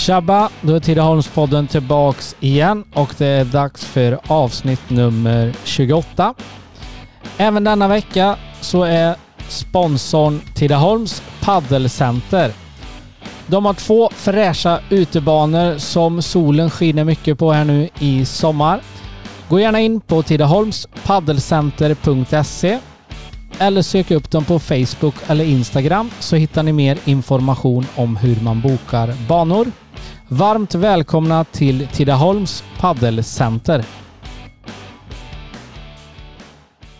Tjabba! 0.00 0.48
Då 0.60 0.74
är 0.74 0.80
Tidaholmspodden 0.80 1.66
tillbaks 1.66 2.36
igen 2.40 2.84
och 2.94 3.14
det 3.18 3.26
är 3.26 3.44
dags 3.44 3.84
för 3.84 4.18
avsnitt 4.26 4.90
nummer 4.90 5.54
28. 5.64 6.34
Även 7.36 7.64
denna 7.64 7.88
vecka 7.88 8.36
så 8.60 8.82
är 8.82 9.16
sponsorn 9.48 10.40
Tidaholms 10.54 11.22
Paddelcenter. 11.40 12.52
De 13.46 13.64
har 13.64 13.74
två 13.74 14.10
fräscha 14.14 14.80
utebanor 14.90 15.78
som 15.78 16.22
solen 16.22 16.70
skiner 16.70 17.04
mycket 17.04 17.38
på 17.38 17.52
här 17.52 17.64
nu 17.64 17.88
i 17.98 18.24
sommar. 18.24 18.80
Gå 19.48 19.60
gärna 19.60 19.80
in 19.80 20.00
på 20.00 20.22
tidaholmspaddelcenter.se 20.22 22.78
eller 23.58 23.82
sök 23.82 24.10
upp 24.10 24.30
dem 24.30 24.44
på 24.44 24.58
Facebook 24.58 25.14
eller 25.26 25.44
Instagram 25.44 26.10
så 26.20 26.36
hittar 26.36 26.62
ni 26.62 26.72
mer 26.72 26.98
information 27.04 27.86
om 27.96 28.16
hur 28.16 28.40
man 28.40 28.60
bokar 28.60 29.14
banor. 29.28 29.66
Varmt 30.32 30.74
välkomna 30.74 31.44
till 31.44 31.86
Tidaholms 31.86 32.64
paddelcenter. 32.78 33.84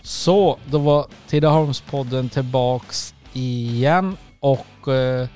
Så, 0.03 0.59
då 0.71 0.79
var 0.79 1.07
Tidaholmspodden 1.27 2.29
tillbaks 2.29 3.15
igen 3.33 4.17
och 4.41 4.89
eh, 4.89 5.29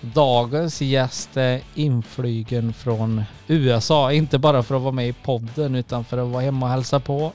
dagens 0.00 0.82
gäst 0.82 1.36
är 1.36 1.60
inflygen 1.74 2.72
från 2.72 3.22
USA. 3.46 4.12
Inte 4.12 4.38
bara 4.38 4.62
för 4.62 4.74
att 4.74 4.82
vara 4.82 4.92
med 4.92 5.08
i 5.08 5.12
podden 5.12 5.74
utan 5.74 6.04
för 6.04 6.18
att 6.18 6.28
vara 6.28 6.42
hemma 6.42 6.66
och 6.66 6.72
hälsa 6.72 7.00
på 7.00 7.32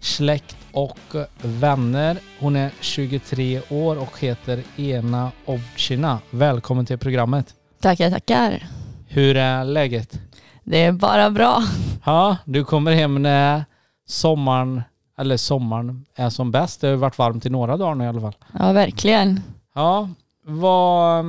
släkt 0.00 0.56
och 0.72 0.98
vänner. 1.42 2.18
Hon 2.40 2.56
är 2.56 2.70
23 2.80 3.60
år 3.70 3.96
och 3.98 4.20
heter 4.20 4.62
Ena 4.76 5.30
Ovchina. 5.46 6.18
Välkommen 6.30 6.86
till 6.86 6.98
programmet. 6.98 7.54
Tackar, 7.80 8.10
tackar. 8.10 8.83
Hur 9.14 9.36
är 9.36 9.64
läget? 9.64 10.20
Det 10.64 10.82
är 10.84 10.92
bara 10.92 11.30
bra. 11.30 11.62
Ja, 12.04 12.36
du 12.44 12.64
kommer 12.64 12.92
hem 12.92 13.22
när 13.22 13.64
sommaren, 14.06 14.82
eller 15.18 15.36
sommaren 15.36 16.04
är 16.16 16.30
som 16.30 16.50
bäst. 16.50 16.80
Det 16.80 16.88
har 16.88 16.94
varit 16.96 17.18
varmt 17.18 17.46
i 17.46 17.50
några 17.50 17.76
dagar 17.76 17.94
nu 17.94 18.04
i 18.04 18.06
alla 18.06 18.20
fall. 18.20 18.36
Ja, 18.58 18.72
verkligen. 18.72 19.40
Ja, 19.74 20.08
vad, 20.44 21.24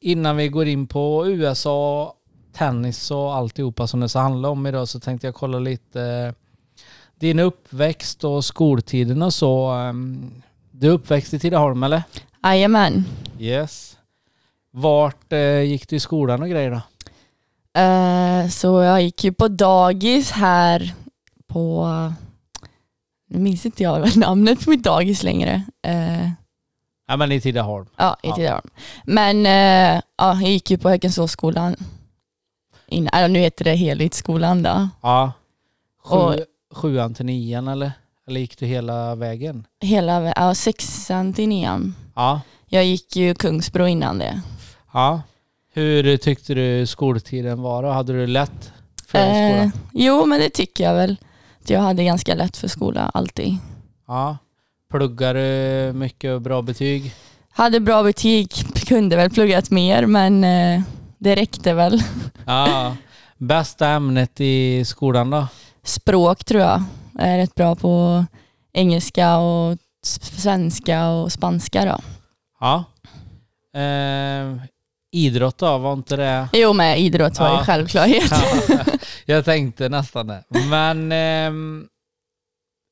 innan 0.00 0.36
vi 0.36 0.48
går 0.48 0.66
in 0.66 0.86
på 0.86 1.26
USA, 1.28 2.14
tennis 2.52 3.10
och 3.10 3.34
alltihopa 3.34 3.86
som 3.86 4.00
det 4.00 4.08
ska 4.08 4.18
handla 4.18 4.48
om 4.48 4.66
idag 4.66 4.88
så 4.88 5.00
tänkte 5.00 5.26
jag 5.26 5.34
kolla 5.34 5.58
lite 5.58 6.34
din 7.20 7.38
uppväxt 7.38 8.24
och 8.24 8.44
skoltiden 8.44 9.22
och 9.22 9.34
så. 9.34 9.70
ehm, 9.70 10.30
Du 10.70 10.86
är 10.86 10.90
uppväxt 10.92 11.34
i 11.34 11.38
Tidaholm 11.38 11.82
eller? 11.82 12.02
Jajamän. 12.44 13.04
Yes. 13.38 13.96
Vart 14.70 15.32
eh, 15.32 15.60
gick 15.62 15.88
du 15.88 15.96
i 15.96 16.00
skolan 16.00 16.42
och 16.42 16.48
grejer 16.48 16.70
då? 16.70 16.80
Eh, 17.78 18.48
så 18.48 18.82
jag 18.82 19.02
gick 19.02 19.24
ju 19.24 19.32
på 19.32 19.48
dagis 19.48 20.30
här 20.30 20.94
på, 21.46 21.86
nu 23.30 23.38
minns 23.38 23.66
inte 23.66 23.82
jag 23.82 24.16
namnet 24.16 24.64
på 24.64 24.70
mitt 24.70 24.82
dagis 24.82 25.22
längre. 25.22 25.62
Eh, 25.82 26.30
Ja 27.10 27.16
men 27.16 27.32
i 27.32 27.40
Tidaholm. 27.40 27.86
ja, 27.96 28.16
i 28.22 28.28
Ja. 28.28 28.34
Tidaholm. 28.36 28.70
Men 29.04 29.46
eh, 29.46 30.00
ja, 30.18 30.34
jag 30.40 30.50
gick 30.50 30.70
ju 30.70 30.78
på 30.78 30.88
Hökensåsskolan. 30.88 31.76
Innan, 32.86 33.10
eller 33.14 33.28
nu 33.28 33.38
heter 33.38 33.64
det 33.64 33.74
Helhetsskolan 33.74 34.62
då. 34.62 34.88
Ja. 35.02 35.32
Sju, 36.04 36.16
Och- 36.16 36.34
sjuan 36.72 37.14
till 37.14 37.26
nian 37.26 37.68
eller? 37.68 37.92
Eller 38.26 38.40
gick 38.40 38.58
du 38.58 38.66
hela 38.66 39.14
vägen? 39.14 39.66
Hela, 39.80 40.20
vä- 40.20 40.32
ja, 40.36 40.54
sexan 40.54 41.32
till 41.32 41.48
nian. 41.48 41.94
Ja. 42.14 42.40
Jag 42.66 42.84
gick 42.84 43.16
ju 43.16 43.34
Kungsbro 43.34 43.86
innan 43.86 44.18
det. 44.18 44.40
Ja. 44.92 45.22
Hur 45.78 46.16
tyckte 46.16 46.54
du 46.54 46.86
skoltiden 46.86 47.62
var 47.62 47.82
då? 47.82 47.88
Hade 47.88 48.12
du 48.12 48.26
lätt 48.26 48.72
för 49.06 49.18
Eh, 49.18 49.24
skolan? 49.50 49.72
jo, 49.92 50.26
men 50.26 50.40
det 50.40 50.50
tycker 50.50 50.84
jag 50.84 50.94
väl. 50.94 51.16
Jag 51.66 51.80
hade 51.80 52.04
ganska 52.04 52.34
lätt 52.34 52.56
för 52.56 52.68
skola 52.68 53.10
alltid. 53.14 53.56
Ja. 54.06 54.36
Pluggar 54.90 55.34
du 55.34 55.92
mycket 55.92 56.34
och 56.34 56.40
bra 56.42 56.62
betyg? 56.62 57.14
Hade 57.50 57.80
bra 57.80 58.02
betyg, 58.02 58.52
kunde 58.86 59.16
väl 59.16 59.30
pluggat 59.30 59.70
mer 59.70 60.06
men 60.06 60.44
eh, 60.44 60.82
det 61.18 61.36
räckte 61.36 61.74
väl. 61.74 62.02
Ja. 62.46 62.96
Bästa 63.36 63.88
ämnet 63.88 64.40
i 64.40 64.84
skolan 64.84 65.30
då? 65.30 65.46
Språk 65.82 66.44
tror 66.44 66.60
jag. 66.62 66.82
Jag 67.18 67.28
är 67.28 67.36
rätt 67.38 67.54
bra 67.54 67.74
på 67.74 68.24
engelska 68.72 69.38
och 69.38 69.78
svenska 70.02 71.08
och 71.08 71.32
spanska 71.32 71.84
då. 71.84 71.98
Ja. 72.60 72.84
Eh, 73.80 74.56
idrott 75.12 75.58
då? 75.58 75.78
Var 75.78 75.92
inte 75.92 76.16
det? 76.16 76.48
Jo 76.52 76.72
med 76.72 77.00
idrott 77.00 77.38
var 77.40 77.46
Ja. 77.48 77.58
ju 77.58 77.64
självklarhet. 77.64 78.32
Ja, 78.68 78.76
jag 79.26 79.44
tänkte 79.44 79.88
nästan 79.88 80.26
det. 80.26 80.44
Men 80.70 81.12
ehm, 81.12 81.86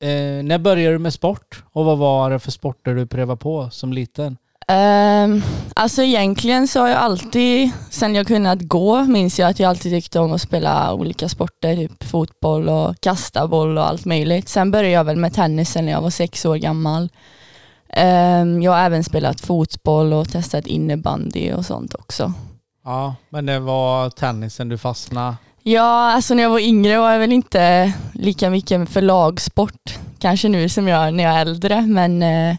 eh, 0.03 0.43
när 0.43 0.57
började 0.57 0.95
du 0.95 0.99
med 0.99 1.13
sport? 1.13 1.63
Och 1.71 1.85
vad 1.85 1.97
var 1.97 2.29
det 2.29 2.39
för 2.39 2.51
sporter 2.51 2.95
du 2.95 3.07
prövade 3.07 3.37
på 3.37 3.69
som 3.71 3.93
liten? 3.93 4.37
Ehm, 4.67 5.41
alltså 5.75 6.03
egentligen 6.03 6.67
så 6.67 6.79
har 6.79 6.87
jag 6.87 6.97
alltid, 6.97 7.71
sen 7.89 8.15
jag 8.15 8.27
kunnat 8.27 8.61
gå, 8.61 9.03
minns 9.03 9.39
jag 9.39 9.49
att 9.49 9.59
jag 9.59 9.69
alltid 9.69 9.91
tyckte 9.91 10.19
om 10.19 10.33
att 10.33 10.41
spela 10.41 10.93
olika 10.93 11.29
sporter, 11.29 11.75
typ 11.75 12.03
fotboll 12.03 12.69
och 12.69 13.01
kasta 13.01 13.47
boll 13.47 13.77
och 13.77 13.87
allt 13.87 14.05
möjligt. 14.05 14.49
Sen 14.49 14.71
började 14.71 14.89
jag 14.93 15.03
väl 15.03 15.15
med 15.15 15.33
tennisen 15.33 15.85
när 15.85 15.91
jag 15.91 16.01
var 16.01 16.09
sex 16.09 16.45
år 16.45 16.55
gammal. 16.55 17.09
Ehm, 17.97 18.61
jag 18.61 18.71
har 18.71 18.79
även 18.79 19.03
spelat 19.03 19.41
fotboll 19.41 20.13
och 20.13 20.29
testat 20.29 20.67
innebandy 20.67 21.51
och 21.53 21.65
sånt 21.65 21.93
också. 21.93 22.33
Ja, 22.83 23.15
men 23.29 23.45
det 23.45 23.59
var 23.59 24.09
tennisen 24.09 24.69
du 24.69 24.77
fastnade. 24.77 25.35
Ja, 25.63 26.11
alltså 26.11 26.33
när 26.33 26.43
jag 26.43 26.49
var 26.49 26.59
yngre 26.59 26.97
var 26.97 27.11
jag 27.11 27.19
väl 27.19 27.31
inte 27.31 27.93
lika 28.13 28.49
mycket 28.49 28.89
för 28.89 29.01
lagsport, 29.01 29.97
kanske 30.19 30.49
nu 30.49 30.69
som 30.69 30.87
jag 30.87 31.07
är 31.07 31.11
när 31.11 31.23
jag 31.23 31.33
är 31.33 31.41
äldre, 31.41 31.81
men 31.81 32.23
eh, 32.23 32.55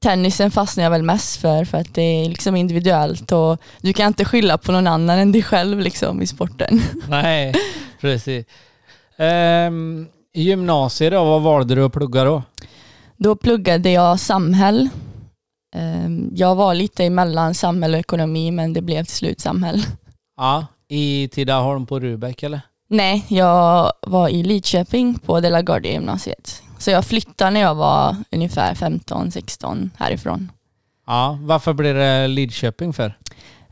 tennisen 0.00 0.50
fastnar 0.50 0.84
jag 0.84 0.90
väl 0.90 1.02
mest 1.02 1.40
för, 1.40 1.64
för 1.64 1.78
att 1.78 1.94
det 1.94 2.02
är 2.02 2.28
liksom 2.28 2.56
individuellt 2.56 3.32
och 3.32 3.60
du 3.80 3.92
kan 3.92 4.06
inte 4.06 4.24
skylla 4.24 4.58
på 4.58 4.72
någon 4.72 4.86
annan 4.86 5.18
än 5.18 5.32
dig 5.32 5.42
själv 5.42 5.80
liksom 5.80 6.22
i 6.22 6.26
sporten. 6.26 6.82
Nej, 7.08 7.54
precis. 8.00 8.46
Ehm, 9.16 10.06
I 10.32 10.42
gymnasiet 10.42 11.12
då, 11.12 11.24
vad 11.24 11.42
valde 11.42 11.74
du 11.74 11.84
att 11.84 11.92
plugga 11.92 12.24
då? 12.24 12.42
Då 13.22 13.36
pluggade 13.36 13.90
jag 13.90 14.20
samhäll. 14.20 14.88
Ehm, 15.76 16.30
Jag 16.34 16.54
var 16.54 16.74
lite 16.74 17.04
emellan 17.04 17.54
samhäll 17.54 17.94
och 17.94 18.00
ekonomi, 18.00 18.50
men 18.50 18.72
det 18.72 18.82
blev 18.82 19.04
till 19.04 19.14
slut 19.14 19.40
samhäll. 19.40 19.82
Ja, 20.36 20.66
i 20.88 21.28
Tidaholm 21.32 21.86
på 21.86 22.00
Rubäck 22.00 22.42
eller? 22.42 22.60
Nej, 22.88 23.24
jag 23.28 23.92
var 24.06 24.28
i 24.28 24.42
Lidköping 24.42 25.18
på 25.18 25.40
De 25.40 25.50
la 25.50 25.62
Guardia 25.62 25.92
gymnasiet. 25.92 26.62
Så 26.78 26.90
jag 26.90 27.04
flyttade 27.04 27.50
när 27.50 27.60
jag 27.60 27.74
var 27.74 28.16
ungefär 28.32 28.74
15-16 28.74 29.90
härifrån. 29.98 30.52
Ja, 31.06 31.38
varför 31.42 31.72
blev 31.72 31.94
det 31.94 32.28
Lidköping 32.28 32.92
för? 32.92 33.16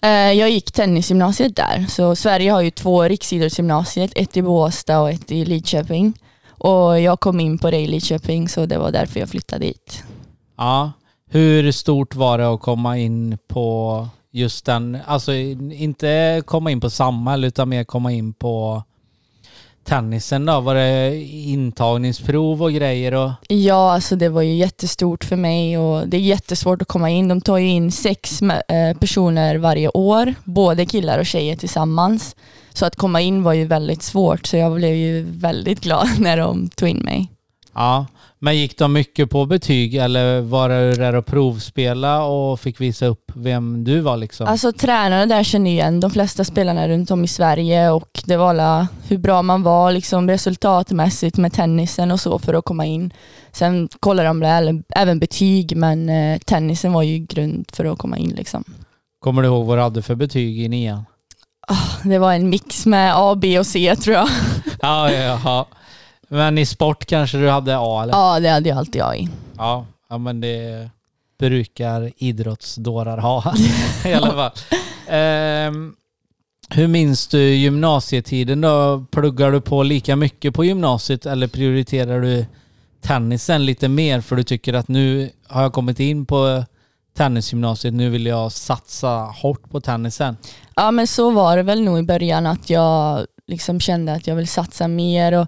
Eh, 0.03 0.11
Jag 0.11 0.51
gick 0.51 0.73
tennisgymnasiet 0.73 1.57
där, 1.57 1.87
så 1.89 2.17
Sverige 2.17 2.51
har 2.53 2.61
ju 2.61 2.71
två 2.71 3.03
riksidrottsgymnasiet, 3.03 4.13
ett 4.17 4.37
i 4.37 4.43
Båstad 4.43 5.01
och 5.01 5.11
ett 5.11 5.33
i 5.33 5.45
Lidköping. 5.45 6.15
Och 6.61 7.01
jag 7.01 7.21
kom 7.21 7.41
in 7.41 7.59
på 7.59 7.71
det 7.71 7.79
i 7.79 7.87
Lidköping 7.87 8.49
så 8.49 8.67
det 8.67 8.79
var 8.79 8.91
därför 8.91 9.21
jag 9.21 9.29
flyttade 9.29 9.67
dit. 9.67 10.05
Ja, 10.57 10.93
hur 11.31 11.73
stort 11.73 12.15
var 12.15 12.39
det 12.39 12.49
att 12.49 12.61
komma 12.61 12.99
in 12.99 13.39
på 13.49 14.09
just 14.33 14.65
den, 14.65 14.99
alltså 15.07 15.33
inte 15.33 16.43
komma 16.47 16.71
in 16.71 16.81
på 16.81 16.91
Samhall 16.91 17.45
utan 17.45 17.69
mer 17.69 17.85
komma 17.85 18.13
in 18.13 18.33
på 18.33 18.83
tennisen 19.91 20.47
då? 20.47 20.61
Var 20.61 20.75
det 20.75 21.17
intagningsprov 21.31 22.63
och 22.63 22.73
grejer 22.73 23.15
och 23.15 23.31
Ja, 23.49 23.93
alltså 23.93 24.17
det 24.17 24.29
var 24.29 24.43
ju 24.43 24.55
jättestort 24.55 25.25
för 25.25 25.37
mig 25.37 25.79
och 25.79 26.09
det 26.09 26.17
är 26.17 26.21
jättesvårt 26.21 26.83
att 26.83 26.89
komma 26.89 27.11
in. 27.11 27.29
De 27.29 27.41
tar 27.41 27.59
ju 27.59 27.69
in 27.69 27.93
sex 27.93 28.43
eh, 28.43 28.97
personer 29.01 29.57
varje 29.57 29.89
år, 29.89 30.35
både 30.45 30.87
killar 30.87 31.19
och 31.19 31.27
tjejer 31.27 31.57
tillsammans. 31.57 32.37
Så 32.73 32.87
att 32.87 32.97
komma 32.97 33.21
in 33.21 33.43
var 33.43 33.53
ju 33.53 33.65
väldigt 33.65 34.03
svårt 34.03 34.47
så 34.47 34.57
jag 34.57 34.75
blev 34.75 34.95
ju 34.95 35.27
väldigt 35.31 35.81
glad 35.81 36.09
när 36.19 36.37
de 36.37 36.69
tog 36.69 36.89
in 36.89 36.99
mig 36.99 37.29
ja. 37.75 38.07
Men 38.43 38.57
gick 38.57 38.79
de 38.79 38.93
mycket 38.93 39.31
på 39.31 39.47
betyg 39.47 39.95
eller 39.95 40.41
var 40.41 40.69
du 40.69 40.93
där 40.93 41.15
och 41.15 41.27
provspela 41.27 42.23
och 42.25 42.61
fick 42.61 42.81
visa 42.81 43.07
upp 43.07 43.33
vem 43.35 43.85
du 43.85 44.01
var 44.01 44.17
liksom? 44.17 44.47
Alltså 44.47 44.73
tränarna 44.73 45.27
där 45.27 45.43
känner 45.43 45.71
igen 45.71 46.01
de 46.01 46.11
flesta 46.11 46.45
spelarna 46.45 46.89
runt 46.89 47.11
om 47.11 47.25
i 47.25 47.29
Sverige 47.29 47.91
och 47.91 48.23
det 48.25 48.37
var 48.37 48.51
alla 48.51 48.89
hur 49.09 49.19
bra 49.19 49.43
man 49.43 49.63
var 49.63 49.93
liksom 49.93 50.29
resultatmässigt 50.29 51.37
med 51.37 51.53
tennisen 51.53 52.11
och 52.11 52.21
så 52.21 52.39
för 52.39 52.55
att 52.55 52.65
komma 52.65 52.87
in. 52.87 53.13
Sen 53.53 53.89
kollar 54.01 54.25
de 54.25 54.41
väl 54.41 54.83
även 54.89 55.19
betyg 55.19 55.77
men 55.77 56.09
eh, 56.09 56.39
tennisen 56.39 56.93
var 56.93 57.03
ju 57.03 57.19
grund 57.19 57.71
för 57.73 57.85
att 57.85 57.99
komma 57.99 58.19
in 58.19 58.31
liksom. 58.31 58.65
Kommer 59.21 59.43
du 59.43 59.49
ihåg 59.49 59.67
vad 59.67 59.79
du 59.79 59.83
hade 59.83 60.03
för 60.03 60.15
betyg 60.15 60.61
i 60.63 60.69
nian? 60.69 61.05
Det 62.05 62.19
var 62.19 62.33
en 62.33 62.49
mix 62.49 62.87
med 62.87 63.13
A, 63.17 63.35
B 63.35 63.59
och 63.59 63.67
C 63.67 63.97
tror 63.97 64.17
jag. 64.17 64.29
Ja, 64.83 65.13
ja, 65.13 65.41
ja. 65.45 65.67
Men 66.31 66.59
i 66.59 66.67
sport 66.67 67.07
kanske 67.07 67.39
du 67.39 67.49
hade 67.51 67.77
A 67.79 68.03
eller? 68.03 68.13
Ja, 68.15 68.41
det 68.41 68.49
hade 68.49 68.69
jag 68.69 68.79
alltid 68.79 69.01
jag 69.01 69.19
i. 69.19 69.29
Ja, 69.57 69.87
ja 70.09 70.19
men 70.19 70.41
det 70.41 70.91
brukar 71.39 72.13
idrottsdårar 72.17 73.19
ha 73.19 73.55
i 74.05 74.13
alla 74.13 74.31
fall. 74.33 74.51
Ehm, 75.09 75.95
Hur 76.71 76.87
minns 76.87 77.27
du 77.29 77.55
gymnasietiden 77.55 78.61
då? 78.61 79.05
Pluggar 79.11 79.53
du 79.53 79.61
på 79.61 79.83
lika 79.83 80.17
mycket 80.17 80.55
på 80.55 80.65
gymnasiet 80.65 81.27
eller 81.27 81.47
prioriterar 81.49 82.21
du 82.21 82.47
tennisen 83.03 83.67
lite 83.67 83.89
mer 83.89 84.21
för 84.21 84.37
du 84.37 84.43
tycker 84.43 84.75
att 84.75 84.89
nu 84.89 85.31
har 85.49 85.63
jag 85.63 85.73
kommit 85.73 86.01
in 86.01 86.27
på 86.27 86.65
tennisgymnasiet, 87.17 87.95
nu 87.95 88.11
vill 88.11 88.27
jag 88.27 88.53
satsa 88.53 89.09
hårt 89.09 89.71
på 89.71 89.81
tennisen? 89.81 90.37
Ja 90.77 90.91
men 90.91 91.07
så 91.07 91.31
var 91.31 91.57
det 91.57 91.63
väl 91.63 91.83
nog 91.83 91.99
i 91.99 92.03
början 92.03 92.47
att 92.47 92.71
jag 92.71 93.27
liksom 93.47 93.81
kände 93.81 94.13
att 94.13 94.27
jag 94.27 94.35
vill 94.37 94.49
satsa 94.49 94.89
mer. 94.89 95.33
Och, 95.33 95.47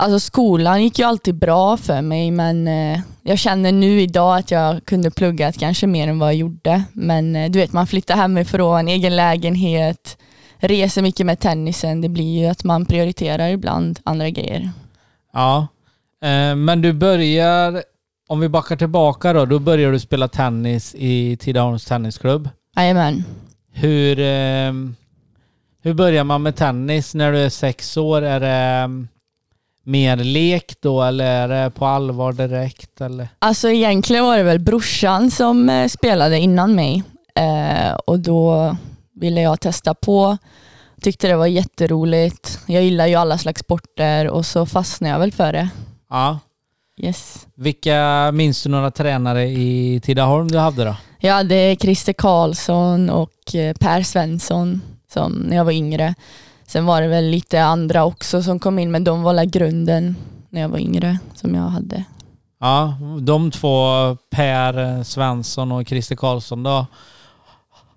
alltså 0.00 0.20
skolan 0.20 0.82
gick 0.82 0.98
ju 0.98 1.04
alltid 1.04 1.34
bra 1.34 1.76
för 1.76 2.02
mig 2.02 2.30
men 2.30 2.68
eh, 2.68 3.00
jag 3.22 3.38
känner 3.38 3.72
nu 3.72 4.00
idag 4.00 4.38
att 4.38 4.50
jag 4.50 4.84
kunde 4.84 5.10
plugga 5.10 5.52
kanske 5.52 5.86
mer 5.86 6.08
än 6.08 6.18
vad 6.18 6.28
jag 6.28 6.36
gjorde. 6.36 6.82
Men 6.92 7.36
eh, 7.36 7.50
du 7.50 7.58
vet 7.58 7.72
man 7.72 7.86
flyttar 7.86 8.16
hemifrån, 8.16 8.88
egen 8.88 9.16
lägenhet, 9.16 10.18
reser 10.58 11.02
mycket 11.02 11.26
med 11.26 11.40
tennisen. 11.40 12.00
Det 12.00 12.08
blir 12.08 12.40
ju 12.40 12.46
att 12.46 12.64
man 12.64 12.86
prioriterar 12.86 13.48
ibland 13.48 14.00
andra 14.04 14.30
grejer. 14.30 14.70
Ja, 15.32 15.66
eh, 16.22 16.56
men 16.56 16.82
du 16.82 16.92
börjar, 16.92 17.82
om 18.28 18.40
vi 18.40 18.48
backar 18.48 18.76
tillbaka 18.76 19.32
då, 19.32 19.44
då 19.44 19.58
börjar 19.58 19.92
du 19.92 20.00
spela 20.00 20.28
tennis 20.28 20.94
i 20.98 21.36
Tidaholms 21.36 21.84
tennisklubb. 21.84 22.48
Jajamän. 22.76 23.24
Hur, 23.72 24.18
eh, 24.18 24.72
hur 25.82 25.94
börjar 25.94 26.24
man 26.24 26.42
med 26.42 26.56
tennis 26.56 27.14
när 27.14 27.32
du 27.32 27.38
är 27.38 27.48
sex 27.48 27.96
år? 27.96 28.22
Är 28.22 28.40
det 28.40 28.90
mer 29.82 30.16
lek 30.16 30.80
då 30.80 31.02
eller 31.02 31.24
är 31.24 31.48
det 31.48 31.70
på 31.70 31.86
allvar 31.86 32.32
direkt? 32.32 33.00
Eller? 33.00 33.28
Alltså 33.38 33.70
egentligen 33.70 34.24
var 34.24 34.36
det 34.36 34.42
väl 34.42 34.58
brorsan 34.58 35.30
som 35.30 35.70
eh, 35.70 35.88
spelade 35.88 36.38
innan 36.38 36.74
mig 36.74 37.02
eh, 37.34 37.92
och 38.06 38.20
då 38.20 38.76
ville 39.14 39.40
jag 39.40 39.60
testa 39.60 39.94
på. 39.94 40.38
Tyckte 41.00 41.28
det 41.28 41.36
var 41.36 41.46
jätteroligt. 41.46 42.60
Jag 42.66 42.82
gillar 42.82 43.06
ju 43.06 43.14
alla 43.14 43.38
slags 43.38 43.60
sporter 43.60 44.28
och 44.28 44.46
så 44.46 44.66
fastnade 44.66 45.12
jag 45.12 45.20
väl 45.20 45.32
för 45.32 45.52
det. 45.52 45.68
Ja. 46.10 46.38
Yes. 47.02 47.46
Vilka, 47.54 48.30
minns 48.32 48.62
du 48.62 48.68
några 48.68 48.90
tränare 48.90 49.44
i 49.44 50.00
Tidaholm 50.04 50.48
du 50.48 50.58
hade 50.58 50.84
då? 50.84 50.96
Jag 51.18 51.34
hade 51.34 51.76
Christer 51.80 52.12
Karlsson 52.12 53.10
och 53.10 53.54
eh, 53.54 53.74
Per 53.74 54.02
Svensson 54.02 54.80
som 55.12 55.32
när 55.32 55.56
jag 55.56 55.64
var 55.64 55.72
yngre. 55.72 56.14
Sen 56.70 56.86
var 56.86 57.02
det 57.02 57.08
väl 57.08 57.24
lite 57.24 57.62
andra 57.62 58.04
också 58.04 58.42
som 58.42 58.58
kom 58.58 58.78
in 58.78 58.90
men 58.90 59.04
de 59.04 59.22
var 59.22 59.44
grunden 59.44 60.16
när 60.50 60.60
jag 60.60 60.68
var 60.68 60.78
yngre 60.78 61.18
som 61.34 61.54
jag 61.54 61.62
hade. 61.62 62.04
Ja, 62.60 62.94
de 63.20 63.50
två, 63.50 63.86
Per 64.30 65.04
Svensson 65.04 65.72
och 65.72 65.88
Christer 65.88 66.16
Karlsson 66.16 66.62
då, 66.62 66.86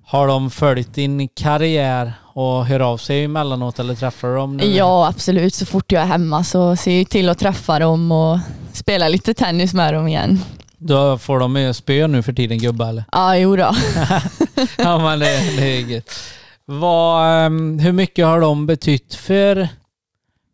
har 0.06 0.28
de 0.28 0.52
följt 0.52 0.94
din 0.94 1.28
karriär 1.28 2.14
och 2.22 2.66
hör 2.66 2.80
av 2.80 2.98
sig 2.98 3.24
emellanåt 3.24 3.80
eller 3.80 3.96
träffar 3.96 4.36
dem? 4.36 4.60
Ja 4.64 5.08
absolut, 5.08 5.54
så 5.54 5.66
fort 5.66 5.92
jag 5.92 6.02
är 6.02 6.08
hemma 6.08 6.44
så 6.44 6.76
ser 6.76 6.98
jag 6.98 7.10
till 7.10 7.30
att 7.30 7.40
träffa 7.40 7.80
dem 7.80 8.12
och 8.12 8.40
spela 8.74 9.08
lite 9.08 9.34
tennis 9.34 9.74
med 9.74 9.94
dem 9.94 10.08
igen. 10.08 10.40
Då 10.78 11.18
får 11.18 11.40
de 11.40 11.74
spö 11.74 12.08
nu 12.08 12.24
för 12.24 12.34
tiden 12.34 12.58
gubbar 12.58 12.90
eller? 12.90 13.04
Ja, 13.12 13.38
jo 13.38 13.56
då. 13.56 13.76
ja 14.78 14.98
men 14.98 15.20
det, 15.20 15.58
det 15.58 15.78
är 15.78 15.80
gött. 15.80 16.10
Vad, 16.66 17.46
ehm, 17.46 17.80
hur 17.80 17.92
mycket 17.92 18.26
har 18.26 18.42
de 18.42 18.66
betytt 18.66 19.14
för, 19.14 19.68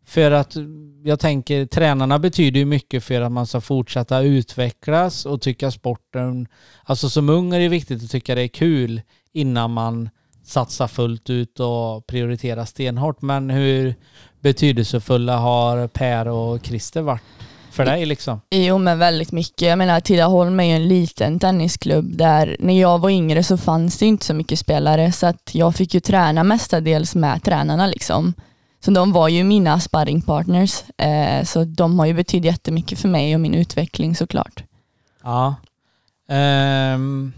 för 0.06 0.30
att 0.30 0.56
jag 1.04 1.20
tänker 1.20 1.66
tränarna 1.66 2.18
betyder 2.18 2.60
ju 2.60 2.66
mycket 2.66 3.04
för 3.04 3.20
att 3.20 3.32
man 3.32 3.46
ska 3.46 3.60
fortsätta 3.60 4.20
utvecklas 4.20 5.26
och 5.26 5.40
tycka 5.40 5.70
sporten, 5.70 6.48
alltså 6.84 7.10
som 7.10 7.28
ung 7.28 7.54
är 7.54 7.60
det 7.60 7.68
viktigt 7.68 8.04
att 8.04 8.10
tycka 8.10 8.34
det 8.34 8.42
är 8.42 8.48
kul 8.48 9.02
innan 9.32 9.70
man 9.70 10.10
satsar 10.44 10.88
fullt 10.88 11.30
ut 11.30 11.60
och 11.60 12.06
prioriterar 12.06 12.64
stenhårt. 12.64 13.22
Men 13.22 13.50
hur 13.50 13.94
betydelsefulla 14.40 15.36
har 15.36 15.88
Per 15.88 16.28
och 16.28 16.66
Christer 16.66 17.02
varit 17.02 17.22
för 17.70 17.84
dig 17.84 18.06
liksom? 18.06 18.40
Jo 18.50 18.78
men 18.78 18.98
väldigt 18.98 19.32
mycket. 19.32 19.68
Jag 19.68 19.78
menar 19.78 20.00
Tidaholm 20.00 20.60
är 20.60 20.64
ju 20.64 20.72
en 20.72 20.88
liten 20.88 21.38
tennisklubb 21.38 22.16
där 22.16 22.56
när 22.60 22.80
jag 22.80 22.98
var 22.98 23.10
yngre 23.10 23.42
så 23.42 23.56
fanns 23.56 23.98
det 23.98 24.06
inte 24.06 24.26
så 24.26 24.34
mycket 24.34 24.58
spelare 24.58 25.12
så 25.12 25.26
att 25.26 25.50
jag 25.52 25.74
fick 25.74 25.94
ju 25.94 26.00
träna 26.00 26.44
mestadels 26.44 27.14
med 27.14 27.42
tränarna 27.42 27.86
liksom. 27.86 28.34
Så 28.84 28.90
de 28.90 29.12
var 29.12 29.28
ju 29.28 29.44
mina 29.44 29.80
sparringpartners. 29.80 30.82
Eh, 30.96 31.44
så 31.44 31.64
de 31.64 31.98
har 31.98 32.06
ju 32.06 32.14
betytt 32.14 32.44
jättemycket 32.44 32.98
för 32.98 33.08
mig 33.08 33.34
och 33.34 33.40
min 33.40 33.54
utveckling 33.54 34.16
såklart. 34.16 34.64
Ja. 35.22 35.54
Um, 36.94 37.32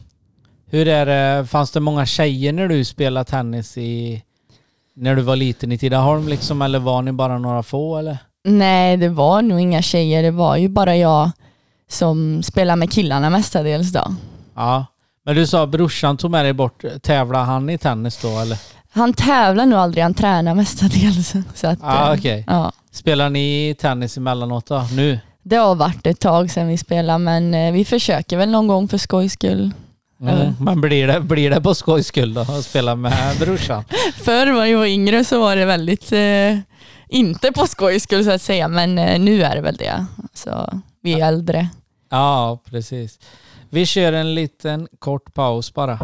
hur 0.66 0.88
är 0.88 1.06
det, 1.06 1.46
fanns 1.46 1.70
det 1.70 1.80
många 1.80 2.06
tjejer 2.06 2.52
när 2.52 2.68
du 2.68 2.84
spelade 2.84 3.24
tennis 3.24 3.78
i, 3.78 4.22
när 4.94 5.16
du 5.16 5.22
var 5.22 5.36
liten 5.36 5.72
i 5.72 5.78
Tidaholm 5.78 6.28
liksom, 6.28 6.62
eller 6.62 6.78
var 6.78 7.02
ni 7.02 7.12
bara 7.12 7.38
några 7.38 7.62
få 7.62 7.98
eller? 7.98 8.18
Nej, 8.44 8.96
det 8.96 9.08
var 9.08 9.42
nog 9.42 9.60
inga 9.60 9.82
tjejer. 9.82 10.22
Det 10.22 10.30
var 10.30 10.56
ju 10.56 10.68
bara 10.68 10.96
jag 10.96 11.30
som 11.88 12.42
spelade 12.42 12.76
med 12.76 12.92
killarna 12.92 13.30
mestadels 13.30 13.92
då. 13.92 14.14
Ja, 14.54 14.86
men 15.24 15.36
du 15.36 15.46
sa 15.46 15.66
brorsan 15.66 16.16
tog 16.16 16.30
med 16.30 16.44
dig 16.44 16.52
bort. 16.52 16.84
Tävlade 17.02 17.44
han 17.44 17.70
i 17.70 17.78
tennis 17.78 18.22
då 18.22 18.38
eller? 18.38 18.58
Han 18.92 19.12
tävlar 19.12 19.66
nog 19.66 19.78
aldrig, 19.78 20.02
han 20.02 20.14
tränar 20.14 20.54
mestadels. 20.54 21.32
Så 21.54 21.66
att, 21.66 21.78
ah, 21.82 22.14
okay. 22.14 22.44
ja. 22.46 22.72
Spelar 22.90 23.30
ni 23.30 23.76
tennis 23.80 24.16
emellanåt 24.16 24.66
då, 24.66 24.84
nu? 24.92 25.18
Det 25.42 25.56
har 25.56 25.74
varit 25.74 26.06
ett 26.06 26.20
tag 26.20 26.50
sedan 26.50 26.68
vi 26.68 26.78
spelade 26.78 27.18
men 27.18 27.54
eh, 27.54 27.72
vi 27.72 27.84
försöker 27.84 28.36
väl 28.36 28.50
någon 28.50 28.66
gång 28.66 28.88
för 28.88 28.98
skojs 28.98 29.32
skull. 29.32 29.70
Mm, 30.20 30.54
men 30.60 30.80
blir 30.80 31.06
det, 31.06 31.20
blir 31.20 31.50
det 31.50 31.60
på 31.60 31.74
skojs 31.74 32.06
skull 32.06 32.34
då 32.34 32.40
att 32.40 32.64
spela 32.64 32.94
med 32.94 33.36
brorsan? 33.38 33.84
Förr 34.14 34.46
när 34.46 34.64
jag 34.64 34.78
var 34.78 34.86
yngre 34.86 35.24
så 35.24 35.40
var 35.40 35.56
det 35.56 35.64
väldigt 35.64 36.12
eh, 36.12 36.58
inte 37.12 37.52
på 37.52 37.66
skoj 37.66 38.00
skulle 38.00 38.22
jag 38.22 38.40
säga, 38.40 38.68
men 38.68 38.98
eh, 38.98 39.20
nu 39.20 39.42
är 39.42 39.54
det 39.54 39.60
väl 39.60 39.76
det. 39.76 40.06
Så 40.34 40.80
vi 41.02 41.20
är 41.20 41.28
äldre. 41.28 41.68
Ja, 42.10 42.62
precis. 42.64 43.18
Vi 43.70 43.86
kör 43.86 44.12
en 44.12 44.34
liten 44.34 44.88
kort 44.98 45.34
paus 45.34 45.74
bara. 45.74 45.98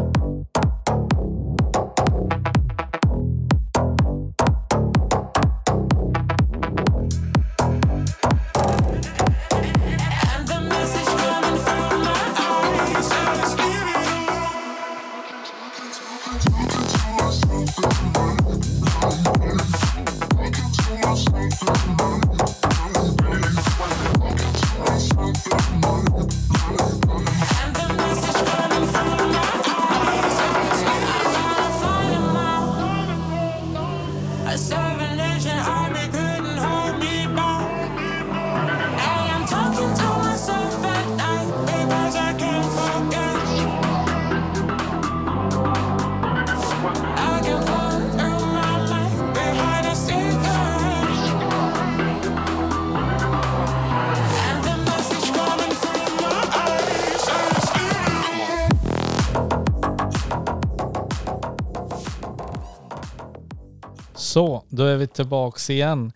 Så, 64.39 64.63
då 64.69 64.85
är 64.85 64.97
vi 64.97 65.07
tillbaks 65.07 65.71
igen. 65.71 66.13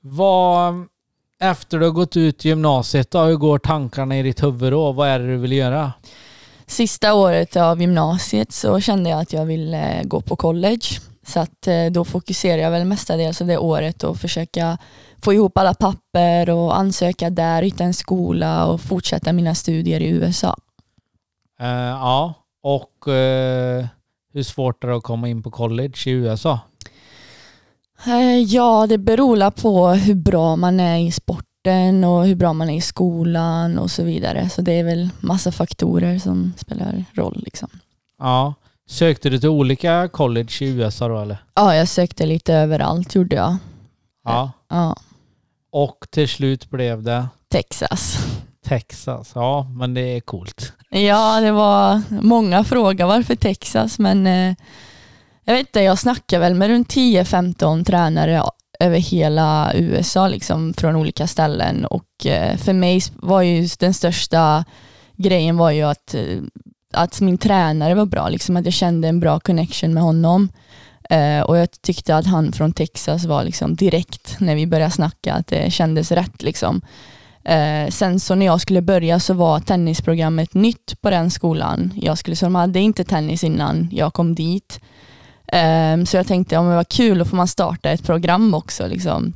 Vad, 0.00 0.86
efter 1.40 1.78
du 1.78 1.84
har 1.84 1.92
gått 1.92 2.16
ut 2.16 2.44
gymnasiet 2.44 3.10
då, 3.10 3.20
hur 3.22 3.36
går 3.36 3.58
tankarna 3.58 4.18
i 4.18 4.22
ditt 4.22 4.42
huvud 4.42 4.72
då? 4.72 4.92
Vad 4.92 5.08
är 5.08 5.18
det 5.18 5.26
du 5.26 5.36
vill 5.36 5.52
göra? 5.52 5.92
Sista 6.66 7.14
året 7.14 7.56
av 7.56 7.80
gymnasiet 7.80 8.52
så 8.52 8.80
kände 8.80 9.10
jag 9.10 9.20
att 9.20 9.32
jag 9.32 9.46
ville 9.46 10.02
gå 10.04 10.20
på 10.20 10.36
college. 10.36 10.86
Så 11.26 11.40
att 11.40 11.66
eh, 11.66 11.86
då 11.90 12.04
fokuserar 12.04 12.62
jag 12.62 12.70
väl 12.70 12.84
mestadels 12.84 13.40
av 13.40 13.46
det 13.46 13.58
året 13.58 14.04
och 14.04 14.16
försöka 14.16 14.78
få 15.22 15.32
ihop 15.32 15.58
alla 15.58 15.74
papper 15.74 16.50
och 16.50 16.78
ansöka 16.78 17.30
där, 17.30 17.62
hitta 17.62 17.84
en 17.84 17.94
skola 17.94 18.66
och 18.66 18.80
fortsätta 18.80 19.32
mina 19.32 19.54
studier 19.54 20.00
i 20.00 20.08
USA. 20.08 20.56
Uh, 21.60 21.68
ja, 21.68 22.34
och 22.62 23.08
uh, 23.08 23.86
hur 24.34 24.42
svårt 24.42 24.84
är 24.84 24.88
det 24.88 24.96
att 24.96 25.02
komma 25.02 25.28
in 25.28 25.42
på 25.42 25.50
college 25.50 25.96
i 26.06 26.10
USA? 26.10 26.60
Eh, 28.06 28.38
ja, 28.38 28.86
det 28.86 28.98
beror 28.98 29.50
på 29.50 29.88
hur 29.88 30.14
bra 30.14 30.56
man 30.56 30.80
är 30.80 30.98
i 30.98 31.12
sporten 31.12 32.04
och 32.04 32.26
hur 32.26 32.34
bra 32.34 32.52
man 32.52 32.70
är 32.70 32.76
i 32.76 32.80
skolan 32.80 33.78
och 33.78 33.90
så 33.90 34.02
vidare. 34.02 34.48
Så 34.48 34.62
det 34.62 34.72
är 34.72 34.84
väl 34.84 35.08
massa 35.20 35.52
faktorer 35.52 36.18
som 36.18 36.52
spelar 36.58 37.04
roll. 37.12 37.42
Liksom. 37.44 37.68
Ja. 38.18 38.54
Sökte 38.88 39.30
du 39.30 39.38
till 39.38 39.48
olika 39.48 40.08
college 40.08 40.52
i 40.60 40.64
USA 40.68 41.08
då 41.08 41.18
eller? 41.20 41.36
Ja, 41.54 41.74
jag 41.74 41.88
sökte 41.88 42.26
lite 42.26 42.54
överallt 42.54 43.14
gjorde 43.14 43.36
jag. 43.36 43.56
Ja. 44.24 44.50
Ja, 44.68 44.96
Och 45.72 46.06
till 46.10 46.28
slut 46.28 46.70
blev 46.70 47.02
det 47.02 47.26
Texas. 47.48 48.16
Texas. 48.66 49.32
Ja, 49.34 49.66
men 49.76 49.94
det 49.94 50.00
är 50.00 50.20
coolt. 50.20 50.72
Ja, 50.90 51.40
det 51.40 51.52
var 51.52 52.02
många 52.10 52.64
frågor 52.64 53.04
varför 53.04 53.34
Texas, 53.36 53.98
men 53.98 54.26
eh, 54.26 54.54
jag 55.44 55.54
vet 55.54 55.66
inte, 55.66 55.80
jag 55.80 55.98
snackar 55.98 56.38
väl 56.38 56.54
med 56.54 56.68
runt 56.68 56.94
10-15 56.94 57.84
tränare 57.84 58.42
över 58.80 58.98
hela 58.98 59.72
USA, 59.74 60.28
liksom 60.28 60.74
från 60.74 60.96
olika 60.96 61.26
ställen 61.26 61.84
och 61.84 62.26
eh, 62.26 62.56
för 62.56 62.72
mig 62.72 63.00
var 63.16 63.42
ju 63.42 63.68
den 63.78 63.94
största 63.94 64.64
grejen 65.16 65.56
var 65.56 65.70
ju 65.70 65.82
att, 65.82 66.14
eh, 66.14 66.38
att 66.92 67.20
min 67.20 67.38
tränare 67.38 67.94
var 67.94 68.06
bra, 68.06 68.28
liksom 68.28 68.56
att 68.56 68.64
jag 68.64 68.74
kände 68.74 69.08
en 69.08 69.20
bra 69.20 69.40
connection 69.40 69.94
med 69.94 70.02
honom. 70.02 70.48
Eh, 71.10 71.40
och 71.40 71.58
jag 71.58 71.68
tyckte 71.82 72.16
att 72.16 72.26
han 72.26 72.52
från 72.52 72.72
Texas 72.72 73.24
var 73.24 73.44
liksom 73.44 73.76
direkt 73.76 74.36
när 74.40 74.54
vi 74.54 74.66
började 74.66 74.90
snacka, 74.90 75.34
att 75.34 75.46
det 75.46 75.72
kändes 75.72 76.12
rätt 76.12 76.42
liksom. 76.42 76.80
Sen 77.88 78.20
så 78.20 78.34
när 78.34 78.46
jag 78.46 78.60
skulle 78.60 78.82
börja 78.82 79.20
så 79.20 79.34
var 79.34 79.60
tennisprogrammet 79.60 80.54
nytt 80.54 81.00
på 81.00 81.10
den 81.10 81.30
skolan. 81.30 81.92
Jag 81.96 82.18
skulle, 82.18 82.36
så 82.36 82.46
de 82.46 82.54
hade 82.54 82.80
inte 82.80 83.04
tennis 83.04 83.44
innan 83.44 83.88
jag 83.92 84.14
kom 84.14 84.34
dit. 84.34 84.80
Um, 85.52 86.06
så 86.06 86.16
jag 86.16 86.26
tänkte, 86.26 86.56
om 86.56 86.68
det 86.68 86.76
var 86.76 86.84
kul, 86.84 87.18
då 87.18 87.24
får 87.24 87.36
man 87.36 87.48
starta 87.48 87.90
ett 87.90 88.06
program 88.06 88.54
också. 88.54 88.86
Liksom. 88.86 89.32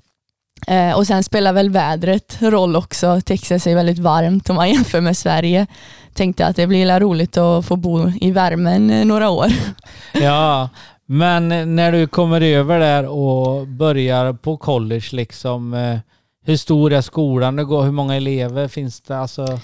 Uh, 0.71 0.97
och 0.97 1.07
sen 1.07 1.23
spelar 1.23 1.53
väl 1.53 1.71
vädret 1.71 2.43
roll 2.43 2.77
också. 2.77 3.21
Texas 3.21 3.67
är 3.67 3.75
väldigt 3.75 3.99
varmt 3.99 4.51
om 4.51 4.57
man 4.57 4.71
jämför 4.73 5.01
med 5.01 5.17
Sverige. 5.17 5.67
Tänkte 6.15 6.47
att 6.47 6.57
det 6.57 6.67
blir 6.67 7.01
roligt 7.01 7.37
att 7.37 7.67
få 7.67 7.77
bo 7.77 8.11
i 8.21 8.31
värmen 8.31 8.91
eh, 8.91 9.05
några 9.05 9.31
år. 9.31 9.47
Ja, 10.13 10.69
men 11.07 11.77
när 11.77 11.93
du 11.93 12.07
kommer 12.07 12.41
över 12.41 12.81
där 12.81 13.07
och 13.07 13.67
börjar 13.67 14.33
på 14.33 14.57
college 14.57 15.07
liksom, 15.13 15.75
eh, 15.75 15.99
hur 16.45 16.57
stor 16.57 16.93
är 16.93 17.01
skolan? 17.01 17.57
Går, 17.57 17.83
hur 17.83 17.93
många 17.93 18.17
elever 18.17 18.69
finns 18.69 19.01
det? 19.01 19.19
Alltså, 19.19 19.61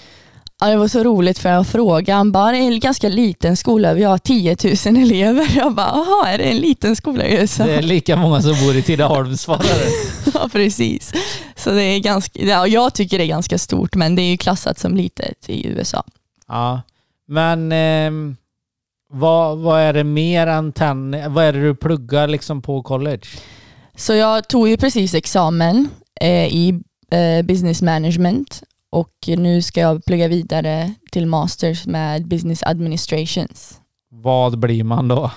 Ja, 0.63 0.69
det 0.69 0.77
var 0.77 0.87
så 0.87 1.03
roligt 1.03 1.39
för 1.39 1.49
jag 1.49 1.67
frågade, 1.67 2.17
han 2.17 2.31
bara, 2.31 2.51
det 2.51 2.57
är 2.57 2.61
en 2.61 2.79
ganska 2.79 3.09
liten 3.09 3.57
skola, 3.57 3.93
vi 3.93 4.03
har 4.03 4.17
10 4.17 4.57
000 4.85 5.03
elever. 5.03 5.51
Jag 5.55 5.75
bara, 5.75 5.87
jaha, 5.87 6.29
är 6.29 6.37
det 6.37 6.43
en 6.43 6.57
liten 6.57 6.95
skola 6.95 7.25
i 7.25 7.33
USA? 7.33 7.65
det 7.65 7.75
är 7.75 7.81
lika 7.81 8.15
många 8.15 8.41
som 8.41 8.65
bor 8.65 8.75
i 8.75 8.81
Tidaholm, 8.81 9.37
svarar 9.37 9.59
du. 9.63 10.31
Ja, 10.33 10.49
precis. 10.51 11.13
Så 11.55 11.71
det 11.71 11.83
är 11.83 11.99
ganska, 11.99 12.41
ja, 12.41 12.67
jag 12.67 12.93
tycker 12.93 13.17
det 13.17 13.23
är 13.23 13.27
ganska 13.27 13.57
stort, 13.57 13.95
men 13.95 14.15
det 14.15 14.21
är 14.21 14.31
ju 14.31 14.37
klassat 14.37 14.79
som 14.79 14.95
litet 14.97 15.49
i 15.49 15.67
USA. 15.67 16.03
Ja, 16.47 16.81
men 17.27 17.71
ehm, 17.71 18.35
vad, 19.13 19.57
vad 19.57 19.81
är 19.81 19.93
det 19.93 20.03
mer 20.03 20.47
än 20.47 20.71
tennis? 20.71 21.25
Vad 21.27 21.45
är 21.45 21.53
det 21.53 21.61
du 21.61 21.75
pluggar 21.75 22.27
liksom 22.27 22.61
på 22.61 22.83
college? 22.83 23.27
Så 23.95 24.13
jag 24.13 24.47
tog 24.47 24.69
ju 24.69 24.77
precis 24.77 25.13
examen 25.13 25.89
eh, 26.21 26.47
i 26.47 26.81
eh, 27.11 27.45
business 27.45 27.81
management 27.81 28.63
och 28.93 29.27
nu 29.27 29.61
ska 29.61 29.79
jag 29.79 30.05
plugga 30.05 30.27
vidare 30.27 30.93
till 31.11 31.27
masters 31.27 31.85
med 31.85 32.27
business 32.27 32.63
administrations. 32.63 33.81
Vad 34.09 34.59
blir 34.59 34.83
man 34.83 35.07
då? 35.07 35.31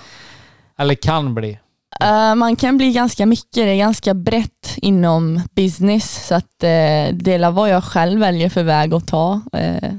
Eller 0.77 0.95
kan 0.95 1.35
bli? 1.35 1.59
Eh, 2.01 2.35
man 2.35 2.55
kan 2.55 2.77
bli 2.77 2.91
ganska 2.91 3.25
mycket, 3.25 3.53
det 3.53 3.69
är 3.69 3.77
ganska 3.77 4.13
brett 4.13 4.75
inom 4.77 5.41
business 5.51 6.27
så 6.27 6.35
att 6.35 6.43
uh, 6.43 7.13
det 7.13 7.27
är 7.33 7.51
vad 7.51 7.69
jag 7.69 7.83
själv 7.83 8.19
väljer 8.19 8.49
för 8.49 8.63
väg 8.63 8.93
att 8.93 9.07
ta. 9.07 9.41
Eh, 9.53 9.91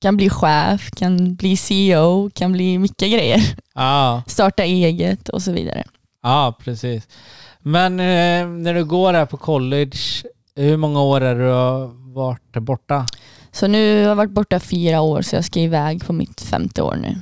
kan 0.00 0.16
bli 0.16 0.30
chef, 0.30 0.90
kan 0.90 1.34
bli 1.34 1.56
CEO, 1.56 2.30
kan 2.30 2.52
bli 2.52 2.78
mycket 2.78 3.12
grejer. 3.12 3.40
Ja, 3.74 4.22
Starta 4.26 4.64
eget 4.64 5.28
och 5.28 5.42
så 5.42 5.52
vidare. 5.52 5.84
ja 6.22 6.58
precis. 6.64 7.08
Men 7.60 8.00
eh, 8.00 8.48
när 8.48 8.74
du 8.74 8.84
går 8.84 9.12
här 9.12 9.26
på 9.26 9.36
college, 9.36 9.98
hur 10.54 10.76
många 10.76 11.02
år 11.02 11.20
det 11.20 11.34
du 11.34 11.50
har 11.50 11.90
varit 12.14 12.52
borta? 12.52 13.06
Så 13.52 13.66
nu 13.66 14.02
har 14.02 14.08
jag 14.08 14.16
varit 14.16 14.30
borta 14.30 14.60
fyra 14.60 15.00
år 15.00 15.22
så 15.22 15.36
jag 15.36 15.44
ska 15.44 15.60
iväg 15.60 16.06
på 16.06 16.12
mitt 16.12 16.40
femte 16.40 16.82
år 16.82 16.96
nu. 17.02 17.16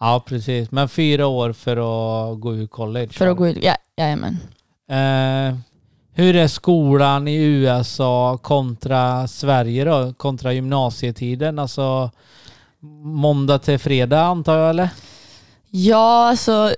Ja, 0.00 0.24
precis. 0.26 0.70
Men 0.70 0.88
fyra 0.88 1.26
år 1.26 1.52
för 1.52 1.76
att 1.76 2.40
gå 2.40 2.54
ur 2.54 2.66
college? 2.66 3.08
För 3.12 3.26
att 3.26 3.36
gå 3.36 3.48
ut, 3.48 3.58
ja, 3.62 3.76
jajamän. 3.96 4.38
Eh, 4.90 5.58
hur 6.12 6.36
är 6.36 6.48
skolan 6.48 7.28
i 7.28 7.36
USA 7.36 8.38
kontra 8.42 9.28
Sverige 9.28 9.84
då? 9.84 10.14
Kontra 10.16 10.52
gymnasietiden? 10.52 11.58
Alltså 11.58 12.10
måndag 13.02 13.58
till 13.58 13.78
fredag 13.78 14.20
antar 14.20 14.58
jag 14.58 14.70
eller? 14.70 14.88
Ja, 15.70 16.28
alltså 16.28 16.74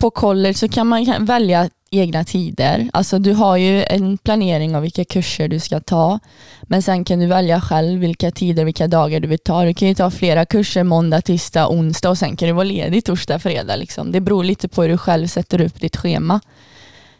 på 0.00 0.10
college 0.10 0.54
så 0.54 0.68
kan 0.68 0.86
man 0.86 1.24
välja 1.24 1.70
egna 1.90 2.24
tider. 2.24 2.90
Alltså 2.92 3.18
du 3.18 3.32
har 3.32 3.56
ju 3.56 3.84
en 3.84 4.18
planering 4.18 4.76
av 4.76 4.82
vilka 4.82 5.04
kurser 5.04 5.48
du 5.48 5.60
ska 5.60 5.80
ta, 5.80 6.18
men 6.62 6.82
sen 6.82 7.04
kan 7.04 7.18
du 7.18 7.26
välja 7.26 7.60
själv 7.60 8.00
vilka 8.00 8.30
tider, 8.30 8.64
vilka 8.64 8.86
dagar 8.86 9.20
du 9.20 9.28
vill 9.28 9.38
ta. 9.38 9.64
Du 9.64 9.74
kan 9.74 9.88
ju 9.88 9.94
ta 9.94 10.10
flera 10.10 10.44
kurser 10.44 10.84
måndag, 10.84 11.20
tisdag, 11.20 11.68
onsdag 11.68 12.10
och 12.10 12.18
sen 12.18 12.36
kan 12.36 12.48
du 12.48 12.54
vara 12.54 12.64
ledig 12.64 13.04
torsdag, 13.04 13.38
fredag. 13.38 13.76
Liksom. 13.76 14.12
Det 14.12 14.20
beror 14.20 14.44
lite 14.44 14.68
på 14.68 14.82
hur 14.82 14.88
du 14.88 14.98
själv 14.98 15.26
sätter 15.26 15.60
upp 15.60 15.80
ditt 15.80 15.96
schema. 15.96 16.40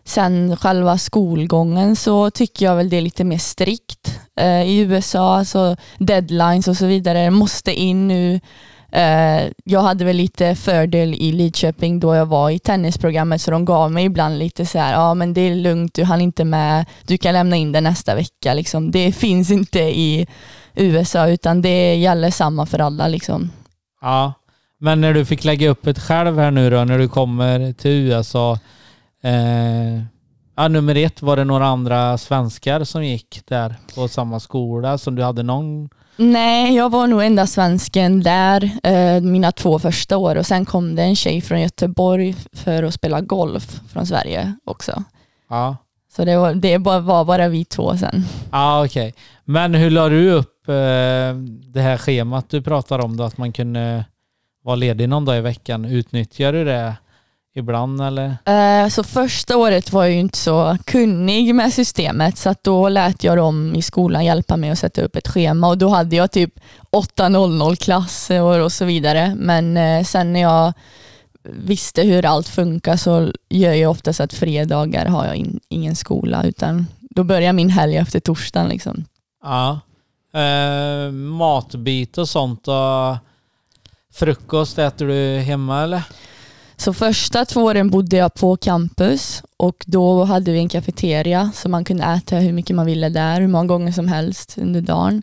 Sen 0.04 0.56
själva 0.56 0.98
skolgången 0.98 1.96
så 1.96 2.30
tycker 2.30 2.66
jag 2.66 2.76
väl 2.76 2.88
det 2.88 2.96
är 2.96 3.00
lite 3.00 3.24
mer 3.24 3.38
strikt. 3.38 4.20
Eh, 4.40 4.62
I 4.62 4.78
USA, 4.78 5.36
alltså 5.36 5.76
deadlines 5.98 6.68
och 6.68 6.76
så 6.76 6.86
vidare, 6.86 7.30
måste 7.30 7.80
in 7.80 8.08
nu. 8.08 8.40
Eh, 8.92 9.50
jag 9.64 9.80
hade 9.80 10.04
väl 10.04 10.16
lite 10.16 10.54
fördel 10.54 11.14
i 11.14 11.32
Lidköping 11.32 12.00
då 12.00 12.14
jag 12.14 12.26
var 12.26 12.50
i 12.50 12.58
tennisprogrammet 12.58 13.40
så 13.40 13.50
de 13.50 13.64
gav 13.64 13.92
mig 13.92 14.04
ibland 14.04 14.38
lite 14.38 14.66
så 14.66 14.78
här, 14.78 14.92
ja 14.92 15.14
men 15.14 15.34
det 15.34 15.40
är 15.40 15.54
lugnt, 15.54 15.94
du 15.94 16.04
hann 16.04 16.20
inte 16.20 16.44
med, 16.44 16.86
du 17.06 17.18
kan 17.18 17.32
lämna 17.32 17.56
in 17.56 17.72
det 17.72 17.80
nästa 17.80 18.14
vecka. 18.14 18.54
Liksom. 18.54 18.90
Det 18.90 19.12
finns 19.12 19.50
inte 19.50 19.80
i 19.80 20.26
USA 20.74 21.28
utan 21.28 21.62
det 21.62 21.94
gäller 21.94 22.30
samma 22.30 22.66
för 22.66 22.78
alla. 22.78 23.08
Liksom. 23.08 23.50
Ja. 24.00 24.32
Men 24.80 25.00
när 25.00 25.14
du 25.14 25.24
fick 25.24 25.44
lägga 25.44 25.68
upp 25.68 25.86
ett 25.86 25.98
själv 25.98 26.38
här 26.38 26.50
nu 26.50 26.70
då, 26.70 26.84
när 26.84 26.98
du 26.98 27.08
kommer 27.08 27.72
till 27.72 27.90
USA. 27.90 28.58
Eh, 29.22 30.02
ja, 30.56 30.68
nummer 30.68 30.94
ett, 30.94 31.22
var 31.22 31.36
det 31.36 31.44
några 31.44 31.66
andra 31.66 32.18
svenskar 32.18 32.84
som 32.84 33.04
gick 33.04 33.42
där 33.46 33.74
på 33.94 34.08
samma 34.08 34.40
skola 34.40 34.98
som 34.98 35.14
du 35.14 35.22
hade 35.22 35.42
någon? 35.42 35.88
Nej, 36.20 36.76
jag 36.76 36.90
var 36.90 37.06
nog 37.06 37.24
enda 37.24 37.46
svensken 37.46 38.22
där 38.22 38.70
eh, 38.82 39.20
mina 39.20 39.52
två 39.52 39.78
första 39.78 40.16
år 40.16 40.36
och 40.36 40.46
sen 40.46 40.64
kom 40.64 40.94
det 40.94 41.02
en 41.02 41.16
tjej 41.16 41.40
från 41.40 41.60
Göteborg 41.60 42.36
för 42.52 42.82
att 42.82 42.94
spela 42.94 43.20
golf 43.20 43.80
från 43.92 44.06
Sverige 44.06 44.52
också. 44.64 45.04
Ja. 45.48 45.76
Så 46.16 46.24
det 46.24 46.36
var, 46.36 46.54
det 46.54 46.78
var 46.78 47.24
bara 47.24 47.48
vi 47.48 47.64
två 47.64 47.96
sen. 47.96 48.24
Ja, 48.52 48.84
okej. 48.84 49.14
Men 49.44 49.74
hur 49.74 49.90
la 49.90 50.08
du 50.08 50.30
upp 50.30 50.68
eh, 50.68 50.74
det 51.72 51.80
här 51.80 51.96
schemat 51.96 52.50
du 52.50 52.62
pratar 52.62 52.98
om 52.98 53.16
då? 53.16 53.24
Att 53.24 53.38
man 53.38 53.52
kunde 53.52 54.04
vara 54.64 54.76
ledig 54.76 55.08
någon 55.08 55.24
dag 55.24 55.38
i 55.38 55.40
veckan. 55.40 55.84
Utnyttjar 55.84 56.52
du 56.52 56.64
det 56.64 56.94
ibland 57.58 58.00
eller? 58.00 58.36
Eh, 58.44 58.88
Så 58.88 59.02
första 59.04 59.56
året 59.56 59.92
var 59.92 60.02
jag 60.04 60.12
ju 60.12 60.18
inte 60.18 60.38
så 60.38 60.76
kunnig 60.84 61.54
med 61.54 61.72
systemet 61.72 62.38
så 62.38 62.54
då 62.62 62.88
lät 62.88 63.24
jag 63.24 63.36
dem 63.36 63.74
i 63.74 63.82
skolan 63.82 64.24
hjälpa 64.24 64.56
mig 64.56 64.70
att 64.70 64.78
sätta 64.78 65.02
upp 65.02 65.16
ett 65.16 65.28
schema 65.28 65.68
och 65.68 65.78
då 65.78 65.88
hade 65.88 66.16
jag 66.16 66.30
typ 66.30 66.54
8.00 66.92 67.76
klass 67.76 68.30
och 68.30 68.64
och 68.64 68.72
så 68.72 68.84
vidare. 68.84 69.34
Men 69.36 69.76
eh, 69.76 70.04
sen 70.04 70.32
när 70.32 70.40
jag 70.40 70.72
visste 71.44 72.02
hur 72.02 72.24
allt 72.26 72.48
funkar 72.48 72.96
så 72.96 73.32
gör 73.50 73.72
jag 73.72 73.90
oftast 73.90 74.20
att 74.20 74.32
fredagar 74.32 75.06
har 75.06 75.26
jag 75.26 75.36
in, 75.36 75.60
ingen 75.68 75.96
skola 75.96 76.44
utan 76.44 76.86
då 77.00 77.24
börjar 77.24 77.52
min 77.52 77.70
helg 77.70 77.96
efter 77.96 78.20
torsdagen. 78.20 78.68
Liksom. 78.68 79.04
Ja. 79.42 79.80
Eh, 80.34 81.10
matbit 81.12 82.18
och 82.18 82.28
sånt 82.28 82.68
och 82.68 83.16
frukost 84.12 84.78
äter 84.78 85.06
du 85.06 85.38
hemma 85.40 85.82
eller? 85.82 86.02
Så 86.78 86.92
första 86.92 87.44
två 87.44 87.60
åren 87.62 87.90
bodde 87.90 88.16
jag 88.16 88.34
på 88.34 88.56
campus 88.56 89.42
och 89.56 89.84
då 89.86 90.24
hade 90.24 90.52
vi 90.52 90.58
en 90.58 90.68
kafeteria 90.68 91.50
så 91.54 91.68
man 91.68 91.84
kunde 91.84 92.04
äta 92.04 92.36
hur 92.36 92.52
mycket 92.52 92.76
man 92.76 92.86
ville 92.86 93.08
där, 93.08 93.40
hur 93.40 93.48
många 93.48 93.66
gånger 93.66 93.92
som 93.92 94.08
helst 94.08 94.58
under 94.58 94.80
dagen. 94.80 95.22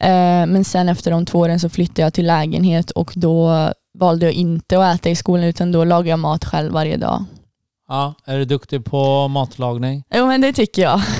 Eh, 0.00 0.46
Men 0.46 0.64
sen 0.64 0.88
efter 0.88 1.10
de 1.10 1.26
två 1.26 1.38
åren 1.38 1.60
så 1.60 1.68
flyttade 1.68 2.02
jag 2.02 2.14
till 2.14 2.26
lägenhet 2.26 2.90
och 2.90 3.12
då 3.16 3.70
valde 3.98 4.26
jag 4.26 4.32
inte 4.34 4.78
att 4.86 4.94
äta 4.96 5.10
i 5.10 5.16
skolan 5.16 5.44
utan 5.44 5.72
då 5.72 5.84
lagade 5.84 6.10
jag 6.10 6.18
mat 6.18 6.44
själv 6.44 6.72
varje 6.72 6.96
dag. 6.96 7.24
Ja. 7.88 8.14
Är 8.24 8.38
du 8.38 8.44
duktig 8.44 8.84
på 8.84 9.28
matlagning? 9.28 10.04
Jo 10.14 10.26
men 10.26 10.40
det 10.40 10.52
tycker 10.52 10.82
jag. 10.82 11.00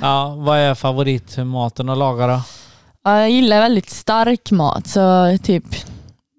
Ja. 0.00 0.34
Vad 0.38 0.58
är 0.58 0.74
favoritmaten 0.74 1.88
att 1.88 1.98
laga 1.98 2.26
då? 2.26 2.40
Ja, 3.04 3.20
Jag 3.20 3.30
gillar 3.30 3.60
väldigt 3.60 3.90
stark 3.90 4.50
mat 4.50 4.86
så 4.86 5.38
typ 5.42 5.64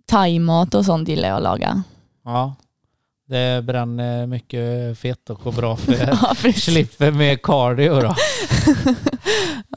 thaimat 0.09 0.75
och 0.75 0.85
sånt 0.85 1.09
gillar 1.09 1.29
jag 1.29 1.37
att 1.37 1.43
laga. 1.43 1.83
Ja. 2.25 2.55
Det 3.27 3.63
bränner 3.63 4.27
mycket 4.27 4.97
fett 4.99 5.29
och 5.29 5.39
går 5.43 5.51
bra 5.51 5.75
för 5.75 5.93
Ja, 6.21 6.35
precis. 6.41 6.63
slipper 6.63 7.11
med 7.11 7.41
cardio 7.41 8.01
då. 8.01 8.15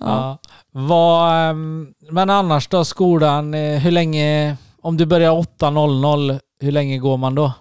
Ja. 0.00 0.38
Vad, 0.70 1.50
ehm, 1.50 1.94
men 2.10 2.30
annars 2.30 2.68
då 2.68 2.84
skolan, 2.84 3.54
eh, 3.54 3.78
hur 3.78 3.90
länge, 3.90 4.56
om 4.80 4.96
du 4.96 5.06
börjar 5.06 5.30
8.00, 5.32 6.40
hur 6.60 6.72
länge 6.72 6.98
går 6.98 7.16
man 7.16 7.34
då? 7.34 7.52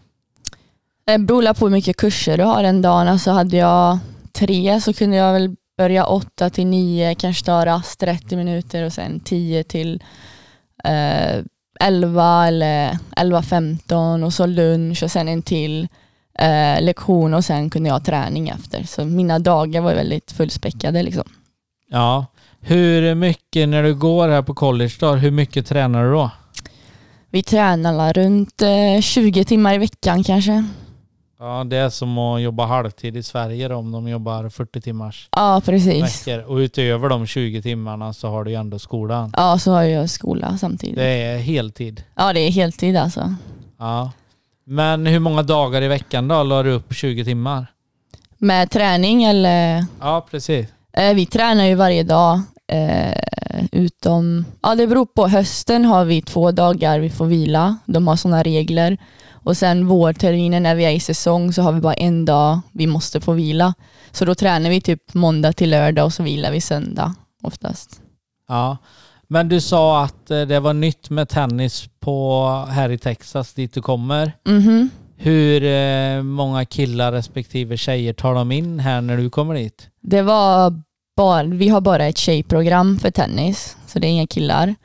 Det 1.06 1.18
beror 1.18 1.54
på 1.54 1.66
hur 1.66 1.72
mycket 1.72 1.98
kurser 1.98 2.38
du 2.38 2.44
har 2.44 2.64
en 2.64 2.82
dag. 2.82 3.08
Alltså 3.08 3.32
hade 3.32 3.58
jag 3.58 4.00
tre 4.34 4.82
så 4.82 4.94
kunde 4.94 5.18
jag 5.18 5.34
väl 5.34 5.56
börja 5.78 6.06
åtta 6.06 6.50
till 6.50 6.68
nio, 6.68 7.16
kanske 7.16 7.46
ta 7.46 7.66
rast 7.66 8.00
30 8.00 8.36
minuter 8.36 8.84
och 8.84 8.94
sen 8.94 9.20
10 9.20 9.64
till 9.64 10.04
eh, 10.84 11.44
11 11.80 12.48
eller 12.48 12.98
11.15 13.16 14.26
och 14.26 14.34
så 14.34 14.46
lunch 14.46 15.04
och 15.04 15.12
sen 15.12 15.28
en 15.28 15.42
till 15.42 15.88
eh, 16.40 16.82
lektion 16.82 17.34
och 17.34 17.46
sen 17.46 17.70
kunde 17.70 17.90
jag 17.90 17.94
ha 17.94 18.00
träning 18.00 18.50
efter. 18.50 18.84
Så 18.84 19.06
mina 19.06 19.40
dagar 19.40 19.82
var 19.82 19.94
väldigt 19.94 20.32
fullspäckade 20.32 21.04
liksom. 21.04 21.24
Ja. 21.90 22.26
Hur 22.60 23.16
mycket 23.16 23.70
när 23.70 23.84
du 23.84 23.96
går 23.96 24.30
här 24.30 24.42
på 24.42 24.54
college 24.54 24.94
då, 25.00 25.14
hur 25.14 25.32
mycket 25.32 25.68
tränar 25.68 26.04
du 26.04 26.12
då? 26.12 26.32
Vi 27.30 27.44
tränar 27.44 28.14
runt 28.14 28.62
eh, 28.62 29.02
20 29.02 29.46
timmar 29.46 29.74
i 29.74 29.78
veckan 29.78 30.24
kanske. 30.24 30.66
Ja, 31.40 31.64
det 31.64 31.78
är 31.78 31.90
som 31.90 32.18
att 32.18 32.42
jobba 32.42 32.66
halvtid 32.66 33.18
i 33.18 33.24
Sverige 33.24 33.68
då, 33.68 33.76
om 33.76 33.92
de 33.92 34.08
jobbar 34.08 34.50
40 34.50 34.82
timmars 34.82 35.30
Ja, 35.36 35.62
precis. 35.66 36.28
veckor. 36.28 36.44
Och 36.44 36.56
utöver 36.56 37.10
de 37.10 37.28
20 37.28 37.62
timmarna 37.62 38.14
så 38.14 38.28
har 38.30 38.44
du 38.44 38.52
ju 38.52 38.58
ändå 38.58 38.80
skolan. 38.80 39.34
Ja, 39.36 39.58
så 39.60 39.72
har 39.72 39.84
jag 39.84 40.10
skola 40.10 40.58
samtidigt. 40.58 40.96
Det 40.96 41.04
är 41.24 41.38
heltid. 41.38 42.04
Ja, 42.16 42.34
det 42.34 42.40
är 42.40 42.52
heltid 42.52 42.98
alltså. 42.98 43.36
Ja. 43.80 44.12
Men 44.66 45.06
hur 45.06 45.20
många 45.20 45.44
dagar 45.44 45.82
i 45.82 45.88
veckan 45.88 46.28
då 46.28 46.44
la 46.44 46.64
du 46.64 46.72
upp 46.72 46.94
20 46.94 47.26
timmar? 47.26 47.68
Med 48.38 48.72
träning 48.72 49.24
eller? 49.24 49.86
Ja, 50.00 50.28
precis. 50.32 50.68
Eh, 50.94 51.14
vi 51.14 51.26
tränar 51.26 51.64
ju 51.66 51.76
varje 51.76 52.04
dag. 52.04 52.42
Eh, 52.68 53.66
utom, 53.72 54.46
ja 54.64 54.76
det 54.76 54.88
beror 54.88 55.06
på. 55.06 55.28
Hösten 55.28 55.86
har 55.86 56.06
vi 56.06 56.22
två 56.22 56.52
dagar 56.52 57.00
vi 57.00 57.10
får 57.10 57.26
vila. 57.26 57.78
De 57.86 58.08
har 58.08 58.16
sådana 58.16 58.44
regler. 58.44 58.98
Och 59.48 59.58
sen 59.58 59.88
vårterminen 59.88 60.64
när 60.64 60.76
vi 60.76 60.86
är 60.86 60.92
i 60.92 61.00
säsong 61.00 61.54
så 61.54 61.62
har 61.62 61.72
vi 61.72 61.82
bara 61.82 61.94
en 61.94 62.26
dag 62.26 62.60
vi 62.72 62.88
måste 62.88 63.22
få 63.22 63.34
vila. 63.34 63.74
Så 64.12 64.26
då 64.26 64.36
tränar 64.36 64.70
vi 64.70 64.82
typ 64.82 65.14
måndag 65.14 65.54
till 65.54 65.70
lördag 65.70 66.06
och 66.06 66.14
så 66.14 66.24
vilar 66.24 66.52
vi 66.52 66.62
söndag 66.62 67.16
oftast. 67.44 68.02
Ja. 68.48 68.78
Men 69.28 69.50
du 69.50 69.62
sa 69.62 70.04
att 70.04 70.32
eh, 70.32 70.42
det 70.42 70.60
var 70.60 70.74
nytt 70.74 71.10
med 71.10 71.30
tennis 71.30 71.90
på, 72.00 72.48
här 72.70 72.90
i 72.90 72.98
Texas 72.98 73.54
dit 73.54 73.74
du 73.74 73.82
kommer. 73.82 74.32
Mhm. 74.46 74.90
Hur 75.18 75.64
eh, 75.64 76.24
många 76.24 76.66
killar 76.66 77.12
respektive 77.12 77.78
tjejer 77.78 78.14
tar 78.14 78.34
de 78.34 78.52
in 78.52 78.80
här 78.80 79.02
när 79.02 79.18
du 79.18 79.30
kommer 79.30 79.54
dit? 79.54 79.90
Det 80.02 80.22
var 80.22 80.82
bara, 81.16 81.44
vi 81.44 81.70
har 81.70 81.82
bara 81.82 82.06
ett 82.06 82.18
tjejprogram 82.18 83.00
för 83.00 83.12
tennis, 83.12 83.78
så 83.88 84.00
det 84.00 84.08
är 84.08 84.12
inga 84.12 84.28
killar. 84.28 84.76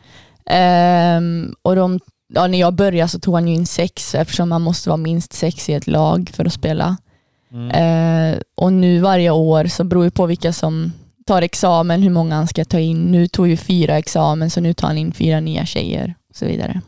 Ehm, 0.46 1.54
och 1.62 1.76
de, 1.76 2.00
ja, 2.34 2.46
när 2.46 2.60
jag 2.60 2.74
började 2.74 3.08
så 3.08 3.18
tog 3.18 3.34
han 3.34 3.48
ju 3.48 3.54
in 3.54 3.66
sex 3.66 4.14
eftersom 4.14 4.48
man 4.48 4.62
måste 4.62 4.88
vara 4.88 4.96
minst 4.96 5.32
sex 5.32 5.68
i 5.68 5.72
ett 5.72 5.86
lag 5.86 6.30
för 6.34 6.44
att 6.44 6.52
spela. 6.52 6.96
Mm. 7.52 7.70
Eh, 7.70 8.38
och 8.54 8.72
nu 8.72 8.98
varje 8.98 9.30
år 9.30 9.64
så 9.64 9.84
beror 9.84 10.04
det 10.04 10.10
på 10.10 10.26
vilka 10.26 10.52
som 10.52 10.92
tar 11.26 11.42
examen, 11.42 12.02
hur 12.02 12.10
många 12.10 12.34
han 12.34 12.48
ska 12.48 12.64
ta 12.64 12.78
in. 12.78 13.02
Nu 13.02 13.28
tog 13.28 13.48
ju 13.48 13.56
fyra 13.56 13.98
examen 13.98 14.50
så 14.50 14.60
nu 14.60 14.74
tar 14.74 14.88
han 14.88 14.98
in 14.98 15.12
fyra 15.12 15.40
nya 15.40 15.66
tjejer 15.66 16.14
och 16.30 16.36
så 16.36 16.46
vidare. 16.46 16.80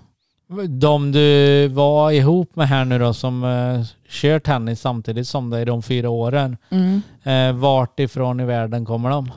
De 0.68 1.12
du 1.12 1.68
var 1.68 2.10
ihop 2.10 2.56
med 2.56 2.68
här 2.68 2.84
nu 2.84 2.98
då 2.98 3.14
som 3.14 3.44
eh, 3.44 3.86
kör 4.08 4.38
tennis 4.38 4.80
samtidigt 4.80 5.28
som 5.28 5.50
dig 5.50 5.64
de 5.64 5.82
fyra 5.82 6.10
åren. 6.10 6.56
Mm. 6.70 7.02
Eh, 7.22 7.60
vart 7.60 8.00
ifrån 8.00 8.40
i 8.40 8.44
världen 8.44 8.84
kommer 8.84 9.10
de? 9.10 9.30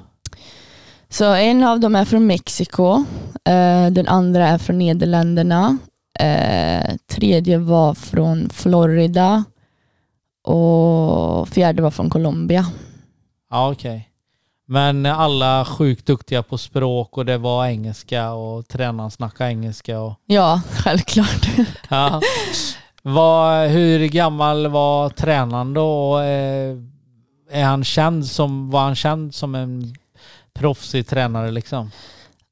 Så 1.09 1.33
en 1.33 1.63
av 1.63 1.79
dem 1.79 1.95
är 1.95 2.05
från 2.05 2.27
Mexiko, 2.27 3.05
eh, 3.43 3.87
den 3.91 4.07
andra 4.07 4.47
är 4.47 4.57
från 4.57 4.77
Nederländerna, 4.77 5.77
eh, 6.19 6.95
tredje 7.09 7.57
var 7.57 7.93
från 7.93 8.50
Florida 8.50 9.43
och 10.44 11.50
fjärde 11.50 11.81
var 11.81 11.92
från 11.92 12.09
Colombia. 12.09 12.65
Ja 13.50 13.72
okej. 13.72 14.09
Men 14.70 15.05
alla 15.05 15.65
sjukt 15.65 16.05
duktiga 16.05 16.44
på 16.44 16.57
språk 16.57 17.18
och 17.18 17.25
det 17.25 17.37
var 17.37 17.65
engelska 17.65 18.31
och 18.31 18.68
tränaren 18.68 19.11
snackade 19.11 19.50
engelska. 19.50 20.00
Och, 20.00 20.13
Ja, 20.25 20.61
självklart. 20.72 21.48
ja. 21.89 22.22
Vad- 23.01 23.68
hur 23.70 24.07
gammal 24.07 24.68
var 24.68 25.09
tränaren 25.09 25.74
då? 25.74 26.20
Eh, 26.20 26.75
är 27.51 27.63
han 27.63 27.83
känd 27.83 28.25
som, 28.25 28.70
var 28.70 28.79
han 28.81 28.96
känd 28.96 29.35
som 29.35 29.55
en 29.55 29.96
proffsig 30.53 31.07
tränare 31.07 31.51
liksom? 31.51 31.92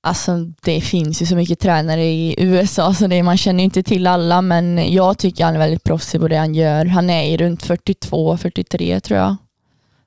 Alltså 0.06 0.38
det 0.64 0.82
finns 0.82 1.22
ju 1.22 1.26
så 1.26 1.36
mycket 1.36 1.60
tränare 1.60 2.04
i 2.06 2.36
USA 2.38 2.94
så 2.94 3.08
det, 3.08 3.24
man 3.24 3.38
känner 3.38 3.60
ju 3.60 3.64
inte 3.66 3.84
till 3.84 4.08
alla 4.08 4.42
men 4.42 4.94
jag 4.94 5.18
tycker 5.18 5.46
han 5.46 5.56
är 5.56 5.60
väldigt 5.60 5.84
proffsig 5.84 6.22
på 6.22 6.28
det 6.28 6.36
han 6.38 6.56
gör. 6.56 6.86
Han 6.86 7.10
är 7.10 7.24
i 7.24 7.38
runt 7.38 7.64
42-43 7.68 9.00
tror 9.00 9.20
jag. 9.20 9.36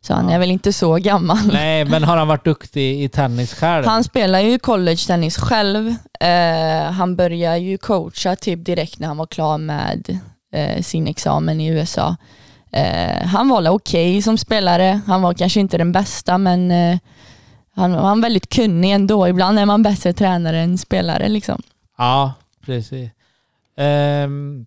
Så 0.00 0.14
han 0.14 0.28
Ja. 0.28 0.34
är 0.34 0.38
väl 0.38 0.50
inte 0.50 0.72
så 0.72 0.94
gammal. 0.96 1.38
Nej, 1.52 1.84
men 1.84 2.04
har 2.04 2.16
han 2.16 2.28
varit 2.28 2.44
duktig 2.44 3.02
i 3.04 3.08
tennis 3.08 3.54
själv? 3.54 3.84
Han 3.87 4.04
spelar 4.04 4.40
ju 4.40 4.58
college 4.58 4.96
tennis 5.06 5.37
själv. 5.37 5.94
Eh, 6.20 6.92
han 6.92 7.16
började 7.16 7.58
ju 7.58 7.78
coacha 7.78 8.37
typ 8.37 8.64
direkt 8.64 8.98
när 8.98 9.08
han 9.08 9.16
var 9.16 9.26
klar 9.26 9.58
med 9.58 10.18
eh, 10.54 10.82
sin 10.82 11.06
examen 11.06 11.61
i 11.61 11.66
USA. 11.66 12.16
Eh, 12.72 13.26
han 13.26 13.48
var 13.48 13.68
okej 13.68 14.22
som 14.22 14.38
spelare. 14.38 15.00
Han 15.06 15.22
var 15.22 15.34
kanske 15.34 15.61
inte 15.61 15.78
den 15.78 15.92
bästa 15.92 16.38
men 16.38 16.70
eh, 16.70 16.98
han 17.78 17.92
var 17.92 18.22
väldigt 18.22 18.48
kunnig 18.48 18.92
ändå. 18.92 19.28
Ibland 19.28 19.58
är 19.58 19.66
man 19.66 19.82
bättre 19.82 20.12
tränare 20.12 20.58
än 20.58 20.78
spelare 20.78 21.28
liksom. 21.28 21.62
Ja, 21.98 22.34
precis. 22.66 23.10
Um, 23.76 24.66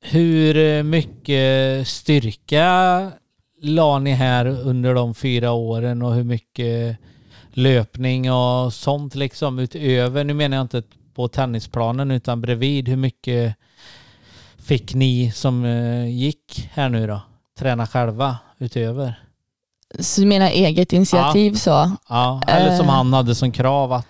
hur 0.00 0.82
mycket 0.82 1.88
styrka 1.88 3.12
la 3.60 3.98
ni 3.98 4.10
här 4.10 4.46
under 4.46 4.94
de 4.94 5.14
fyra 5.14 5.52
åren 5.52 6.02
och 6.02 6.14
hur 6.14 6.24
mycket 6.24 6.98
löpning 7.50 8.32
och 8.32 8.72
sånt 8.72 9.14
liksom 9.14 9.58
utöver, 9.58 10.24
nu 10.24 10.34
menar 10.34 10.56
jag 10.56 10.64
inte 10.64 10.82
på 11.14 11.28
tennisplanen 11.28 12.10
utan 12.10 12.40
bredvid, 12.40 12.88
hur 12.88 12.96
mycket 12.96 13.54
fick 14.58 14.94
ni 14.94 15.32
som 15.34 15.64
eh, 15.64 16.08
gick 16.08 16.70
här 16.72 16.88
nu 16.88 17.06
då? 17.06 17.20
Träna 17.58 17.86
själva 17.86 18.38
utöver? 18.58 19.27
Så 19.98 20.20
du 20.20 20.26
menar 20.26 20.46
eget 20.46 20.92
initiativ 20.92 21.54
så? 21.54 21.90
Ja, 22.08 22.40
eller 22.46 22.76
som 22.76 22.86
Eh. 22.86 22.92
han 22.92 23.12
hade 23.12 23.34
som 23.34 23.52
krav 23.52 23.92
att 23.92 24.06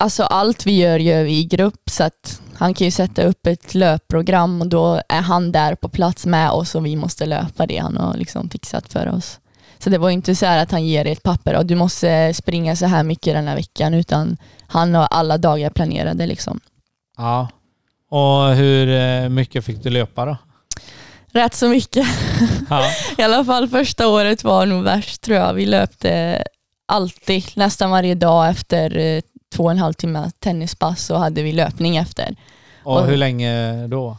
Alltså 0.00 0.22
allt 0.22 0.66
vi 0.66 0.76
gör 0.76 0.98
gör 0.98 1.24
vi 1.24 1.38
i 1.38 1.44
grupp 1.44 1.90
så 1.90 2.04
att 2.04 2.40
han 2.56 2.74
kan 2.74 2.84
ju 2.84 2.90
sätta 2.90 3.22
upp 3.22 3.46
ett 3.46 3.74
löpprogram 3.74 4.60
och 4.60 4.66
då 4.66 5.00
är 5.08 5.20
han 5.20 5.52
där 5.52 5.74
på 5.74 5.88
plats 5.88 6.26
med 6.26 6.50
oss 6.50 6.74
och 6.74 6.86
vi 6.86 6.96
måste 6.96 7.26
löpa 7.26 7.66
det 7.66 7.78
han 7.78 7.96
har 7.96 8.14
liksom 8.14 8.50
fixat 8.50 8.92
för 8.92 9.08
oss. 9.08 9.40
Så 9.78 9.90
det 9.90 9.98
var 9.98 10.10
inte 10.10 10.34
så 10.36 10.46
här 10.46 10.62
att 10.62 10.70
han 10.70 10.86
ger 10.86 11.04
ett 11.06 11.22
papper 11.22 11.56
och 11.56 11.66
du 11.66 11.74
måste 11.74 12.34
springa 12.34 12.76
så 12.76 12.86
här 12.86 13.02
mycket 13.02 13.34
den 13.34 13.48
här 13.48 13.56
veckan 13.56 13.94
utan 13.94 14.36
han 14.66 14.94
har 14.94 15.06
alla 15.10 15.38
dagar 15.38 15.70
planerade 15.70 16.26
liksom. 16.26 16.60
Ja. 17.16 17.48
Och 18.10 18.54
hur 18.54 18.88
eh, 18.88 19.28
mycket 19.28 19.64
fick 19.64 19.82
du 19.82 19.90
löpa 19.90 20.24
då? 20.24 20.36
Rätt 21.38 21.54
så 21.54 21.68
mycket. 21.68 22.06
Ja. 22.70 22.84
I 23.18 23.22
alla 23.22 23.44
fall 23.44 23.68
första 23.68 24.08
året 24.08 24.44
var 24.44 24.66
nog 24.66 24.84
värst 24.84 25.20
tror 25.22 25.36
jag. 25.38 25.54
Vi 25.54 25.66
löpte 25.66 26.42
alltid, 26.92 27.44
nästan 27.54 27.90
varje 27.90 28.14
dag 28.14 28.48
efter 28.48 28.96
eh, 28.98 29.20
två 29.54 29.64
och 29.64 29.70
en 29.70 29.78
halv 29.78 29.92
timme 29.92 30.30
tennispass 30.38 31.04
så 31.06 31.16
hade 31.16 31.42
vi 31.42 31.52
löpning 31.52 31.96
efter. 31.96 32.36
Och 32.84 32.96
Och- 33.00 33.06
hur 33.06 33.16
länge 33.16 33.86
då? 33.86 34.16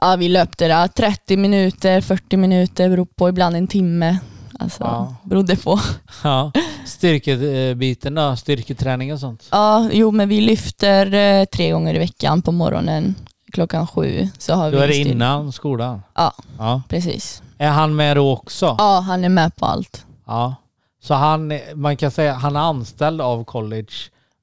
Ja, 0.00 0.16
vi 0.16 0.28
löpte 0.28 0.68
där 0.68 0.88
30 0.88 1.36
minuter, 1.36 2.00
40 2.00 2.36
minuter, 2.36 2.88
beror 2.88 3.06
på, 3.16 3.28
ibland 3.28 3.56
en 3.56 3.66
timme. 3.66 4.18
Alltså, 4.58 4.82
Ja. 4.84 5.14
berodde 5.24 5.56
på. 5.56 5.80
Ja. 6.24 6.52
Styrkebiten 6.86 8.14
då? 8.14 8.36
Styrketräning 8.36 9.12
och 9.12 9.20
sånt? 9.20 9.48
Ja, 9.50 9.88
jo 9.92 10.10
men 10.10 10.28
vi 10.28 10.40
lyfter 10.40 11.14
eh, 11.14 11.44
tre 11.44 11.70
gånger 11.70 11.94
i 11.94 11.98
veckan 11.98 12.42
på 12.42 12.52
morgonen 12.52 13.14
klockan 13.56 13.86
sju. 13.86 14.28
Så 14.38 14.54
har 14.54 14.70
Då 14.72 14.78
vi 14.78 14.84
är 14.84 14.88
det 14.88 14.94
styr- 14.94 15.10
innan 15.12 15.52
skolan? 15.52 16.02
Ja. 16.14 16.32
ja. 16.58 16.82
Precis. 16.88 17.42
Är 17.58 17.68
han 17.70 17.96
med 17.96 18.16
då 18.16 18.32
också? 18.32 18.74
Ja, 18.78 19.00
han 19.06 19.24
är 19.24 19.28
med 19.28 19.56
på 19.56 19.66
allt. 19.66 20.06
Ja. 20.26 20.54
Så 21.02 21.14
han, 21.14 21.52
man 21.74 21.96
kan 21.96 22.10
säga 22.10 22.34
han 22.34 22.56
är 22.56 22.60
anställd 22.60 23.20
av 23.20 23.44
college 23.44 23.92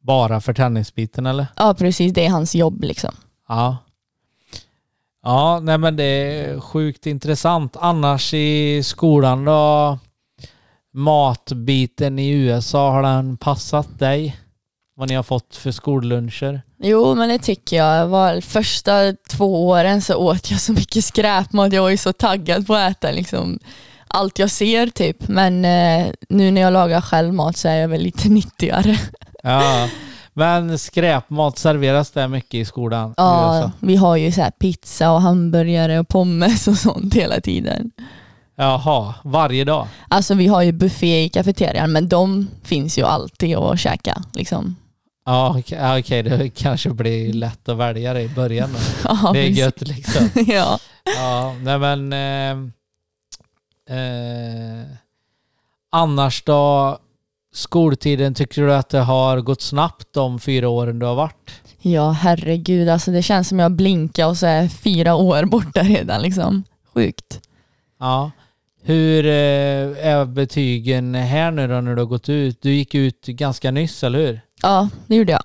bara 0.01 0.41
för 0.41 0.53
tennisbiten 0.53 1.25
eller? 1.25 1.47
Ja, 1.55 1.73
precis. 1.73 2.13
Det 2.13 2.25
är 2.25 2.29
hans 2.29 2.55
jobb 2.55 2.83
liksom. 2.83 3.11
Ja. 3.47 3.77
Ja, 5.23 5.59
nej 5.59 5.77
men 5.77 5.95
det 5.95 6.03
är 6.03 6.59
sjukt 6.59 7.05
intressant. 7.05 7.77
Annars 7.79 8.33
i 8.33 8.81
skolan 8.83 9.45
då? 9.45 9.97
Matbiten 10.93 12.19
i 12.19 12.29
USA, 12.29 12.91
har 12.91 13.03
den 13.03 13.37
passat 13.37 13.99
dig? 13.99 14.37
Vad 14.95 15.09
ni 15.09 15.15
har 15.15 15.23
fått 15.23 15.55
för 15.55 15.71
skolluncher? 15.71 16.61
Jo, 16.77 17.15
men 17.15 17.29
det 17.29 17.39
tycker 17.39 17.77
jag. 17.77 18.07
Var 18.07 18.41
första 18.41 19.13
två 19.29 19.67
åren 19.67 20.01
så 20.01 20.15
åt 20.15 20.51
jag 20.51 20.59
så 20.59 20.73
mycket 20.73 21.05
skräpmat. 21.05 21.73
Jag 21.73 21.81
var 21.81 21.89
ju 21.89 21.97
så 21.97 22.13
taggad 22.13 22.67
på 22.67 22.75
att 22.75 22.91
äta 22.91 23.11
liksom 23.11 23.59
allt 24.07 24.39
jag 24.39 24.49
ser 24.51 24.87
typ. 24.87 25.27
Men 25.27 25.65
eh, 25.65 26.07
nu 26.29 26.51
när 26.51 26.61
jag 26.61 26.73
lagar 26.73 27.01
själv 27.01 27.33
mat 27.33 27.57
så 27.57 27.67
är 27.67 27.75
jag 27.75 27.87
väl 27.87 28.01
lite 28.01 28.29
nyttigare. 28.29 28.99
Ja, 29.43 29.89
Men 30.33 30.77
skräpmat 30.79 31.57
serveras 31.57 32.11
det 32.11 32.27
mycket 32.27 32.53
i 32.53 32.65
skolan? 32.65 33.13
Ja, 33.17 33.57
USA? 33.57 33.71
vi 33.79 33.95
har 33.95 34.15
ju 34.15 34.31
så 34.31 34.41
här 34.41 34.51
pizza 34.51 35.11
och 35.11 35.21
hamburgare 35.21 35.99
och 35.99 36.07
pommes 36.07 36.67
och 36.67 36.77
sånt 36.77 37.13
hela 37.13 37.41
tiden. 37.41 37.91
Jaha, 38.55 39.15
varje 39.23 39.63
dag? 39.63 39.87
Alltså 40.07 40.33
vi 40.33 40.47
har 40.47 40.61
ju 40.61 40.71
buffé 40.71 41.23
i 41.23 41.29
kafeterian 41.29 41.91
men 41.91 42.09
de 42.09 42.47
finns 42.63 42.97
ju 42.97 43.03
alltid 43.03 43.57
att 43.57 43.79
käka. 43.79 44.23
Liksom. 44.33 44.75
Ja 45.25 45.55
okej, 45.59 45.99
okej, 45.99 46.23
det 46.23 46.49
kanske 46.49 46.89
blir 46.89 47.33
lätt 47.33 47.69
att 47.69 47.77
välja 47.77 48.13
det 48.13 48.21
i 48.21 48.29
början. 48.29 48.69
Ja, 49.03 49.31
Det 49.33 49.39
är 49.39 49.49
gött 49.49 49.81
liksom. 49.87 50.29
ja. 50.47 50.79
Ja, 51.17 51.55
nej 51.61 51.79
men... 51.79 52.13
Eh, 52.13 52.51
eh, 53.97 54.85
annars 55.91 56.43
då? 56.43 56.97
Skoltiden, 57.53 58.33
tycker 58.33 58.61
du 58.61 58.73
att 58.73 58.89
det 58.89 58.99
har 58.99 59.41
gått 59.41 59.61
snabbt 59.61 60.07
de 60.13 60.39
fyra 60.39 60.69
åren 60.69 60.99
du 60.99 61.05
har 61.05 61.15
varit? 61.15 61.61
ja, 61.83 62.11
herregud. 62.11 62.89
Alltså 62.89 63.11
det 63.11 63.21
känns 63.21 63.49
som 63.49 63.59
jag 63.59 63.71
blinkar 63.71 64.27
och 64.27 64.37
så 64.37 64.45
är 64.45 64.67
fyra 64.67 65.15
år 65.15 65.45
borta 65.45 65.81
redan. 65.81 66.21
Liksom. 66.21 66.63
Sjukt. 66.93 67.41
Ja. 67.99 68.31
Hur 68.81 69.25
eh, 69.25 70.07
är 70.07 70.25
betygen 70.25 71.15
här 71.15 71.51
nu 71.51 71.67
då 71.67 71.81
när 71.81 71.95
du 71.95 72.01
har 72.01 72.07
gått 72.07 72.29
ut? 72.29 72.61
Du 72.61 72.73
gick 72.73 72.95
ut 72.95 73.25
ganska 73.25 73.71
nyss, 73.71 74.03
eller 74.03 74.19
hur? 74.19 74.41
Ja, 74.63 74.89
det 75.07 75.15
gjorde 75.15 75.31
jag. 75.31 75.43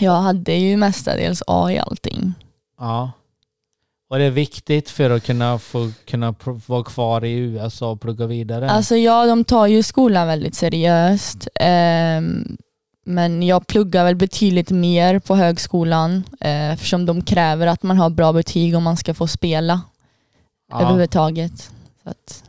Jag 0.00 0.20
hade 0.20 0.52
ju 0.52 0.76
mestadels 0.76 1.42
A 1.46 1.72
i 1.72 1.78
allting. 1.78 2.34
Ja. 2.78 3.12
Och 4.10 4.18
det 4.18 4.24
är 4.24 4.30
viktigt 4.30 4.90
för 4.90 5.10
att 5.10 5.26
kunna 5.26 5.58
få 5.58 5.90
kunna 6.04 6.34
vara 6.66 6.84
kvar 6.84 7.24
i 7.24 7.32
USA 7.32 7.90
och 7.90 8.00
plugga 8.00 8.26
vidare? 8.26 8.70
Alltså 8.70 8.96
ja, 8.96 9.26
de 9.26 9.44
tar 9.44 9.66
ju 9.66 9.82
skolan 9.82 10.26
väldigt 10.26 10.54
seriöst. 10.54 11.48
ehm, 11.54 12.56
men 13.04 13.42
jag 13.42 13.66
pluggar 13.66 14.04
väl 14.04 14.16
betydligt 14.16 14.70
mer 14.70 15.18
på 15.18 15.34
högskolan 15.34 16.24
eh, 16.40 16.70
eftersom 16.70 17.06
de 17.06 17.22
kräver 17.22 17.66
att 17.66 17.82
man 17.82 17.98
har 17.98 18.10
bra 18.10 18.32
betyg 18.32 18.76
om 18.76 18.82
man 18.82 18.96
ska 18.96 19.14
få 19.14 19.26
spela 19.26 19.80
ja. 20.70 20.80
överhuvudtaget. 20.80 21.70
Så 22.02 22.10
att, 22.10 22.44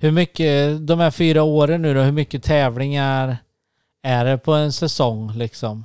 Hur 0.00 0.10
mycket, 0.10 0.86
de 0.86 1.00
här 1.00 1.10
fyra 1.10 1.42
åren 1.42 1.82
nu 1.82 1.94
då, 1.94 2.00
hur 2.00 2.12
mycket 2.12 2.42
tävlingar 2.42 3.36
är 4.02 4.24
det 4.24 4.38
på 4.38 4.52
en 4.52 4.72
säsong 4.72 5.32
liksom? 5.32 5.84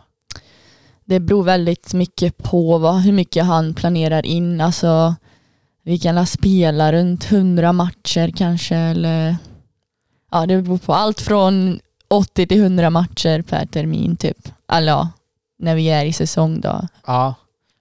det 1.06 1.20
beror 1.20 1.44
väldigt 1.44 1.94
mycket 1.94 2.38
på 2.38 2.78
vad, 2.78 3.02
hur 3.02 3.12
mycket 3.12 3.46
han 3.46 3.74
planerar 3.74 4.26
in. 4.26 4.62
Alltså, 4.62 5.16
vi 5.84 6.00
kan 6.00 6.16
la 6.16 6.26
spela 6.26 6.94
runt 6.94 7.32
100 7.32 7.74
matcher 7.74 8.32
kanske. 8.38 8.76
Eller, 8.76 9.36
ja, 10.32 10.46
det 10.46 10.62
beror 10.62 10.78
på 10.78 10.94
allt 10.94 11.22
från 11.22 11.80
80 12.10 12.48
till 12.48 12.62
100 12.62 12.90
matcher 12.90 13.42
per 13.42 13.66
termin 13.66 14.18
typ. 14.18 14.50
Eller 14.72 14.92
ja, 14.92 15.10
när 15.60 15.76
vi 15.76 15.90
är 15.90 16.06
i 16.06 16.14
säsong 16.14 16.62
då. 16.62 16.88
Ja. 17.06 17.34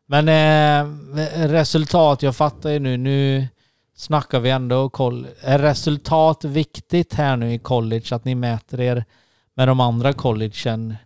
Men 0.07 0.29
eh, 0.29 0.89
resultat, 1.49 2.23
jag 2.23 2.37
fattar 2.37 2.71
ju 2.71 2.79
nu, 2.79 2.97
nu 2.97 3.49
snackar 3.97 4.41
vi 4.41 4.51
ändå 4.51 4.89
koll. 4.89 5.27
Är 5.43 5.59
resultat 5.59 6.45
viktigt 6.45 7.15
här 7.15 7.37
nu 7.37 7.55
i 7.55 7.59
college? 7.59 8.05
Att 8.11 8.25
ni 8.25 8.35
mäter 8.35 8.81
er 8.81 9.05
med 9.57 9.69
de 9.69 9.81
andra 9.81 10.13
collegen 10.13 10.97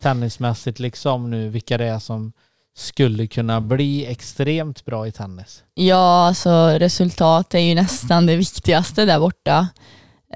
tennismässigt 0.00 0.78
liksom 0.78 1.30
nu, 1.30 1.48
vilka 1.48 1.78
det 1.78 1.84
är 1.84 1.98
som 1.98 2.32
skulle 2.76 3.26
kunna 3.26 3.60
bli 3.60 4.06
extremt 4.06 4.84
bra 4.84 5.06
i 5.06 5.12
tennis? 5.12 5.62
Ja, 5.74 6.26
alltså 6.26 6.68
resultat 6.78 7.54
är 7.54 7.58
ju 7.58 7.74
nästan 7.74 8.26
det 8.26 8.36
viktigaste 8.36 9.04
där 9.04 9.18
borta. 9.18 9.68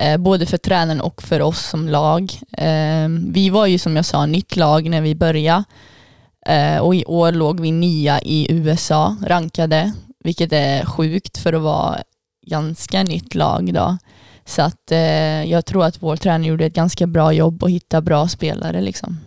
Eh, 0.01 0.17
både 0.17 0.47
för 0.47 0.59
tränaren 0.59 1.01
och 1.01 1.23
för 1.23 1.43
oss 1.43 1.69
som 1.69 1.89
lag. 1.89 2.33
Eh, 2.53 3.09
vi 3.09 3.51
var 3.51 3.67
ju 3.67 3.79
som 3.79 3.97
jag 3.97 4.05
sa 4.05 4.27
nytt 4.27 4.57
lag 4.57 4.91
när 4.91 5.01
vi 5.01 5.15
började. 5.15 5.65
Eh, 6.47 6.79
och 6.79 6.95
i 6.95 7.05
år 7.05 7.33
låg 7.33 7.61
vi 7.61 7.73
nia 7.73 8.21
i 8.21 8.53
USA 8.53 9.17
rankade, 9.27 9.93
vilket 10.25 10.53
är 10.53 10.85
sjukt 10.85 11.39
för 11.39 11.53
att 11.53 11.63
vara 11.63 11.99
ganska 12.47 13.03
nytt 13.03 13.35
lag 13.35 13.75
då. 13.75 13.99
Så 14.49 14.63
att 14.63 14.93
eh, 14.93 14.99
jag 15.45 15.65
tror 15.67 15.85
att 15.85 16.03
vår 16.03 16.17
tränare 16.17 16.49
gjorde 16.49 16.65
ett 16.65 16.75
ganska 16.75 17.07
bra 17.07 17.33
jobb 17.33 17.63
och 17.63 17.71
hitta 17.71 18.01
bra 18.01 18.29
spelare 18.29 18.81
liksom. 18.81 19.21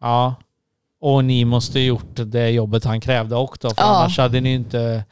Ja. 0.00 0.34
Och 1.00 1.24
ni 1.24 1.44
måste 1.44 1.78
ha 1.78 1.84
gjort 1.84 2.14
det 2.14 2.50
jobbet 2.50 2.84
han 2.84 3.00
krävde 3.00 3.36
också, 3.36 3.68
för 3.68 3.82
Ja. 3.82 3.84
annars 3.84 4.18
hade 4.18 4.40
ni 4.40 4.54
inte... 4.54 5.04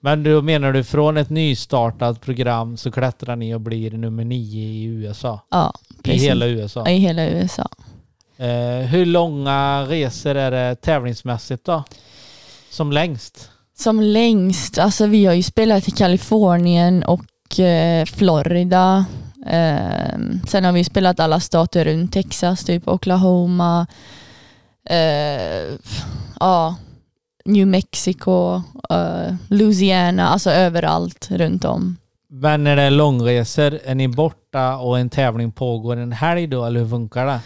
Men 0.00 0.22
då 0.22 0.42
menar 0.42 0.72
du 0.72 0.84
från 0.84 1.16
ett 1.16 1.30
nystartat 1.30 2.20
program 2.20 2.76
så 2.76 2.90
klättrar 2.90 3.36
ni 3.36 3.54
och 3.54 3.60
blir 3.60 3.90
nummer 3.90 4.24
nio 4.24 4.62
i 4.68 4.84
USA? 4.84 5.40
Ja, 5.50 5.72
I 5.98 6.02
precis. 6.02 6.22
hela 6.22 6.46
USA? 6.46 6.88
I 6.88 6.96
hela 6.98 7.26
USA. 7.26 7.68
Eh, 8.36 8.86
hur 8.86 9.06
långa 9.06 9.82
resor 9.88 10.34
är 10.34 10.50
det 10.50 10.74
tävlingsmässigt 10.76 11.64
då? 11.64 11.84
Som 12.70 12.92
längst? 12.92 13.50
Som 13.78 14.00
längst, 14.00 14.78
alltså 14.78 15.06
vi 15.06 15.26
har 15.26 15.34
ju 15.34 15.42
spelat 15.42 15.88
i 15.88 15.90
Kalifornien 15.90 17.02
och 17.02 17.20
eh, 17.58 18.04
Florida. 18.04 19.04
Eh, 19.46 20.18
sen 20.46 20.64
har 20.64 20.72
vi 20.72 20.84
spelat 20.84 21.20
alla 21.20 21.40
stater 21.40 21.84
runt 21.84 22.12
Texas, 22.12 22.64
typ 22.64 22.88
Oklahoma, 22.88 23.86
eh, 24.90 25.78
ja, 26.40 26.76
New 27.44 27.66
Mexico, 27.66 28.62
eh, 28.90 29.34
Louisiana, 29.48 30.28
alltså 30.28 30.50
överallt 30.50 31.28
runt 31.30 31.64
om. 31.64 31.96
Men 32.30 32.64
när 32.64 32.76
det 32.76 32.82
är 32.82 32.90
långresor, 32.90 33.78
är 33.84 33.94
ni 33.94 34.08
borta 34.08 34.76
och 34.76 34.98
en 34.98 35.10
tävling 35.10 35.52
pågår 35.52 35.96
en 35.96 36.12
helg 36.12 36.46
då, 36.46 36.64
eller 36.64 36.80
hur 36.80 36.88
funkar 36.88 37.26
det? 37.26 37.40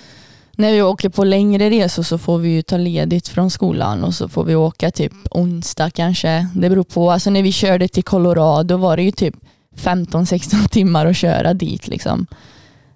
När 0.56 0.72
vi 0.72 0.82
åker 0.82 1.08
på 1.08 1.24
längre 1.24 1.70
resor 1.70 2.02
så 2.02 2.18
får 2.18 2.38
vi 2.38 2.48
ju 2.48 2.62
ta 2.62 2.76
ledigt 2.76 3.28
från 3.28 3.50
skolan 3.50 4.04
och 4.04 4.14
så 4.14 4.28
får 4.28 4.44
vi 4.44 4.54
åka 4.54 4.90
typ 4.90 5.12
onsdag 5.30 5.90
kanske. 5.90 6.48
Det 6.54 6.70
beror 6.70 6.84
på. 6.84 7.10
Alltså 7.10 7.30
när 7.30 7.42
vi 7.42 7.52
körde 7.52 7.88
till 7.88 8.04
Colorado 8.04 8.76
var 8.76 8.96
det 8.96 9.02
ju 9.02 9.10
typ 9.10 9.34
15-16 9.78 10.68
timmar 10.68 11.06
att 11.06 11.16
köra 11.16 11.54
dit 11.54 11.88
liksom. 11.88 12.26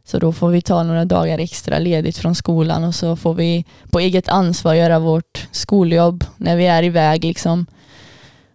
Så 0.04 0.18
då 0.18 0.32
får 0.32 0.50
vi 0.50 0.62
ta 0.62 0.82
några 0.82 1.04
dagar 1.04 1.38
extra 1.38 1.78
ledigt 1.78 2.18
från 2.18 2.34
skolan 2.34 2.84
och 2.84 2.94
så 2.94 3.16
får 3.16 3.34
vi 3.34 3.64
på 3.90 4.00
eget 4.00 4.28
ansvar 4.28 4.74
göra 4.74 4.98
vårt 4.98 5.48
skoljobb 5.52 6.24
när 6.36 6.56
vi 6.56 6.66
är 6.66 6.82
iväg 6.82 7.24
liksom. 7.24 7.66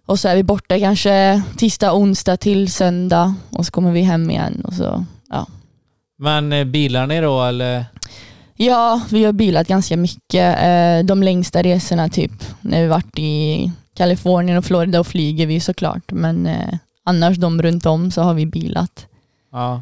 Och 0.06 0.20
så 0.20 0.28
är 0.28 0.36
vi 0.36 0.44
borta 0.44 0.80
kanske 0.80 1.42
tisdag, 1.58 1.94
onsdag 1.94 2.38
till 2.38 2.72
söndag 2.72 3.36
och 3.50 3.66
så 3.66 3.72
kommer 3.72 3.92
vi 3.92 4.02
hem 4.02 4.30
igen 4.32 4.62
och 4.66 4.74
så 4.74 5.06
Men 6.20 6.54
eh, 6.54 6.66
bilar 6.66 7.08
ni 7.08 7.22
då 7.22 7.44
eller? 7.44 7.86
Ja, 8.56 9.02
vi 9.10 9.24
har 9.26 9.34
bilat 9.34 9.68
ganska 9.68 9.98
mycket. 9.98 10.58
Eh, 10.64 11.06
De 11.06 11.24
längsta 11.24 11.62
resorna 11.64 12.10
typ 12.10 12.32
när 12.62 12.82
vi 12.82 12.88
varit 12.88 13.20
i 13.20 13.72
Kalifornien 13.98 14.58
och 14.58 14.66
Florida 14.66 15.00
och 15.00 15.08
flyger 15.08 15.46
vi 15.46 15.60
såklart. 15.60 16.12
Men 16.12 16.48
eh, 16.48 16.74
annars 17.08 17.38
de 17.38 17.62
runt 17.62 17.86
om 17.86 18.12
så 18.12 18.22
har 18.22 18.34
vi 18.34 18.46
bilat. 18.46 19.08
Ja. 19.52 19.82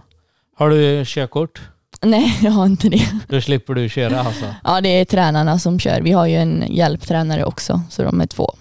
Har 0.57 0.69
du 0.69 1.03
körkort? 1.05 1.61
Nej, 2.01 2.37
jag 2.41 2.51
har 2.51 2.65
inte 2.65 2.89
det. 2.89 3.07
Då 3.27 3.41
slipper 3.41 3.73
du 3.73 3.89
köra 3.89 4.19
alltså? 4.19 4.45
Ja, 4.63 4.81
det 4.81 4.89
är 4.89 5.05
tränarna 5.05 5.59
som 5.59 5.79
kör. 5.79 6.01
Vi 6.01 6.11
har 6.11 6.25
ju 6.25 6.35
en 6.35 6.63
hjälptränare 6.69 7.45
också, 7.45 7.81
så 7.89 8.03
de 8.03 8.21
är 8.21 8.25
två. 8.27 8.55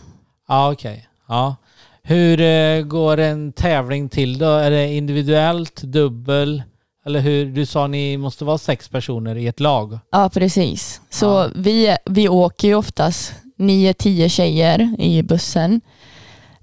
Ja, 0.48 0.72
okej. 0.72 1.08
Ja. 1.28 1.56
Hur 2.02 2.40
eh, 2.40 2.80
går 2.82 3.18
en 3.20 3.52
tävling 3.52 4.08
till 4.08 4.38
då? 4.38 4.46
Är 4.50 4.70
det 4.70 4.92
individuellt, 4.94 5.82
dubbel? 5.82 6.62
Eller 7.06 7.20
hur? 7.20 7.46
Du 7.46 7.66
sa 7.66 7.86
ni 7.86 8.16
måste 8.16 8.44
vara 8.44 8.58
sex 8.58 8.88
personer 8.88 9.36
i 9.36 9.46
ett 9.46 9.60
lag. 9.60 9.98
Ja, 10.12 10.30
precis. 10.34 11.00
Så 11.10 11.26
Ja. 11.26 11.48
vi, 11.54 11.96
vi 12.04 12.28
åker 12.28 12.68
ju 12.68 12.74
oftast 12.74 13.34
nio, 13.56 13.94
tio 13.94 14.28
tjejer 14.28 14.96
i 14.98 15.22
bussen. 15.22 15.80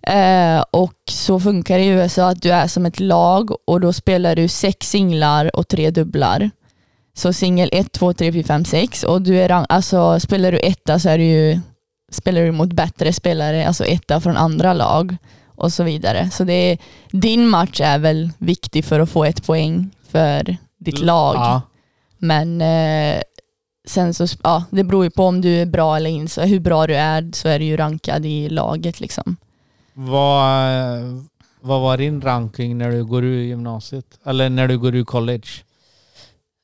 Eh, 0.08 0.64
och 0.72 0.94
så 1.10 1.40
funkar 1.40 1.78
det 1.78 1.84
i 1.84 1.88
USA 1.88 2.30
att 2.30 2.42
du 2.42 2.52
är 2.52 2.68
som 2.68 2.86
ett 2.86 3.00
lag 3.00 3.52
och 3.66 3.82
då 3.82 3.94
spelar 3.94 4.36
du 4.36 4.48
sex 4.48 4.90
singlar 4.90 5.56
och 5.56 5.68
tre 5.68 5.92
dubblar. 5.92 6.52
Så 7.14 7.34
singel 7.34 7.70
1, 7.72 7.92
2, 7.92 8.14
3, 8.14 8.32
4, 8.34 8.44
5, 8.44 8.66
6 8.66 9.04
och 9.04 9.22
du 9.22 9.42
är 9.42 9.50
alltså, 9.50 10.20
spelar 10.20 10.52
du 10.52 10.60
etta 10.60 11.00
så 11.00 11.10
är 11.10 11.18
du 11.18 11.24
ju, 11.24 11.60
spelar 12.12 12.42
du 12.42 12.52
mot 12.52 12.74
bättre 12.74 13.14
spelare, 13.14 13.68
alltså 13.68 13.86
etta 13.86 14.22
från 14.22 14.38
andra 14.38 14.74
lag 14.74 15.18
och 15.56 15.74
så 15.74 15.84
vidare. 15.84 16.30
Så 16.30 16.44
det 16.44 16.54
är, 16.54 16.78
din 17.12 17.48
match 17.48 17.82
är 17.82 17.98
väl 17.98 18.32
viktig 18.38 18.86
för 18.86 19.00
att 19.00 19.10
få 19.10 19.26
ett 19.26 19.46
poäng 19.46 19.90
för 20.12 20.58
ditt 20.80 21.00
lag. 21.00 21.36
Ja. 21.36 21.62
Men 22.18 22.62
eh, 22.62 23.22
sen 23.88 24.14
så, 24.14 24.28
ja, 24.44 24.64
det 24.70 24.84
beror 24.84 25.04
ju 25.04 25.10
på 25.10 25.26
om 25.26 25.42
du 25.42 25.62
är 25.62 25.66
bra 25.66 25.98
eller 25.98 26.10
inte. 26.10 26.46
Hur 26.46 26.60
bra 26.60 26.88
du 26.88 26.96
är 26.96 27.30
så 27.34 27.48
är 27.48 27.60
du 27.60 27.66
ju 27.66 27.78
rankad 27.78 28.26
i 28.26 28.50
laget 28.50 29.00
liksom. 29.00 29.38
Vad, 30.10 31.28
vad 31.62 31.82
var 31.82 31.98
din 31.98 32.22
ranking 32.22 32.78
när 32.78 32.92
du 32.92 33.06
går 33.06 33.24
ur 33.24 33.44
gymnasiet? 33.44 34.06
Eller 34.26 34.50
när 34.50 34.68
du 34.68 34.78
går 34.78 34.96
ur 34.96 35.04
college? 35.04 35.48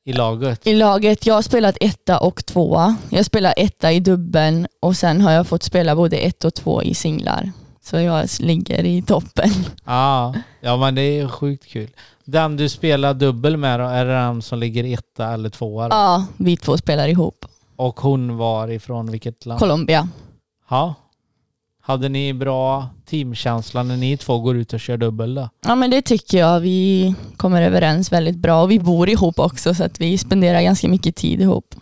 I 0.04 0.12
laget? 0.12 0.66
I 0.66 0.74
laget, 0.74 1.26
jag 1.26 1.34
har 1.34 1.42
spelat 1.42 1.76
etta 1.80 2.18
och 2.18 2.46
tvåa. 2.46 2.96
Jag 3.10 3.24
spelar 3.24 3.54
etta 3.56 3.92
i 3.92 4.00
dubbeln 4.00 4.66
och 4.80 4.96
sen 4.96 5.20
har 5.20 5.32
jag 5.32 5.46
fått 5.46 5.62
spela 5.62 5.96
både 5.96 6.16
ett 6.16 6.44
och 6.44 6.54
två 6.54 6.82
i 6.82 6.94
singlar. 6.94 7.52
Så 7.82 7.96
jag 8.00 8.28
ligger 8.40 8.84
i 8.84 9.02
toppen. 9.02 9.50
Ja, 9.84 10.34
ja 10.60 10.76
men 10.76 10.94
det 10.94 11.02
är 11.02 11.28
sjukt 11.28 11.66
kul. 11.66 11.90
Den 12.24 12.56
du 12.56 12.68
spelar 12.68 13.14
dubbel 13.14 13.56
med 13.56 13.80
då, 13.80 13.86
är 13.86 14.04
det 14.04 14.12
den 14.12 14.42
som 14.42 14.58
ligger 14.58 14.84
etta 14.84 15.32
eller 15.32 15.50
tvåa? 15.50 15.88
då? 15.88 15.96
Ja, 15.96 16.26
vi 16.36 16.56
två 16.56 16.76
spelar 16.76 17.08
ihop. 17.08 17.44
Och 17.76 18.00
hon 18.00 18.36
var 18.36 18.68
ifrån 18.68 19.10
vilket 19.10 19.46
land? 19.46 19.60
Colombia. 19.60 20.08
Ja. 20.70 20.94
Hade 21.88 22.08
ni 22.08 22.32
bra 22.32 22.88
teamkänsla 23.06 23.82
när 23.82 23.96
ni 23.96 24.16
två 24.16 24.38
går 24.38 24.56
ut 24.56 24.72
och 24.72 24.80
kör 24.80 24.96
dubbel 24.96 25.34
då? 25.34 25.48
Ja 25.66 25.74
men 25.74 25.90
det 25.90 26.02
tycker 26.02 26.38
jag. 26.38 26.60
Vi 26.60 27.14
kommer 27.36 27.62
överens 27.62 28.12
väldigt 28.12 28.36
bra 28.36 28.62
och 28.62 28.70
vi 28.70 28.78
bor 28.78 29.08
ihop 29.08 29.38
också 29.38 29.74
så 29.74 29.84
att 29.84 30.00
vi 30.00 30.18
spenderar 30.18 30.62
ganska 30.62 30.88
mycket 30.88 31.16
tid 31.16 31.40
ihop. 31.40 31.74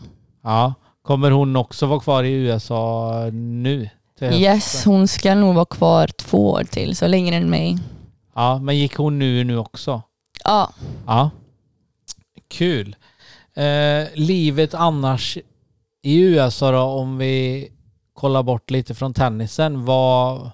Ja. 0.42 0.74
Kommer 1.02 1.30
hon 1.30 1.56
också 1.56 1.86
vara 1.86 2.00
kvar 2.00 2.24
i 2.24 2.32
USA 2.32 3.12
nu? 3.32 3.90
Yes, 4.20 4.84
hon 4.84 5.08
ska 5.08 5.34
nog 5.34 5.54
vara 5.54 5.64
kvar 5.64 6.06
två 6.06 6.50
år 6.50 6.64
till, 6.64 6.96
så 6.96 7.06
längre 7.06 7.36
än 7.36 7.50
mig. 7.50 7.78
Ja, 8.34 8.58
men 8.58 8.78
gick 8.78 8.94
hon 8.96 9.18
nu 9.18 9.44
nu 9.44 9.58
också? 9.58 10.02
Ja, 10.44 10.72
Ja. 11.06 11.30
Kul. 12.48 12.96
Eh, 13.54 14.08
livet 14.14 14.74
annars 14.74 15.38
i 16.02 16.20
USA 16.20 16.70
då, 16.70 16.80
om 16.80 17.18
vi 17.18 17.68
kolla 18.16 18.42
bort 18.42 18.70
lite 18.70 18.94
från 18.94 19.14
tennisen. 19.14 19.84
Vad, 19.84 20.50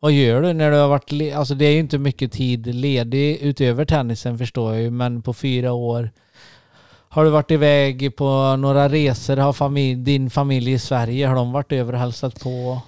vad 0.00 0.12
gör 0.12 0.42
du 0.42 0.52
när 0.52 0.70
du 0.70 0.76
har 0.76 0.88
varit... 0.88 1.34
Alltså 1.34 1.54
det 1.54 1.64
är 1.64 1.72
ju 1.72 1.78
inte 1.78 1.98
mycket 1.98 2.32
tid 2.32 2.74
ledig 2.74 3.38
utöver 3.40 3.84
tennisen 3.84 4.38
förstår 4.38 4.74
jag 4.74 4.82
ju, 4.82 4.90
men 4.90 5.22
på 5.22 5.34
fyra 5.34 5.72
år 5.72 6.10
har 7.08 7.24
du 7.24 7.30
varit 7.30 7.50
iväg 7.50 8.16
på 8.16 8.56
några 8.56 8.88
resor? 8.88 9.36
Har 9.36 9.52
familj, 9.52 10.02
din 10.02 10.30
familj 10.30 10.72
i 10.72 10.78
Sverige, 10.78 11.26
har 11.26 11.34
de 11.34 11.52
varit 11.52 11.72
över 11.72 11.92
och 11.92 11.98
hälsat 11.98 12.40
på? 12.40 12.80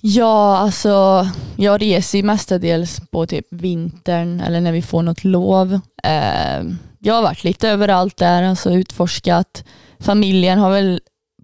ja 0.00 0.56
alltså 0.56 1.26
jag 1.56 1.82
reser 1.82 2.18
ju 2.18 2.24
mestadels 2.24 3.00
på 3.10 3.26
typ 3.26 3.46
vintern 3.50 4.40
eller 4.40 4.60
när 4.60 4.72
vi 4.72 4.82
får 4.82 5.02
något 5.02 5.24
lov. 5.24 5.80
Eh, 6.02 6.64
jag 6.98 7.14
har 7.14 7.22
varit 7.22 7.44
lite 7.44 7.68
överallt 7.68 8.16
där, 8.16 8.42
alltså 8.42 8.70
utforskat. 8.70 9.64
Familjen 9.98 10.58
har 10.58 10.70
väl 10.70 11.00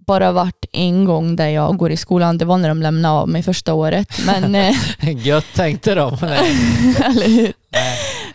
bara 0.07 0.33
varit 0.33 0.65
en 0.73 1.05
gång 1.05 1.37
där 1.37 1.49
jag 1.49 1.77
går 1.77 1.91
i 1.91 1.97
skolan, 1.97 2.39
det 2.39 2.45
var 2.45 2.59
när 2.59 2.69
de 2.69 2.83
lämnade 2.83 3.15
av 3.15 3.29
mig 3.29 3.43
första 3.43 3.75
året. 3.75 4.09
Men, 4.27 4.55
eh, 4.55 5.27
Gött 5.27 5.55
tänkte 5.55 5.95
de. 5.95 6.17
Nej. 6.23 7.53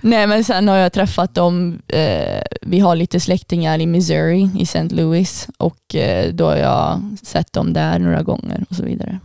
Nej 0.02 0.28
men 0.28 0.44
sen 0.44 0.68
har 0.68 0.76
jag 0.76 0.94
träffat 0.94 1.36
dem, 1.36 1.82
eh, 1.88 2.42
vi 2.62 2.80
har 2.80 2.96
lite 2.96 3.20
släktingar 3.20 3.80
i 3.80 3.86
Missouri, 3.86 4.50
i 4.60 4.64
St. 4.64 4.84
Louis 4.90 5.48
och 5.58 5.96
eh, 5.96 6.34
då 6.34 6.46
har 6.46 6.58
jag 6.58 7.02
sett 7.24 7.54
dem 7.54 7.74
där 7.74 8.00
några 8.00 8.22
gånger 8.22 8.66
och 8.70 8.76
så 8.76 8.84
vidare. 8.84 9.20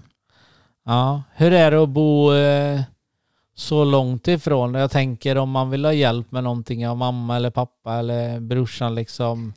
Ja, 0.84 1.22
hur 1.34 1.52
är 1.52 1.70
det 1.70 1.82
att 1.82 1.88
bo 1.88 2.34
eh, 2.34 2.80
så 3.54 3.84
långt 3.84 4.28
ifrån? 4.28 4.74
Jag 4.74 4.90
tänker 4.90 5.38
om 5.38 5.50
man 5.50 5.70
vill 5.70 5.84
ha 5.84 5.92
hjälp 5.92 6.32
med 6.32 6.44
någonting 6.44 6.88
av 6.88 6.96
mamma 6.96 7.36
eller 7.36 7.50
pappa 7.50 7.94
eller 7.94 8.40
brorsan 8.40 8.94
liksom. 8.94 9.52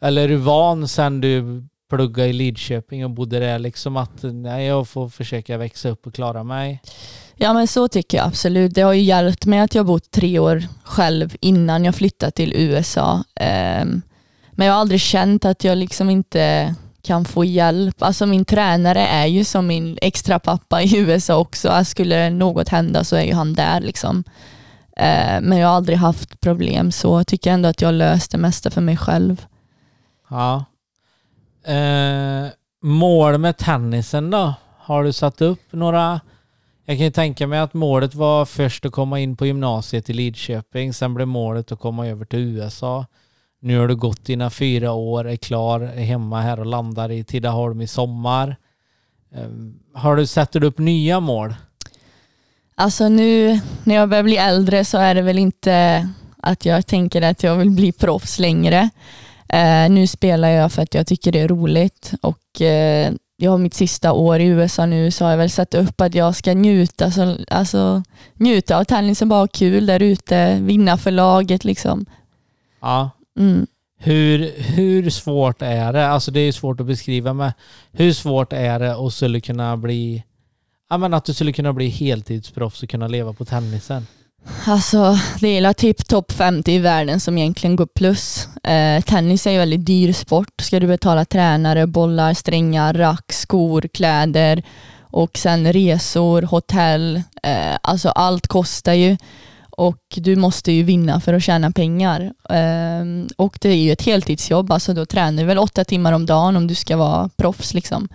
Eller 0.00 0.22
är 0.22 0.28
du 0.28 0.36
van 0.36 0.88
sen 0.88 1.20
du 1.20 1.64
pluggade 1.88 2.28
i 2.28 2.32
Lidköping 2.32 3.04
och 3.04 3.10
bodde 3.10 3.38
där 3.38 3.58
liksom 3.58 3.96
att 3.96 4.22
nej, 4.22 4.66
jag 4.66 4.88
får 4.88 5.08
försöka 5.08 5.58
växa 5.58 5.88
upp 5.88 6.06
och 6.06 6.14
klara 6.14 6.44
mig? 6.44 6.82
Ja 7.36 7.52
men 7.52 7.66
så 7.66 7.88
tycker 7.88 8.18
jag 8.18 8.26
absolut. 8.26 8.74
Det 8.74 8.80
har 8.80 8.92
ju 8.92 9.02
hjälpt 9.02 9.46
mig 9.46 9.58
att 9.58 9.74
jag 9.74 9.86
bott 9.86 10.10
tre 10.10 10.38
år 10.38 10.62
själv 10.84 11.36
innan 11.40 11.84
jag 11.84 11.94
flyttade 11.94 12.32
till 12.32 12.52
USA. 12.56 13.24
Ehm, 13.34 14.02
men 14.50 14.66
jag 14.66 14.74
har 14.74 14.80
aldrig 14.80 15.00
känt 15.00 15.44
att 15.44 15.64
jag 15.64 15.78
liksom 15.78 16.10
inte 16.10 16.74
kan 17.02 17.24
få 17.24 17.44
hjälp. 17.44 18.02
Alltså 18.02 18.26
min 18.26 18.44
tränare 18.44 19.06
är 19.06 19.26
ju 19.26 19.44
som 19.44 19.66
min 19.66 19.98
extra 20.02 20.38
pappa 20.38 20.82
i 20.82 20.96
USA 20.96 21.36
också. 21.36 21.68
Att 21.68 21.88
Skulle 21.88 22.30
något 22.30 22.68
hända 22.68 23.04
så 23.04 23.16
är 23.16 23.22
ju 23.22 23.32
han 23.32 23.54
där 23.54 23.80
liksom. 23.80 24.24
Ehm, 24.96 25.44
men 25.44 25.58
jag 25.58 25.68
har 25.68 25.74
aldrig 25.74 25.98
haft 25.98 26.40
problem 26.40 26.92
så 26.92 27.18
jag 27.18 27.26
tycker 27.26 27.50
ändå 27.50 27.68
att 27.68 27.80
jag 27.80 27.94
löst 27.94 28.30
det 28.30 28.38
mesta 28.38 28.70
för 28.70 28.80
mig 28.80 28.96
själv. 28.96 29.46
Ja. 30.30 30.64
Eh, 31.64 32.50
mål 32.82 33.38
med 33.38 33.56
tennisen 33.56 34.30
då? 34.30 34.54
Har 34.78 35.04
du 35.04 35.12
satt 35.12 35.40
upp 35.40 35.62
några? 35.70 36.20
Jag 36.84 36.96
kan 36.96 37.04
ju 37.04 37.10
tänka 37.10 37.46
mig 37.46 37.58
att 37.58 37.74
målet 37.74 38.14
var 38.14 38.44
först 38.44 38.86
att 38.86 38.92
komma 38.92 39.20
in 39.20 39.36
på 39.36 39.46
gymnasiet 39.46 40.10
i 40.10 40.12
Lidköping. 40.12 40.92
Sen 40.92 41.14
blev 41.14 41.28
målet 41.28 41.72
att 41.72 41.80
komma 41.80 42.06
över 42.06 42.24
till 42.24 42.38
USA. 42.38 43.06
Nu 43.60 43.78
har 43.78 43.88
du 43.88 43.96
gått 43.96 44.24
dina 44.24 44.50
fyra 44.50 44.92
år, 44.92 45.28
är 45.28 45.36
klar, 45.36 45.80
är 45.80 46.04
hemma 46.04 46.40
här 46.40 46.60
och 46.60 46.66
landar 46.66 47.10
i 47.10 47.24
Tidaholm 47.24 47.80
i 47.80 47.86
sommar. 47.86 48.56
Ehm, 49.34 49.78
har 49.94 50.16
du 50.16 50.26
satt 50.26 50.56
upp 50.56 50.78
nya 50.78 51.20
mål? 51.20 51.54
Alltså 52.74 53.08
nu 53.08 53.60
när 53.84 53.94
jag 53.94 54.08
börjar 54.08 54.22
bli 54.22 54.36
äldre 54.36 54.84
så 54.84 54.98
är 54.98 55.14
det 55.14 55.22
väl 55.22 55.38
inte 55.38 56.08
att 56.42 56.64
jag 56.64 56.86
tänker 56.86 57.22
att 57.22 57.42
jag 57.42 57.56
vill 57.56 57.70
bli 57.70 57.92
proffs 57.92 58.38
längre. 58.38 58.90
Eh, 59.48 59.90
nu 59.90 60.06
spelar 60.06 60.48
jag 60.48 60.72
för 60.72 60.82
att 60.82 60.94
jag 60.94 61.06
tycker 61.06 61.32
det 61.32 61.40
är 61.40 61.48
roligt 61.48 62.12
och 62.20 62.60
eh, 62.60 63.12
jag 63.36 63.50
har 63.50 63.58
mitt 63.58 63.74
sista 63.74 64.12
år 64.12 64.40
i 64.40 64.44
USA 64.44 64.86
nu 64.86 65.10
så 65.10 65.24
har 65.24 65.30
jag 65.30 65.38
väl 65.38 65.50
satt 65.50 65.74
upp 65.74 66.00
att 66.00 66.14
jag 66.14 66.36
ska 66.36 66.54
njuta, 66.54 67.10
så, 67.10 67.36
alltså, 67.48 68.02
njuta 68.34 68.78
av 68.78 68.84
tennisen, 68.84 69.28
bara 69.28 69.40
ha 69.40 69.46
kul 69.46 69.86
där 69.86 70.02
ute, 70.02 70.58
vinna 70.60 70.96
för 70.96 71.10
laget 71.10 71.64
liksom. 71.64 72.06
Ja. 72.80 73.10
Mm. 73.38 73.66
Hur, 74.00 74.52
hur 74.62 75.10
svårt 75.10 75.62
är 75.62 75.92
det? 75.92 76.08
Alltså 76.08 76.30
det 76.30 76.40
är 76.40 76.52
svårt 76.52 76.80
att 76.80 76.86
beskriva 76.86 77.32
men 77.32 77.52
hur 77.92 78.12
svårt 78.12 78.52
är 78.52 78.78
det 78.78 78.96
att 78.96 79.12
skulle 79.12 79.40
kunna 79.40 79.76
bli 79.76 80.24
Ja 80.90 80.98
men 80.98 81.14
att 81.14 81.24
du 81.24 81.34
skulle 81.34 81.52
kunna 81.52 81.72
bli 81.72 81.88
heltidsproffs 81.88 82.82
och 82.82 82.88
kunna 82.88 83.08
leva 83.08 83.32
på 83.32 83.44
tennisen. 83.44 84.06
Alltså 84.64 85.18
det 85.40 85.58
är 85.58 85.72
typ 85.72 86.08
topp 86.08 86.32
50 86.32 86.72
i 86.72 86.78
världen 86.78 87.20
som 87.20 87.38
egentligen 87.38 87.76
går 87.76 87.86
plus. 87.86 88.48
Eh, 88.64 89.02
tennis 89.02 89.46
är 89.46 89.50
ju 89.50 89.58
väldigt 89.58 89.86
dyr 89.86 90.12
sport. 90.12 90.60
Ska 90.62 90.80
du 90.80 90.86
betala 90.86 91.24
tränare, 91.24 91.86
bollar, 91.86 92.34
strängar, 92.34 92.94
rack, 92.94 93.32
skor, 93.32 93.82
kläder 93.92 94.62
och 95.00 95.38
sen 95.38 95.72
resor, 95.72 96.42
hotell. 96.42 97.22
Eh, 97.42 97.76
alltså 97.82 98.08
allt 98.08 98.46
kostar 98.46 98.92
ju 98.92 99.16
och 99.70 100.02
du 100.16 100.36
måste 100.36 100.72
ju 100.72 100.82
vinna 100.82 101.20
för 101.20 101.34
att 101.34 101.42
tjäna 101.42 101.70
pengar. 101.70 102.20
Eh, 102.50 103.26
och 103.36 103.58
det 103.60 103.68
är 103.68 103.76
ju 103.76 103.92
ett 103.92 104.02
heltidsjobb, 104.02 104.72
alltså 104.72 104.94
då 104.94 105.06
tränar 105.06 105.42
du 105.42 105.46
väl 105.46 105.58
åtta 105.58 105.84
timmar 105.84 106.12
om 106.12 106.26
dagen 106.26 106.56
om 106.56 106.66
du 106.66 106.74
ska 106.74 106.96
vara 106.96 107.30
proffs 107.36 107.74
liksom. 107.74 108.08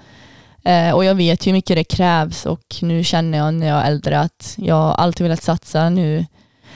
Eh, 0.65 0.95
och 0.95 1.05
jag 1.05 1.15
vet 1.15 1.47
hur 1.47 1.53
mycket 1.53 1.75
det 1.75 1.83
krävs 1.83 2.45
och 2.45 2.75
nu 2.81 3.03
känner 3.03 3.37
jag 3.37 3.53
när 3.53 3.67
jag 3.67 3.81
är 3.81 3.87
äldre 3.87 4.19
att 4.19 4.53
jag 4.57 4.95
alltid 4.97 5.23
velat 5.23 5.43
satsa 5.43 5.89
nu. 5.89 6.25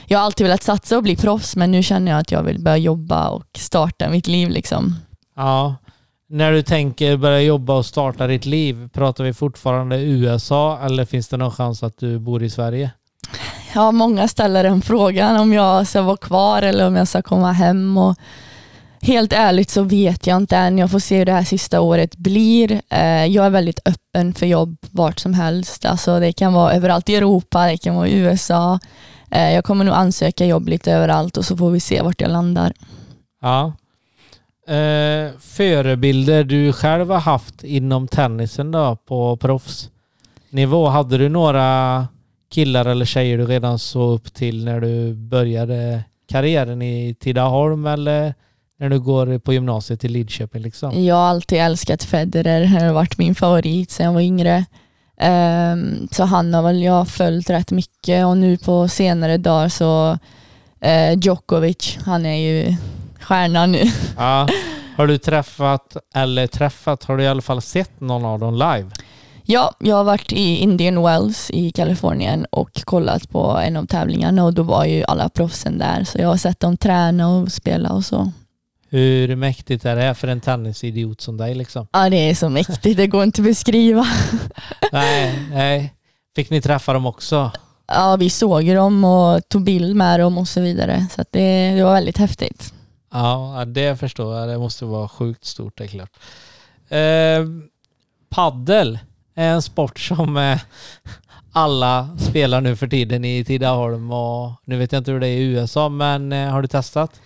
Jag 0.06 0.18
har 0.18 0.24
alltid 0.26 0.44
velat 0.44 0.62
satsa 0.62 0.96
och 0.96 1.02
bli 1.02 1.16
proffs 1.16 1.56
men 1.56 1.70
nu 1.70 1.82
känner 1.82 2.12
jag 2.12 2.20
att 2.20 2.32
jag 2.32 2.42
vill 2.42 2.60
börja 2.60 2.76
jobba 2.76 3.28
och 3.28 3.46
starta 3.56 4.08
mitt 4.08 4.26
liv 4.26 4.48
liksom. 4.48 4.94
Ja. 5.36 5.76
När 6.30 6.52
du 6.52 6.62
tänker 6.62 7.16
börja 7.16 7.40
jobba 7.40 7.74
och 7.74 7.86
starta 7.86 8.26
ditt 8.26 8.46
liv, 8.46 8.88
pratar 8.92 9.24
vi 9.24 9.32
fortfarande 9.32 10.02
USA 10.02 10.78
eller 10.84 11.04
finns 11.04 11.28
det 11.28 11.36
någon 11.36 11.50
chans 11.50 11.82
att 11.82 11.98
du 11.98 12.18
bor 12.18 12.42
i 12.42 12.50
Sverige? 12.50 12.90
Ja, 13.74 13.92
många 13.92 14.28
ställer 14.28 14.62
den 14.62 14.82
frågan 14.82 15.36
om 15.36 15.52
jag 15.52 15.86
ska 15.86 16.02
vara 16.02 16.16
kvar 16.16 16.62
eller 16.62 16.86
om 16.86 16.96
jag 16.96 17.08
ska 17.08 17.22
komma 17.22 17.52
hem. 17.52 17.96
Och 17.96 18.16
helt 19.02 19.32
ärligt 19.32 19.70
så 19.70 19.82
vet 19.82 20.26
jag 20.26 20.36
inte 20.36 20.56
än. 20.56 20.78
Jag 20.78 20.90
får 20.90 20.98
se 20.98 21.18
hur 21.18 21.24
det 21.24 21.32
här 21.32 21.44
sista 21.44 21.80
året 21.80 22.16
blir. 22.16 22.82
Eh, 22.88 23.26
jag 23.26 23.46
är 23.46 23.50
väldigt 23.50 23.80
öppen 23.84 24.34
för 24.34 24.46
jobb 24.46 24.76
vart 24.90 25.18
som 25.18 25.34
helst. 25.34 25.84
Alltså 25.84 26.20
det 26.20 26.32
kan 26.32 26.52
vara 26.52 26.72
överallt 26.72 27.08
i 27.08 27.16
Europa, 27.16 27.66
det 27.66 27.76
kan 27.76 27.94
vara 27.94 28.08
i 28.08 28.18
USA. 28.18 28.78
Eh, 29.30 29.54
jag 29.54 29.64
kommer 29.64 29.84
nog 29.84 29.94
ansöka 29.94 30.46
jobb 30.46 30.68
lite 30.68 30.92
överallt 30.92 31.36
och 31.36 31.44
så 31.44 31.56
får 31.56 31.70
vi 31.70 31.80
se 31.80 32.02
vart 32.02 32.20
jag 32.20 32.30
landar. 32.30 32.72
Ja. 33.42 33.72
Eh, 34.74 35.30
förebilder 35.40 36.44
du 36.44 36.72
själv 36.72 37.10
har 37.10 37.20
haft 37.20 37.64
inom 37.64 38.08
tennisen 38.08 38.70
då 38.70 38.96
på 39.06 39.36
proffsnivå. 39.36 40.86
Hade 40.88 41.18
du 41.18 41.28
några 41.28 42.06
killar 42.50 42.84
eller 42.84 43.04
tjejer 43.04 43.38
du 43.38 43.46
redan 43.46 43.78
såg 43.78 44.14
upp 44.14 44.34
till 44.34 44.64
när 44.64 44.80
du 44.80 45.14
började 45.14 46.04
karriären 46.28 46.82
i 46.82 47.14
Tidaholm 47.20 47.86
eller 47.86 48.34
när 48.78 48.88
du 48.88 49.00
går 49.00 49.38
på 49.38 49.52
gymnasiet 49.52 50.04
i 50.04 50.08
Lidköping 50.08 50.62
liksom? 50.62 51.04
Jag 51.04 51.14
har 51.14 51.28
alltid 51.28 51.58
älskat 51.58 52.04
Federer, 52.04 52.64
han 52.64 52.82
har 52.82 52.92
varit 52.92 53.18
min 53.18 53.34
favorit 53.34 53.90
sedan 53.90 54.06
jag 54.06 54.12
var 54.12 54.20
yngre. 54.20 54.64
Ehm, 55.20 56.08
så 56.12 56.24
han 56.24 56.54
har 56.54 56.62
väl 56.62 56.82
jag 56.82 57.08
följt 57.08 57.50
rätt 57.50 57.70
mycket 57.70 58.26
och 58.26 58.36
nu 58.36 58.56
på 58.56 58.88
senare 58.88 59.36
dagar 59.36 59.68
så 59.68 60.18
eh, 60.80 61.18
Djokovic, 61.18 61.98
han 62.04 62.26
är 62.26 62.36
ju 62.36 62.76
stjärnan 63.20 63.72
nu. 63.72 63.82
Ja. 64.16 64.48
Har 64.96 65.06
du 65.06 65.18
träffat, 65.18 65.96
eller 66.14 66.46
träffat, 66.46 67.04
har 67.04 67.16
du 67.16 67.22
i 67.22 67.28
alla 67.28 67.42
fall 67.42 67.62
sett 67.62 68.00
någon 68.00 68.24
av 68.24 68.38
dem 68.38 68.54
live? 68.54 68.90
Ja, 69.42 69.72
jag 69.78 69.96
har 69.96 70.04
varit 70.04 70.32
i 70.32 70.56
Indian 70.56 71.02
Wells 71.02 71.50
i 71.50 71.70
Kalifornien 71.70 72.46
och 72.50 72.84
kollat 72.84 73.30
på 73.30 73.58
en 73.64 73.76
av 73.76 73.86
tävlingarna 73.86 74.44
och 74.44 74.54
då 74.54 74.62
var 74.62 74.84
ju 74.84 75.04
alla 75.04 75.28
proffsen 75.28 75.78
där 75.78 76.04
så 76.04 76.18
jag 76.18 76.28
har 76.28 76.36
sett 76.36 76.60
dem 76.60 76.76
träna 76.76 77.28
och 77.28 77.52
spela 77.52 77.92
och 77.92 78.04
så. 78.04 78.32
Hur 78.90 79.36
mäktigt 79.36 79.84
är 79.84 79.96
det 79.96 80.14
för 80.14 80.28
en 80.28 80.40
tennisidiot 80.40 81.20
som 81.20 81.36
dig 81.36 81.54
liksom? 81.54 81.86
Ja, 81.92 82.10
det 82.10 82.16
är 82.16 82.34
så 82.34 82.48
mäktigt, 82.48 82.96
det 82.96 83.06
går 83.06 83.22
inte 83.22 83.40
att 83.40 83.46
beskriva. 83.46 84.06
nej, 84.92 85.48
nej. 85.50 85.94
Fick 86.36 86.50
ni 86.50 86.60
träffa 86.60 86.92
dem 86.92 87.06
också? 87.06 87.50
Ja, 87.86 88.16
vi 88.16 88.30
såg 88.30 88.74
dem 88.74 89.04
och 89.04 89.48
tog 89.48 89.64
bild 89.64 89.96
med 89.96 90.20
dem 90.20 90.38
och 90.38 90.48
så 90.48 90.60
vidare 90.60 91.06
så 91.10 91.24
det, 91.30 91.74
det 91.74 91.84
var 91.84 91.94
väldigt 91.94 92.18
häftigt. 92.18 92.72
Ja, 93.12 93.64
det 93.66 93.96
förstår 93.96 94.36
jag. 94.36 94.48
Det 94.48 94.58
måste 94.58 94.84
vara 94.84 95.08
sjukt 95.08 95.44
stort, 95.44 95.78
det 95.78 95.84
är 95.84 95.88
klart. 95.88 96.12
Eh, 96.88 97.44
paddel 98.28 98.98
är 99.34 99.48
en 99.48 99.62
sport 99.62 99.98
som 99.98 100.36
eh, 100.36 100.58
alla 101.52 102.08
spelar 102.18 102.60
nu 102.60 102.76
för 102.76 102.88
tiden 102.88 103.24
i 103.24 103.44
Tidaholm 103.44 104.12
och 104.12 104.52
nu 104.64 104.76
vet 104.76 104.92
jag 104.92 105.00
inte 105.00 105.12
hur 105.12 105.20
det 105.20 105.28
är 105.28 105.38
i 105.38 105.44
USA 105.44 105.88
men 105.88 106.32
eh, 106.32 106.50
har 106.50 106.62
du 106.62 106.68
testat? 106.68 107.20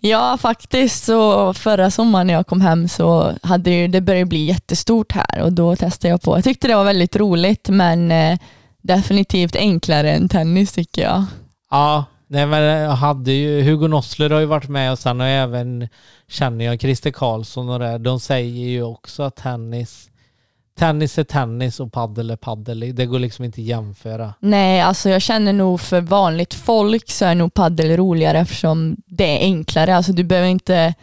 Ja, 0.00 0.38
faktiskt. 0.40 1.04
Så 1.04 1.54
förra 1.54 1.90
sommaren 1.90 2.26
när 2.26 2.34
jag 2.34 2.46
kom 2.46 2.60
hem 2.60 2.88
så 2.88 3.32
hade 3.42 3.86
det 3.86 4.00
börjat 4.00 4.28
bli 4.28 4.44
jättestort 4.44 5.12
här 5.12 5.42
och 5.42 5.52
då 5.52 5.76
testade 5.76 6.10
jag 6.10 6.22
på. 6.22 6.36
Jag 6.36 6.44
tyckte 6.44 6.68
det 6.68 6.74
var 6.74 6.84
väldigt 6.84 7.16
roligt 7.16 7.68
men 7.68 8.10
eh, 8.12 8.38
definitivt 8.82 9.56
enklare 9.56 10.12
än 10.12 10.28
tennis 10.28 10.72
tycker 10.72 11.02
jag. 11.02 11.24
Ja, 11.70 12.04
nej 12.26 12.46
men 12.46 12.62
eh, 12.62 12.82
jag 12.82 12.90
hade 12.90 13.32
ju, 13.32 13.62
Hugo 13.62 13.88
Nossler 13.88 14.30
har 14.30 14.40
ju 14.40 14.46
varit 14.46 14.68
med 14.68 14.92
och 14.92 14.98
sen 14.98 15.20
har 15.20 15.26
jag 15.26 15.42
även, 15.42 15.88
känner 16.28 16.64
jag 16.64 16.80
Christer 16.80 17.10
Karlsson 17.10 17.68
och 17.68 17.78
det, 17.78 17.98
de 17.98 18.20
säger 18.20 18.68
ju 18.68 18.82
också 18.82 19.22
att 19.22 19.36
tennis 19.36 20.09
tennis 20.80 21.18
är 21.18 21.24
tennis 21.24 21.80
och 21.80 21.92
paddel 21.92 22.30
är 22.30 22.36
paddel. 22.36 22.94
Det 22.94 23.06
går 23.06 23.18
liksom 23.18 23.44
inte 23.44 23.60
att 23.60 23.66
jämföra. 23.66 24.34
Nej, 24.40 24.80
alltså 24.80 25.10
jag 25.10 25.22
känner 25.22 25.52
nog 25.52 25.80
för 25.80 26.00
vanligt 26.00 26.54
folk 26.54 27.10
så 27.10 27.24
är 27.24 27.34
nog 27.34 27.54
paddel 27.54 27.96
roligare 27.96 28.38
eftersom 28.38 28.96
det 29.06 29.24
är 29.24 29.40
enklare. 29.40 29.96
Alltså 29.96 30.12
du 30.12 30.24
behöver 30.24 30.48
inte, 30.48 30.94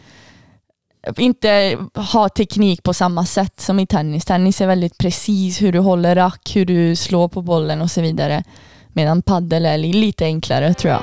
inte 1.16 1.78
ha 2.12 2.28
teknik 2.28 2.82
på 2.82 2.94
samma 2.94 3.24
sätt 3.24 3.60
som 3.60 3.78
i 3.78 3.86
tennis. 3.86 4.24
Tennis 4.24 4.60
är 4.60 4.66
väldigt 4.66 4.98
precis 4.98 5.62
hur 5.62 5.72
du 5.72 5.78
håller 5.78 6.14
rack, 6.16 6.50
hur 6.54 6.66
du 6.66 6.96
slår 6.96 7.28
på 7.28 7.42
bollen 7.42 7.82
och 7.82 7.90
så 7.90 8.00
vidare. 8.00 8.44
Medan 8.88 9.22
paddel 9.22 9.66
är 9.66 9.78
lite 9.78 10.24
enklare 10.24 10.74
tror 10.74 10.92
jag. 10.92 11.02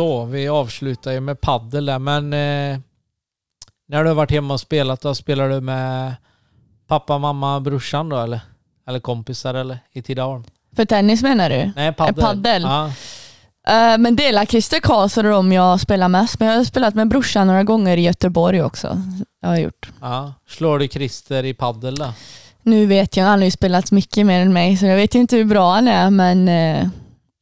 Så, 0.00 0.24
vi 0.24 0.48
avslutar 0.48 1.12
ju 1.12 1.20
med 1.20 1.40
paddel 1.40 1.86
där, 1.86 1.98
men 1.98 2.24
eh, 2.24 2.78
när 3.88 4.02
du 4.02 4.08
har 4.08 4.14
varit 4.14 4.30
hemma 4.30 4.54
och 4.54 4.60
spelat 4.60 5.00
då, 5.00 5.14
spelar 5.14 5.48
du 5.48 5.60
med 5.60 6.14
pappa, 6.86 7.18
mamma, 7.18 7.60
brorsan 7.60 8.08
då 8.08 8.16
eller? 8.16 8.40
Eller 8.88 9.00
kompisar 9.00 9.54
eller 9.54 9.78
i 9.92 10.02
Tidaholm? 10.02 10.44
För 10.76 10.84
tennis 10.84 11.22
menar 11.22 11.50
du? 11.50 11.72
Nej, 11.76 11.92
paddel. 11.92 12.24
paddel. 12.24 12.62
Ja. 12.62 12.84
Uh, 12.84 13.98
men 13.98 14.16
det 14.16 14.28
är 14.28 14.46
Christer 14.46 14.80
Karlsson 14.80 15.26
och 15.26 15.32
de 15.32 15.52
jag 15.52 15.80
spelar 15.80 16.08
mest, 16.08 16.40
men 16.40 16.48
jag 16.48 16.56
har 16.56 16.64
spelat 16.64 16.94
med 16.94 17.08
brorsan 17.08 17.46
några 17.46 17.64
gånger 17.64 17.96
i 17.96 18.00
Göteborg 18.00 18.62
också. 18.62 19.02
Jag 19.42 19.48
har 19.48 19.58
gjort. 19.58 19.90
Ja. 20.00 20.34
Slår 20.48 20.78
du 20.78 20.88
Christer 20.88 21.44
i 21.44 21.54
paddel 21.54 21.94
då? 21.94 22.12
Nu 22.62 22.86
vet 22.86 23.16
jag, 23.16 23.24
han 23.24 23.38
har 23.38 23.44
ju 23.44 23.50
spelat 23.50 23.90
mycket 23.90 24.26
mer 24.26 24.40
än 24.40 24.52
mig, 24.52 24.76
så 24.76 24.86
jag 24.86 24.96
vet 24.96 25.14
inte 25.14 25.36
hur 25.36 25.44
bra 25.44 25.74
han 25.74 25.88
är, 25.88 26.10
men 26.10 26.48
uh, 26.48 26.88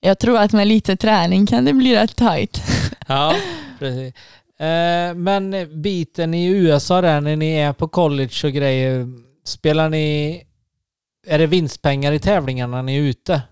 jag 0.00 0.18
tror 0.18 0.38
att 0.38 0.52
med 0.52 0.66
lite 0.66 0.96
träning 0.96 1.46
kan 1.46 1.64
det 1.64 1.72
bli 1.72 1.96
rätt 1.96 2.16
tight. 2.16 2.62
Ja, 3.10 3.34
precis. 3.78 4.14
Eh, 4.60 5.14
men 5.14 5.54
biten 5.82 6.34
i 6.34 6.46
USA 6.46 7.00
där 7.00 7.20
när 7.20 7.36
ni 7.36 7.52
är 7.52 7.72
på 7.72 7.88
college 7.88 8.34
och 8.44 8.52
grejer, 8.52 9.06
spelar 9.44 9.88
ni, 9.88 10.42
är 11.26 11.38
det 11.38 11.46
vinstpengar 11.46 12.12
i 12.12 12.18
tävlingarna 12.18 12.76
när 12.76 12.82
ni 12.82 12.96
är 12.96 13.00
ute? 13.00 13.42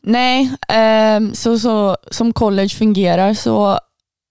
Nej, 0.00 0.50
eh, 0.68 1.32
så, 1.32 1.58
så 1.58 1.96
som 2.10 2.32
college 2.32 2.68
fungerar 2.68 3.34
så 3.34 3.78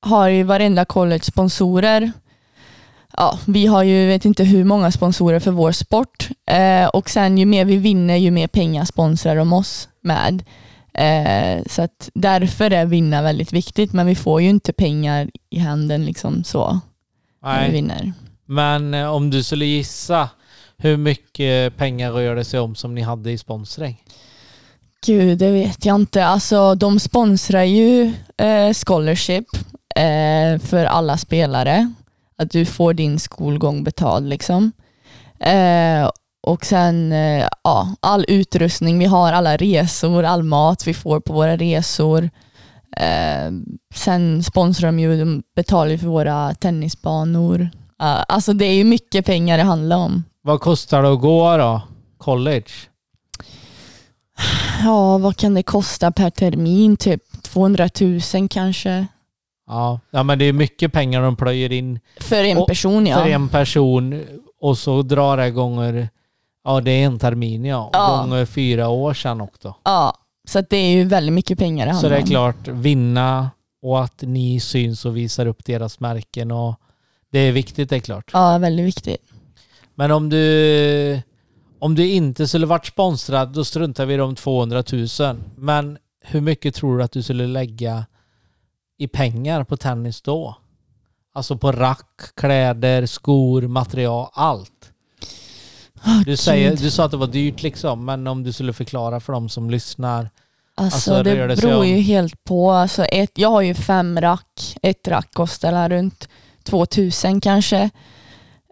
har 0.01 0.27
ju 0.27 0.43
varenda 0.43 0.85
college 0.85 1.23
sponsorer. 1.23 2.11
Ja, 3.17 3.39
vi 3.47 3.65
har 3.65 3.83
ju 3.83 4.07
vet 4.07 4.25
inte 4.25 4.43
hur 4.43 4.63
många 4.63 4.91
sponsorer 4.91 5.39
för 5.39 5.51
vår 5.51 5.71
sport 5.71 6.29
eh, 6.47 6.87
och 6.87 7.09
sen 7.09 7.37
ju 7.37 7.45
mer 7.45 7.65
vi 7.65 7.77
vinner 7.77 8.15
ju 8.15 8.31
mer 8.31 8.47
pengar 8.47 8.85
sponsrar 8.85 9.35
de 9.35 9.53
oss 9.53 9.89
med. 10.01 10.43
Eh, 10.93 11.63
så 11.65 11.81
att 11.81 12.09
därför 12.13 12.71
är 12.71 12.85
vinna 12.85 13.21
väldigt 13.21 13.53
viktigt, 13.53 13.93
men 13.93 14.05
vi 14.05 14.15
får 14.15 14.41
ju 14.41 14.49
inte 14.49 14.73
pengar 14.73 15.29
i 15.49 15.59
handen 15.59 16.05
liksom 16.05 16.43
så 16.43 16.79
Nej. 17.43 17.55
när 17.55 17.65
vi 17.65 17.73
vinner. 17.73 18.13
Men 18.45 18.93
eh, 18.93 19.09
om 19.09 19.29
du 19.29 19.43
skulle 19.43 19.65
gissa, 19.65 20.29
hur 20.77 20.97
mycket 20.97 21.77
pengar 21.77 22.11
rör 22.11 22.35
det 22.35 22.45
sig 22.45 22.59
om 22.59 22.75
som 22.75 22.95
ni 22.95 23.01
hade 23.01 23.31
i 23.31 23.37
sponsring? 23.37 24.03
Gud, 25.05 25.37
det 25.37 25.51
vet 25.51 25.85
jag 25.85 25.95
inte. 25.95 26.25
Alltså, 26.25 26.75
de 26.75 26.99
sponsrar 26.99 27.63
ju 27.63 28.13
eh, 28.37 28.73
scholarship 28.73 29.45
eh, 29.95 30.59
för 30.59 30.85
alla 30.85 31.17
spelare. 31.17 31.93
Att 32.35 32.51
du 32.51 32.65
får 32.65 32.93
din 32.93 33.19
skolgång 33.19 33.83
betald. 33.83 34.29
Liksom. 34.29 34.71
Eh, 35.39 36.09
och 36.43 36.65
sen 36.65 37.11
eh, 37.11 37.47
ja, 37.63 37.95
all 37.99 38.25
utrustning 38.27 38.99
vi 38.99 39.05
har, 39.05 39.33
alla 39.33 39.57
resor, 39.57 40.23
all 40.23 40.43
mat 40.43 40.87
vi 40.87 40.93
får 40.93 41.19
på 41.19 41.33
våra 41.33 41.57
resor. 41.57 42.29
Eh, 42.97 43.51
sen 43.95 44.43
sponsrar 44.43 44.87
de 44.87 44.99
ju, 44.99 45.19
de 45.19 45.43
betalar 45.55 45.97
för 45.97 46.07
våra 46.07 46.55
tennisbanor. 46.55 47.69
Uh, 48.03 48.23
alltså 48.27 48.53
det 48.53 48.65
är 48.65 48.73
ju 48.73 48.83
mycket 48.83 49.25
pengar 49.25 49.57
det 49.57 49.63
handlar 49.63 49.97
om. 49.97 50.23
Vad 50.41 50.59
kostar 50.59 51.03
det 51.03 51.13
att 51.13 51.21
gå 51.21 51.57
då? 51.57 51.81
College? 52.17 52.71
Ja, 54.83 55.17
vad 55.17 55.37
kan 55.37 55.53
det 55.53 55.63
kosta 55.63 56.11
per 56.11 56.29
termin? 56.29 56.97
Typ 56.97 57.43
200 57.43 57.89
000 58.33 58.49
kanske. 58.49 59.07
Ja, 59.67 59.99
ja 60.11 60.23
men 60.23 60.39
det 60.39 60.45
är 60.45 60.53
mycket 60.53 60.93
pengar 60.93 61.21
de 61.21 61.35
plöjer 61.35 61.71
in. 61.71 61.99
För 62.19 62.43
en 62.43 62.65
person 62.65 63.07
ja. 63.07 63.17
För 63.17 63.29
en 63.29 63.49
person 63.49 64.23
och 64.61 64.77
så 64.77 65.01
drar 65.01 65.37
det 65.37 65.51
gånger 65.51 66.09
Ja, 66.63 66.81
det 66.81 66.91
är 66.91 67.05
en 67.05 67.19
termin 67.19 67.65
ja. 67.65 67.89
ja. 67.93 68.17
Gånger 68.17 68.45
fyra 68.45 68.89
år 68.89 69.13
sedan 69.13 69.41
också. 69.41 69.75
Ja, 69.83 70.17
så 70.47 70.61
det 70.69 70.77
är 70.77 70.95
ju 70.95 71.03
väldigt 71.03 71.33
mycket 71.33 71.59
pengar 71.59 71.87
det 71.87 71.93
Så 71.93 72.09
det 72.09 72.17
är 72.17 72.25
klart, 72.25 72.67
vinna 72.67 73.51
och 73.81 74.03
att 74.03 74.21
ni 74.21 74.59
syns 74.59 75.05
och 75.05 75.17
visar 75.17 75.45
upp 75.45 75.65
deras 75.65 75.99
märken 75.99 76.51
och 76.51 76.75
det 77.31 77.39
är 77.39 77.51
viktigt 77.51 77.89
det 77.89 77.95
är 77.95 77.99
klart. 77.99 78.29
Ja, 78.33 78.57
väldigt 78.57 78.85
viktigt. 78.85 79.21
Men 79.95 80.11
om 80.11 80.29
du, 80.29 81.21
om 81.79 81.95
du 81.95 82.09
inte 82.09 82.47
skulle 82.47 82.65
varit 82.65 82.85
sponsrad, 82.85 83.53
då 83.53 83.65
struntar 83.65 84.05
vi 84.05 84.13
i 84.13 84.17
de 84.17 84.35
200 84.35 84.83
000. 84.91 85.07
Men 85.55 85.97
hur 86.23 86.41
mycket 86.41 86.75
tror 86.75 86.97
du 86.97 87.03
att 87.03 87.11
du 87.11 87.23
skulle 87.23 87.47
lägga 87.47 88.05
i 88.97 89.07
pengar 89.07 89.63
på 89.63 89.77
tennis 89.77 90.21
då? 90.21 90.57
Alltså 91.33 91.57
på 91.57 91.71
rack, 91.71 92.35
kläder, 92.35 93.05
skor, 93.05 93.61
material, 93.61 94.29
allt. 94.33 94.72
Oh, 96.05 96.21
du, 96.25 96.37
säger, 96.37 96.77
du 96.77 96.91
sa 96.91 97.05
att 97.05 97.11
det 97.11 97.17
var 97.17 97.27
dyrt 97.27 97.63
liksom, 97.63 98.05
men 98.05 98.27
om 98.27 98.43
du 98.43 98.53
skulle 98.53 98.73
förklara 98.73 99.19
för 99.19 99.33
dem 99.33 99.49
som 99.49 99.69
lyssnar. 99.69 100.29
Alltså, 100.75 101.13
alltså 101.13 101.23
det, 101.23 101.47
det 101.47 101.61
beror 101.61 101.85
ju 101.85 101.97
helt 101.97 102.43
på. 102.43 102.71
Alltså 102.71 103.05
ett, 103.05 103.31
jag 103.35 103.49
har 103.49 103.61
ju 103.61 103.73
fem 103.73 104.21
rack. 104.21 104.77
Ett 104.81 105.07
rack 105.07 105.33
kostar 105.33 105.89
runt 105.89 106.29
2000 106.63 107.41
kanske. 107.41 107.89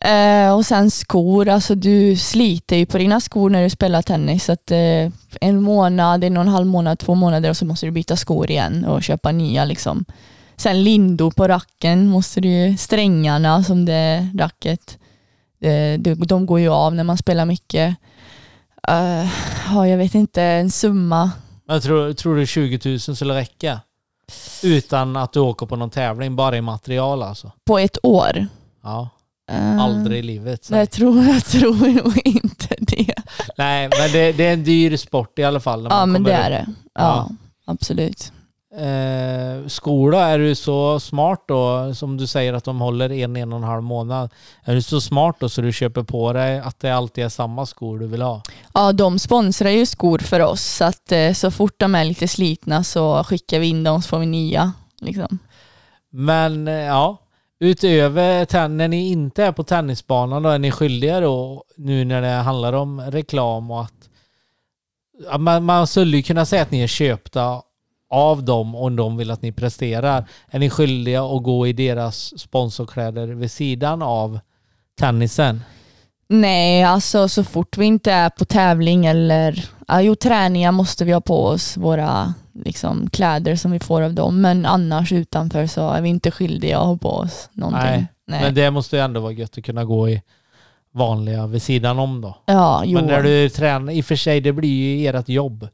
Eh, 0.02 0.56
och 0.56 0.66
sen 0.66 0.92
skor, 0.92 1.50
alltså 1.50 1.76
du 1.76 2.16
sliter 2.16 2.76
ju 2.76 2.86
på 2.86 2.98
dina 2.98 3.20
skor 3.20 3.50
när 3.50 3.64
du 3.64 3.70
spelar 3.70 4.02
tennis. 4.02 4.50
Att, 4.50 4.72
eh, 4.72 5.12
en 5.42 5.62
månad, 5.62 6.24
en 6.24 6.38
och 6.38 6.44
en 6.44 6.50
halv 6.50 6.68
månad, 6.68 7.00
två 7.00 7.16
månader 7.16 7.50
och 7.50 7.58
så 7.58 7.66
måste 7.66 7.86
du 7.86 7.92
byta 7.92 8.16
skor 8.16 8.52
igen 8.52 8.86
och 8.86 9.04
köpa 9.04 9.32
nya. 9.32 9.66
Liksom. 9.66 10.06
Sen 10.58 10.84
lindo 10.84 11.32
på 11.32 11.48
racken 11.48 12.08
måste 12.08 12.42
du 12.42 12.76
strängarna 12.78 13.64
som 13.64 13.86
det 13.86 14.28
racket. 14.38 14.98
Eh, 15.62 16.00
de 16.00 16.46
går 16.46 16.60
ju 16.60 16.70
av 16.70 16.96
när 16.96 17.04
man 17.04 17.18
spelar 17.18 17.46
mycket. 17.46 17.96
Uh, 18.90 19.30
ja, 19.74 19.88
jag 19.88 19.98
vet 19.98 20.16
inte, 20.16 20.42
en 20.44 20.72
summa. 20.72 21.32
Jag 21.68 21.84
tror, 21.84 22.14
tror 22.14 22.36
du 22.36 22.46
20 22.46 22.80
000 22.86 23.00
skulle 23.00 23.36
räcka? 23.36 23.80
Utan 24.64 25.16
att 25.16 25.34
du 25.34 25.40
åker 25.40 25.66
på 25.66 25.76
någon 25.76 25.90
tävling, 25.90 26.36
bara 26.36 26.58
i 26.58 26.62
material 26.62 27.24
alltså? 27.24 27.52
På 27.66 27.80
ett 27.80 27.98
år? 28.04 28.48
Ja. 28.84 29.10
Uh, 29.52 29.82
Aldrig 29.82 30.20
i 30.20 30.22
livet. 30.22 30.70
Jag 30.70 30.92
tror, 30.92 31.24
jag 31.24 31.46
tror 31.46 32.04
nog 32.04 32.22
inte 32.26 32.76
det. 32.80 33.14
Nej, 33.58 33.90
men 34.00 34.12
det, 34.12 34.32
det 34.32 34.46
är 34.46 34.54
en 34.54 34.64
dyr 34.64 34.98
sport 34.98 35.40
i 35.40 35.44
alla 35.44 35.60
fall. 35.60 35.88
Ja 35.90 36.06
men 36.06 36.24
det 36.24 36.34
är 36.34 36.50
det. 36.50 36.66
Ja, 36.94 37.30
absolut. 37.66 38.32
Eh, 38.76 39.68
skor 39.68 40.12
då, 40.12 40.18
är 40.18 40.40
du 40.40 40.56
så 40.56 41.00
smart 41.00 41.44
då, 41.48 41.94
som 41.94 42.18
du 42.18 42.28
säger 42.28 42.54
att 42.54 42.64
de 42.64 42.82
håller 42.82 43.12
en, 43.12 43.36
en 43.36 43.54
och 43.54 43.58
en 43.58 43.64
halv 43.64 43.84
månad. 43.84 44.30
Är 44.64 44.76
du 44.76 44.82
så 44.82 45.02
smart 45.02 45.36
då 45.40 45.50
så 45.50 45.62
du 45.62 45.72
köper 45.72 46.04
på 46.04 46.34
dig 46.34 46.60
att 46.60 46.80
det 46.80 46.92
alltid 46.92 47.24
är 47.24 47.30
samma 47.30 47.66
skor 47.66 48.00
du 48.00 48.08
vill 48.08 48.22
ha? 48.22 48.42
Ja, 48.74 48.92
de 48.92 49.20
sponsrar 49.20 49.70
ju 49.70 49.86
skor 49.86 50.20
för 50.20 50.40
oss 50.40 50.62
så 50.62 50.86
att 50.86 51.12
eh, 51.12 51.34
så 51.34 51.52
fort 51.52 51.74
de 51.78 51.96
är 51.96 52.06
lite 52.06 52.28
slitna 52.28 52.84
så 52.84 53.24
skickar 53.24 53.60
vi 53.60 53.68
in 53.68 53.84
dem 53.84 54.02
så 54.02 54.08
får 54.08 54.20
vi 54.20 54.26
nya. 54.26 54.74
Liksom. 55.02 55.40
Men 56.10 56.68
eh, 56.68 56.74
ja, 56.74 57.18
utöver 57.60 58.68
när 58.68 58.88
ni 58.88 59.12
inte 59.12 59.44
är 59.44 59.52
på 59.52 59.64
tennisbanan 59.64 60.44
då, 60.44 60.50
är 60.50 60.60
ni 60.60 60.72
skyldiga 60.72 61.20
då 61.20 61.64
nu 61.76 62.06
när 62.06 62.22
det 62.22 62.28
handlar 62.28 62.74
om 62.74 63.02
reklam 63.02 63.72
och 63.72 63.82
att 63.82 64.10
ja, 65.32 65.38
man, 65.38 65.64
man 65.64 65.88
skulle 65.88 66.18
ju 66.18 66.24
kunna 66.24 66.46
säga 66.46 66.62
att 66.62 66.72
ni 66.72 66.82
är 66.82 66.88
köpta 66.88 67.62
av 68.12 68.44
dem 68.44 68.76
om 68.76 68.96
de 68.96 69.18
vill 69.18 69.32
att 69.32 69.42
ni 69.42 69.52
presterar. 69.52 70.26
Är 70.50 70.60
ni 70.60 70.70
skyldiga 70.70 71.24
att 71.24 71.44
gå 71.44 71.68
i 71.68 71.74
deras 71.74 72.40
sponsorkläder 72.40 73.28
vid 73.28 73.52
sidan 73.52 74.02
av 74.02 74.40
tennisen? 75.00 75.62
Nej, 76.30 76.84
alltså 76.84 77.28
så 77.28 77.44
fort 77.44 77.78
vi 77.78 77.86
inte 77.86 78.12
är 78.12 78.30
på 78.30 78.46
tävling 78.46 79.06
eller 79.06 79.66
ja, 79.88 80.02
jo, 80.02 80.16
träningar 80.16 80.72
måste 80.72 81.06
vi 81.06 81.12
ha 81.12 81.22
på 81.22 81.46
oss 81.46 81.78
våra 81.78 82.34
liksom, 82.66 83.10
kläder 83.10 83.56
som 83.56 83.72
vi 83.72 83.80
får 83.80 84.02
av 84.02 84.14
dem. 84.14 84.42
Men 84.42 84.66
annars 84.66 85.12
utanför 85.12 85.68
så 85.68 85.90
är 85.90 86.02
vi 86.02 86.10
inte 86.10 86.32
skyldiga 86.32 86.80
att 86.80 86.86
ha 86.86 86.98
på 86.98 87.10
oss 87.10 87.50
någonting. 87.54 87.82
Nej, 87.82 88.08
Nej. 88.28 88.42
Men 88.42 88.54
det 88.54 88.72
måste 88.72 88.96
ju 88.96 89.02
ändå 89.02 89.20
vara 89.20 89.32
gött 89.32 89.58
att 89.58 89.64
kunna 89.64 89.86
gå 89.86 90.10
i 90.10 90.22
vanliga 90.94 91.48
vid 91.48 91.62
sidan 91.62 92.00
om 92.00 92.22
då. 92.22 92.38
ja, 92.46 92.84
jo. 92.86 93.00
Men 93.00 93.08
när 93.08 93.24
du 93.24 93.50
tränar, 93.50 93.94
i 93.94 94.02
och 94.02 94.06
för 94.06 94.16
sig 94.16 94.42
det 94.42 94.52
blir 94.52 94.70
ju 94.70 95.08
ert 95.08 95.30
jobb. 95.30 95.68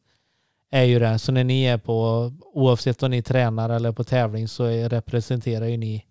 Är 0.72 0.84
ju 0.84 0.99
det. 0.99 1.20
Så 1.20 1.32
när 1.32 1.43
ni 1.43 1.63
är 1.63 1.78
på, 1.78 2.32
oavsett 2.53 3.03
om 3.03 3.11
ni 3.11 3.22
tränar 3.22 3.70
eller 3.70 3.91
på 3.91 4.03
tävling 4.03 4.47
så 4.47 4.65
representerar 4.68 5.65
ju 5.65 5.78
ni 5.78 6.05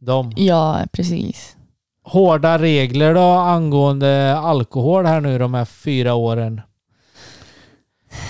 dem. 0.00 0.32
Ja, 0.36 0.80
precis. 0.92 1.56
Hårda 2.04 2.58
regler 2.58 3.14
då 3.14 3.30
angående 3.30 4.38
alkohol 4.38 5.06
här 5.06 5.20
nu 5.20 5.38
de 5.38 5.54
här 5.54 5.64
fyra 5.64 6.14
åren. 6.14 6.60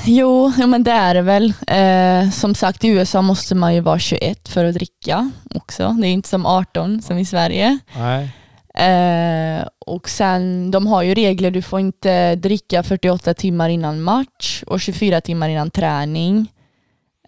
Jo, 0.04 0.52
men 0.66 0.84
det 0.84 0.90
är 0.90 1.14
det 1.14 1.22
väl. 1.22 1.54
Eh, 1.66 2.30
som 2.30 2.54
sagt, 2.54 2.84
i 2.84 2.88
USA 2.88 3.22
måste 3.22 3.54
man 3.54 3.74
ju 3.74 3.80
vara 3.80 3.98
21 3.98 4.48
för 4.48 4.64
att 4.64 4.74
dricka 4.74 5.30
också. 5.54 5.96
Det 6.00 6.06
är 6.06 6.12
inte 6.12 6.28
som 6.28 6.46
18 6.46 7.02
som 7.02 7.18
i 7.18 7.24
Sverige. 7.24 7.78
Nej. 7.96 8.36
Eh, 8.82 9.66
och 9.86 10.08
sen, 10.08 10.70
de 10.70 10.86
har 10.86 11.02
ju 11.02 11.14
regler, 11.14 11.50
du 11.50 11.62
får 11.62 11.80
inte 11.80 12.34
dricka 12.34 12.82
48 12.82 13.34
timmar 13.34 13.68
innan 13.68 14.02
match 14.02 14.62
och 14.66 14.80
24 14.80 15.20
timmar 15.20 15.48
innan 15.48 15.70
träning. 15.70 16.52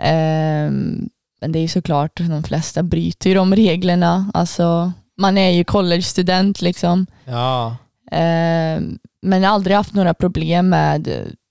Eh, 0.00 0.70
men 1.40 1.52
det 1.52 1.58
är 1.58 1.62
ju 1.62 1.68
såklart, 1.68 2.16
de 2.16 2.42
flesta 2.42 2.82
bryter 2.82 3.30
ju 3.30 3.34
de 3.34 3.54
reglerna. 3.54 4.30
Alltså, 4.34 4.92
man 5.18 5.38
är 5.38 5.50
ju 5.50 5.64
college-student 5.64 6.62
liksom. 6.62 7.06
Ja. 7.24 7.76
Eh, 8.10 8.80
men 9.22 9.44
aldrig 9.44 9.76
haft 9.76 9.94
några 9.94 10.14
problem 10.14 10.68
med 10.68 11.08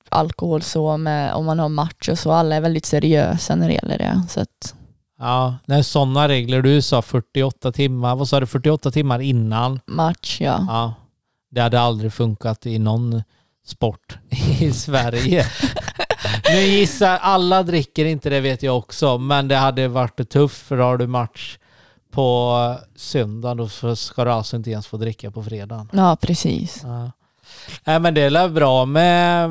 alkohol 0.10 0.62
så, 0.62 0.98
med, 0.98 1.34
om 1.34 1.46
man 1.46 1.60
har 1.60 1.70
match 1.70 2.10
och 2.10 2.20
så. 2.20 2.32
Alla 2.32 2.56
är 2.56 2.62
väldigt 2.62 2.86
seriösa 2.86 3.56
när 3.56 3.68
det 3.68 3.74
gäller 3.74 3.98
det. 3.98 4.22
Så 4.30 4.40
att, 4.40 4.76
Ja, 5.24 5.56
när 5.66 5.82
sådana 5.82 6.28
regler, 6.28 6.62
du 6.62 6.82
sa 6.82 7.02
48 7.02 7.72
timmar, 7.72 8.16
vad 8.16 8.28
sa 8.28 8.40
du, 8.40 8.46
48 8.46 8.92
timmar 8.92 9.20
innan? 9.20 9.80
match, 9.86 10.42
ja. 10.42 10.66
Ja. 10.68 10.94
Det 11.52 11.62
hade 11.62 11.80
aldrig 11.80 12.14
funkat 12.14 12.66
i 12.66 12.80
någon 12.80 13.24
sport 13.66 14.18
i 14.60 14.72
Sverige. 14.72 15.46
nu 16.50 16.62
gissar 16.62 17.18
alla 17.18 17.64
dricker 17.64 18.06
inte, 18.06 18.30
det 18.30 18.40
vet 18.40 18.64
jag 18.64 18.78
också, 18.78 19.18
men 19.18 19.48
det 19.48 19.56
hade 19.56 19.88
varit 19.88 20.30
tufft 20.30 20.62
för 20.62 20.78
har 20.78 20.98
du 20.98 21.08
match 21.08 21.58
på 22.12 22.76
söndag 22.96 23.56
då 23.56 23.96
ska 23.96 24.26
du 24.26 24.32
alltså 24.32 24.56
inte 24.56 24.72
ens 24.72 24.88
få 24.88 24.98
dricka 24.98 25.32
på 25.32 25.44
fredagen. 25.44 25.90
Ja, 25.94 26.18
precis. 26.22 26.82
Ja. 26.84 27.12
Nej 27.84 28.00
men 28.00 28.14
det 28.14 28.22
är 28.22 28.50
bra 28.50 28.86
med, 28.86 29.50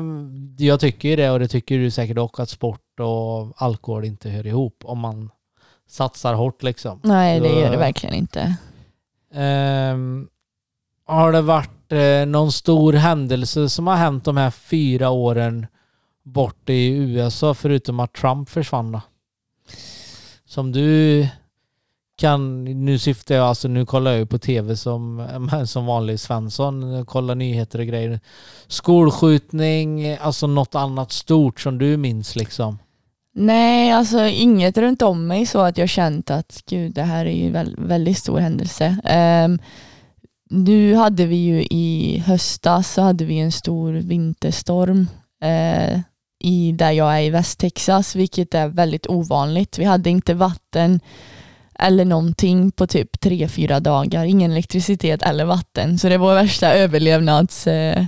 jag 0.57 0.79
tycker 0.79 1.09
ju 1.09 1.15
det 1.15 1.29
och 1.29 1.39
det 1.39 1.47
tycker 1.47 1.77
du 1.77 1.91
säkert 1.91 2.17
också 2.17 2.41
att 2.41 2.49
sport 2.49 2.99
och 2.99 3.61
alkohol 3.61 4.05
inte 4.05 4.29
hör 4.29 4.47
ihop 4.47 4.83
om 4.85 4.99
man 4.99 5.29
satsar 5.93 6.33
hårt 6.33 6.63
liksom. 6.63 6.99
Nej, 7.03 7.39
det 7.39 7.59
gör 7.59 7.71
det 7.71 7.77
verkligen 7.77 8.15
inte. 8.15 8.55
Ehm, 9.33 10.27
har 11.05 11.31
det 11.31 11.41
varit 11.41 11.91
eh, 11.91 12.25
någon 12.25 12.51
stor 12.51 12.93
händelse 12.93 13.69
som 13.69 13.87
har 13.87 13.95
hänt 13.95 14.25
de 14.25 14.37
här 14.37 14.51
fyra 14.51 15.09
åren 15.09 15.67
bort 16.23 16.69
i 16.69 16.87
USA 16.87 17.53
förutom 17.53 17.99
att 17.99 18.13
Trump 18.13 18.49
försvann 18.49 18.91
då? 18.91 19.01
Som 20.45 20.71
du 20.71 21.27
kan, 22.17 22.63
nu 22.63 22.99
syftar 22.99 23.35
jag 23.35 23.45
alltså, 23.45 23.67
nu 23.67 23.85
kollar 23.85 24.11
jag 24.11 24.19
ju 24.19 24.25
på 24.25 24.39
tv 24.39 24.77
som, 24.77 25.27
som 25.67 25.85
vanlig 25.85 26.19
Svensson, 26.19 27.05
kollar 27.05 27.35
nyheter 27.35 27.79
och 27.79 27.85
grejer. 27.85 28.19
Skolskjutning, 28.67 30.13
alltså 30.15 30.47
något 30.47 30.75
annat 30.75 31.11
stort 31.11 31.59
som 31.59 31.77
du 31.77 31.97
minns 31.97 32.35
liksom? 32.35 32.77
Nej, 33.35 33.91
alltså 33.91 34.25
inget 34.25 34.77
runt 34.77 35.01
om 35.01 35.27
mig 35.27 35.45
så 35.45 35.59
att 35.59 35.77
jag 35.77 35.89
känt 35.89 36.31
att 36.31 36.63
gud, 36.65 36.93
det 36.93 37.03
här 37.03 37.25
är 37.25 37.35
ju 37.35 37.49
väl, 37.49 37.75
väldigt 37.77 38.17
stor 38.17 38.39
händelse. 38.39 38.97
Um, 39.45 39.59
nu 40.49 40.95
hade 40.95 41.25
vi 41.25 41.35
ju 41.35 41.63
i 41.63 42.23
höstas 42.25 42.93
så 42.93 43.01
hade 43.01 43.25
vi 43.25 43.39
en 43.39 43.51
stor 43.51 43.93
vinterstorm 43.93 45.07
uh, 45.43 45.99
i 46.39 46.71
där 46.71 46.91
jag 46.91 47.17
är 47.17 47.21
i 47.21 47.29
Västtexas, 47.29 48.15
vilket 48.15 48.53
är 48.53 48.67
väldigt 48.67 49.07
ovanligt. 49.07 49.79
Vi 49.79 49.83
hade 49.83 50.09
inte 50.09 50.33
vatten 50.33 50.99
eller 51.79 52.05
någonting 52.05 52.71
på 52.71 52.87
typ 52.87 53.19
tre, 53.19 53.47
fyra 53.47 53.79
dagar. 53.79 54.25
Ingen 54.25 54.51
elektricitet 54.51 55.21
eller 55.21 55.45
vatten. 55.45 55.99
Så 55.99 56.09
det 56.09 56.17
var 56.17 56.35
värsta 56.35 56.73
överlevnads... 56.73 57.67
Uh, 57.67 58.05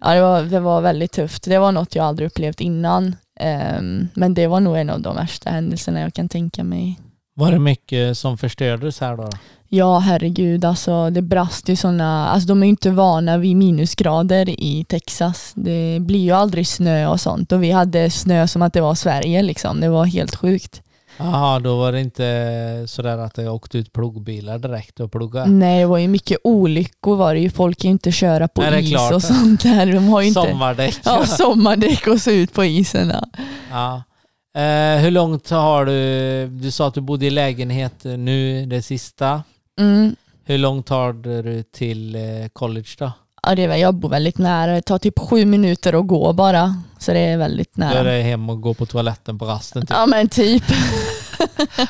ja, 0.00 0.14
det, 0.14 0.20
var, 0.20 0.42
det 0.42 0.60
var 0.60 0.80
väldigt 0.80 1.12
tufft. 1.12 1.44
Det 1.44 1.58
var 1.58 1.72
något 1.72 1.94
jag 1.94 2.04
aldrig 2.04 2.26
upplevt 2.26 2.60
innan. 2.60 3.16
Ehm, 3.42 4.08
men 4.14 4.34
det 4.34 4.46
var 4.46 4.60
nog 4.60 4.76
en 4.76 4.90
av 4.90 5.00
de 5.00 5.16
värsta 5.16 5.50
händelserna 5.50 6.00
jag 6.00 6.14
kan 6.14 6.28
tänka 6.28 6.64
mig. 6.64 6.98
Var 7.34 7.52
det 7.52 7.58
mycket 7.58 8.18
som 8.18 8.38
förstördes 8.38 9.00
här 9.00 9.16
då? 9.16 9.28
Ja, 9.68 9.98
herregud, 9.98 10.64
alltså 10.64 11.10
det 11.10 11.22
brast 11.22 11.68
ju 11.68 11.76
sådana, 11.76 12.28
alltså 12.28 12.48
de 12.48 12.62
är 12.62 12.66
ju 12.66 12.70
inte 12.70 12.90
vana 12.90 13.38
vid 13.38 13.56
minusgrader 13.56 14.60
i 14.60 14.84
Texas. 14.88 15.52
Det 15.54 15.98
blir 16.00 16.20
ju 16.20 16.30
aldrig 16.30 16.66
snö 16.66 17.06
och 17.06 17.20
sånt 17.20 17.52
och 17.52 17.62
vi 17.62 17.70
hade 17.70 18.10
snö 18.10 18.48
som 18.48 18.62
att 18.62 18.72
det 18.72 18.80
var 18.80 18.94
Sverige 18.94 19.42
liksom. 19.42 19.80
Det 19.80 19.88
var 19.88 20.04
helt 20.04 20.36
sjukt. 20.36 20.82
Jaha, 21.16 21.58
då 21.58 21.76
var 21.76 21.92
det 21.92 22.00
inte 22.00 22.84
sådär 22.86 23.18
att 23.18 23.34
det 23.34 23.48
åkte 23.48 23.78
ut 23.78 23.92
plogbilar 23.92 24.58
direkt 24.58 25.00
och 25.00 25.12
plugga? 25.12 25.44
Nej, 25.44 25.80
det 25.80 25.86
var 25.86 25.98
ju 25.98 26.08
mycket 26.08 26.38
olyckor 26.44 27.16
var 27.16 27.34
det 27.34 27.40
ju. 27.40 27.50
Folk 27.50 27.78
kan 27.78 27.88
ju 27.88 27.92
inte 27.92 28.12
köra 28.12 28.48
på 28.48 28.60
Nej, 28.62 28.92
is 28.92 29.10
och 29.12 29.22
sånt 29.22 29.62
där. 29.62 29.92
De 29.92 30.08
har 30.08 30.22
inte 30.22 30.40
Sommardäck. 30.40 31.00
ja, 31.04 31.26
sommardäck 31.26 32.06
och 32.06 32.20
så 32.20 32.30
ut 32.30 32.52
på 32.52 32.64
isen. 32.64 33.12
Ja. 33.14 33.24
Ja. 33.70 34.02
Eh, 34.60 35.00
hur 35.00 35.10
långt 35.10 35.50
har 35.50 35.86
du, 35.86 36.46
du 36.46 36.70
sa 36.70 36.88
att 36.88 36.94
du 36.94 37.00
bodde 37.00 37.26
i 37.26 37.30
lägenhet 37.30 38.04
nu 38.04 38.66
det 38.66 38.82
sista. 38.82 39.42
Mm. 39.80 40.16
Hur 40.44 40.58
långt 40.58 40.88
har 40.88 41.12
du 41.12 41.62
till 41.62 42.14
eh, 42.14 42.48
college 42.52 42.88
då? 42.98 43.12
Ja, 43.46 43.54
det 43.54 43.62
är, 43.62 43.68
väl- 43.68 43.80
jag 43.80 43.94
bor 43.94 44.08
väldigt 44.08 44.38
nära. 44.38 44.72
Det 44.74 44.82
tar 44.82 44.98
typ 44.98 45.18
sju 45.18 45.44
minuter 45.44 45.92
att 46.00 46.06
gå 46.06 46.32
bara. 46.32 46.82
Så 46.98 47.12
det 47.12 47.18
är 47.18 47.36
väldigt 47.36 47.74
Då 47.74 47.82
är 47.84 47.88
nära. 47.94 48.02
det 48.02 48.22
hem 48.22 48.50
och 48.50 48.60
gå 48.60 48.74
på 48.74 48.86
toaletten 48.86 49.38
på 49.38 49.44
rasten 49.44 49.82
typ. 49.82 49.90
Ja 49.90 50.06
men 50.06 50.28
typ. 50.28 50.62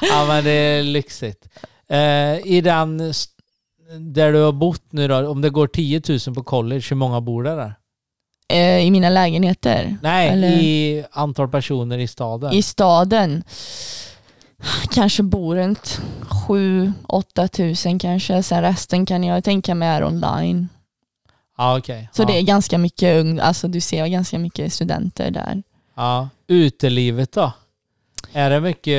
Ja 0.03 0.25
men 0.29 0.45
det 0.45 0.51
är 0.51 0.83
lyxigt. 0.83 1.49
Eh, 1.89 2.37
I 2.47 2.61
den, 2.65 2.99
där 4.01 4.33
du 4.33 4.43
har 4.43 4.53
bott 4.53 4.83
nu 4.91 5.09
då, 5.09 5.29
om 5.31 5.41
det 5.41 5.51
går 5.51 5.67
10 5.67 6.03
000 6.27 6.35
på 6.35 6.43
college, 6.43 6.83
hur 6.91 6.97
många 6.97 7.21
bor 7.21 7.43
där? 7.45 7.57
där? 7.57 7.75
Eh, 8.49 8.79
I 8.87 8.91
mina 8.91 9.11
lägenheter. 9.11 9.97
Nej, 10.03 10.29
Eller- 10.29 10.49
i 10.49 11.05
antal 11.13 11.49
personer 11.49 11.99
i 11.99 12.09
staden. 12.09 12.53
I 12.53 12.63
staden 12.63 13.45
kanske 14.91 15.23
bor 15.23 15.57
runt 15.57 16.01
7-8 16.49 17.49
tusen 17.49 17.99
kanske. 17.99 18.43
Sen 18.43 18.63
resten 18.63 19.07
kan 19.07 19.25
jag 19.25 19.45
tänka 19.45 19.75
mig 19.75 19.89
är 19.89 20.05
online. 20.05 20.69
Ja, 21.59 21.79
okej. 21.79 22.09
Så 22.13 22.23
ja. 22.23 22.27
det 22.27 22.39
är 22.39 22.43
ganska 22.43 22.79
mycket 22.79 23.21
ung, 23.21 23.39
alltså 23.39 23.69
du 23.69 23.81
ser 23.81 24.07
ganska 24.07 24.39
mycket 24.39 24.73
studenter 24.73 25.31
där. 25.31 25.63
Ja. 25.95 26.29
Utelivet 26.47 27.33
då? 27.33 27.53
Är 28.35 28.51
det 28.51 28.61
mycket, 28.61 28.97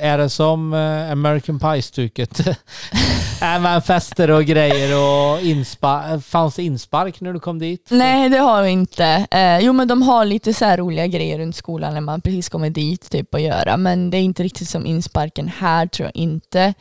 är 0.00 0.18
det 0.18 0.28
som 0.28 0.74
eh, 0.74 1.12
American 1.12 1.60
Pie-stuket? 1.60 2.40
är 3.40 3.58
man 3.58 3.82
fester 3.82 4.30
och 4.30 4.44
grejer 4.44 4.98
och 4.98 5.40
inspa, 5.40 6.20
fanns 6.20 6.54
det 6.54 6.62
inspark 6.62 7.20
när 7.20 7.32
du 7.32 7.40
kom 7.40 7.58
dit? 7.58 7.88
Nej 7.90 8.28
det 8.28 8.38
har 8.38 8.62
vi 8.62 8.70
inte. 8.70 9.26
Eh, 9.30 9.58
jo 9.58 9.72
men 9.72 9.88
de 9.88 10.02
har 10.02 10.24
lite 10.24 10.54
så 10.54 10.76
roliga 10.76 11.06
grejer 11.06 11.38
runt 11.38 11.56
skolan 11.56 11.94
när 11.94 12.00
man 12.00 12.20
precis 12.20 12.48
kommer 12.48 12.70
dit 12.70 13.10
typ 13.10 13.34
att 13.34 13.42
göra. 13.42 13.76
Men 13.76 14.10
det 14.10 14.16
är 14.16 14.22
inte 14.22 14.42
riktigt 14.42 14.68
som 14.68 14.86
insparken 14.86 15.48
här 15.48 15.86
tror 15.86 16.06
jag 16.06 16.16
inte. 16.16 16.74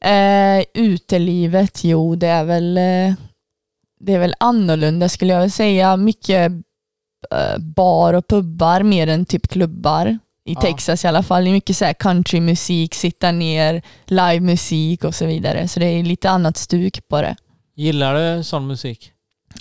Eh, 0.00 0.64
utelivet, 0.74 1.84
jo 1.84 2.16
det 2.16 2.26
är 2.28 2.44
väl 2.44 2.78
eh, 2.78 3.14
det 4.02 4.12
är 4.14 4.18
väl 4.18 4.34
annorlunda 4.40 5.08
skulle 5.08 5.32
jag 5.32 5.40
vilja 5.40 5.50
säga. 5.50 5.96
Mycket 5.96 6.52
eh, 7.30 7.58
bar 7.58 8.14
och 8.14 8.28
pubbar 8.28 8.82
mer 8.82 9.06
än 9.06 9.24
typ 9.24 9.48
klubbar. 9.48 10.18
I 10.44 10.52
Ja. 10.52 10.60
Texas 10.60 11.04
i 11.04 11.08
alla 11.08 11.22
fall. 11.22 11.44
Det 11.44 11.50
är 11.50 11.52
mycket 11.52 11.76
så 11.76 11.84
här 11.84 11.92
countrymusik, 11.92 12.94
sitta 12.94 13.32
ner, 13.32 13.82
livemusik 14.06 15.04
och 15.04 15.14
så 15.14 15.26
vidare. 15.26 15.68
Så 15.68 15.80
det 15.80 15.86
är 15.86 16.02
lite 16.02 16.30
annat 16.30 16.56
stuk 16.56 17.08
på 17.08 17.22
det. 17.22 17.36
Gillar 17.76 18.36
du 18.36 18.44
sån 18.44 18.66
musik? 18.66 19.12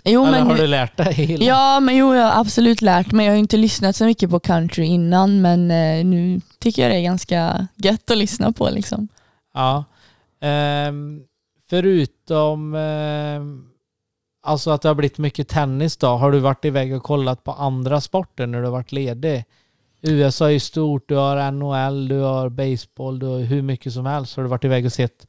Jo, 0.04 0.26
Eller 0.26 0.38
men, 0.38 0.48
har 0.48 0.56
du 0.56 0.68
lärt 0.68 0.98
dig? 0.98 1.38
Ja, 1.46 1.80
men 1.80 1.96
jo, 1.98 2.16
jag 2.16 2.24
har 2.24 2.42
absolut 2.42 2.82
lärt 2.82 3.12
mig. 3.12 3.26
Jag 3.26 3.34
har 3.34 3.38
inte 3.39 3.58
lyssnat 3.58 3.96
så 3.96 4.06
mycket 4.06 4.30
på 4.30 4.39
country 4.39 4.86
innan, 4.86 5.42
men 5.42 5.72
eh, 5.72 6.06
nu 6.06 6.42
tycker 6.60 6.82
jag 6.82 6.92
det 6.92 6.98
är 6.98 7.04
ganska 7.04 7.68
gött 7.76 8.12
att 8.12 8.18
lyssna 8.18 8.52
på. 8.52 8.70
Liksom. 8.70 9.08
Ja. 9.54 9.84
Ehm, 10.42 11.20
förutom 11.70 12.76
ehm, 12.76 13.64
alltså 14.42 14.72
att 14.72 14.82
det 14.82 14.88
har 14.88 14.96
blivit 14.96 15.18
mycket 15.18 15.48
tennis 15.48 15.98
då, 15.98 16.08
har 16.08 16.32
du 16.32 16.39
varit 16.39 16.66
iväg 16.66 16.96
och 16.96 17.04
kollat 17.04 17.44
på 17.44 17.52
andra 17.52 18.02
sporter 18.02 18.48
när 18.48 18.60
du 18.60 18.66
har 18.66 18.72
varit 18.72 18.92
ledig? 18.92 19.46
USA 20.02 20.46
är 20.46 20.50
ju 20.50 20.60
stort, 20.60 21.10
du 21.10 21.16
har 21.16 21.52
NHL, 21.52 22.08
du 22.08 22.20
har 22.20 22.50
baseball, 22.50 23.20
du 23.20 23.26
har 23.26 23.39
hur 23.39 23.62
mycket 23.62 23.94
som 23.94 24.06
helst. 24.06 24.36
Har 24.36 24.44
du 24.44 24.50
varit 24.50 24.64
iväg 24.64 24.86
och 24.86 24.94
sett 24.94 25.28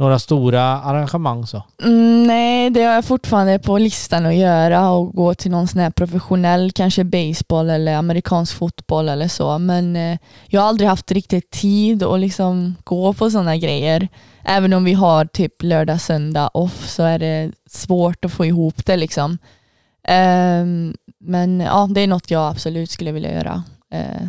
några 0.00 0.18
stora 0.18 0.62
arrangemang 0.62 1.46
så? 1.46 1.62
Mm, 1.82 2.22
nej, 2.26 2.70
det 2.70 2.82
har 2.82 2.94
jag 2.94 3.04
fortfarande 3.04 3.58
på 3.58 3.78
listan 3.78 4.26
att 4.26 4.34
göra 4.34 4.90
och 4.90 5.14
gå 5.14 5.34
till 5.34 5.50
någon 5.50 5.68
sån 5.68 5.80
här 5.80 5.90
professionell, 5.90 6.72
kanske 6.72 7.04
baseball 7.04 7.70
eller 7.70 7.94
amerikansk 7.96 8.56
fotboll 8.56 9.08
eller 9.08 9.28
så. 9.28 9.58
Men 9.58 9.96
eh, 9.96 10.18
jag 10.46 10.60
har 10.60 10.68
aldrig 10.68 10.88
haft 10.88 11.12
riktigt 11.12 11.50
tid 11.50 12.02
att 12.02 12.20
liksom 12.20 12.76
gå 12.84 13.12
på 13.12 13.30
sådana 13.30 13.56
grejer. 13.56 14.08
Även 14.44 14.72
om 14.72 14.84
vi 14.84 14.92
har 14.92 15.24
typ 15.24 15.62
lördag, 15.62 16.00
söndag 16.00 16.50
off 16.54 16.88
så 16.88 17.02
är 17.02 17.18
det 17.18 17.52
svårt 17.70 18.24
att 18.24 18.32
få 18.32 18.44
ihop 18.44 18.86
det 18.86 18.96
liksom. 18.96 19.38
Ehm, 20.08 20.94
men 21.20 21.60
ja, 21.60 21.88
det 21.90 22.00
är 22.00 22.06
något 22.06 22.30
jag 22.30 22.50
absolut 22.50 22.90
skulle 22.90 23.12
vilja 23.12 23.32
göra. 23.34 23.62
Eh, 23.92 24.26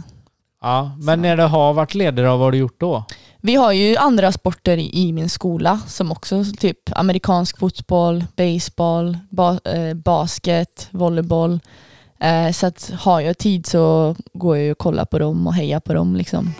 Ja, 0.63 0.91
men 0.97 1.17
Så. 1.17 1.22
när 1.22 1.38
du 1.38 1.43
har 1.43 1.74
varit 1.74 2.15
då, 2.15 2.24
vad 2.24 2.39
har 2.39 2.51
du 2.51 2.57
gjort 2.57 2.80
då? 2.80 3.03
Vi 3.43 3.55
har 3.55 3.71
ju 3.71 3.95
andra 3.95 4.31
sporter 4.31 4.77
i, 4.77 5.13
min 5.13 5.29
skola 5.29 5.79
som 5.87 6.11
också 6.11 6.43
typ 6.59 6.77
amerikansk 6.91 7.57
fotboll, 7.57 8.25
baseball, 8.35 9.17
ba, 9.29 9.59
eh, 9.65 9.93
basket, 9.93 10.87
volleyboll. 10.91 11.59
Eh, 12.19 12.51
så 12.51 12.67
att 12.67 12.91
har 12.99 13.21
jag 13.21 13.37
tid 13.37 13.65
så 13.65 14.15
går 14.33 14.57
jag 14.57 14.71
och 14.71 14.77
kollar 14.77 15.05
på 15.05 15.19
dem 15.19 15.47
och 15.47 15.53
hejar 15.53 15.79
på 15.79 15.93
dem. 15.93 16.15
Liksom. 16.15 16.53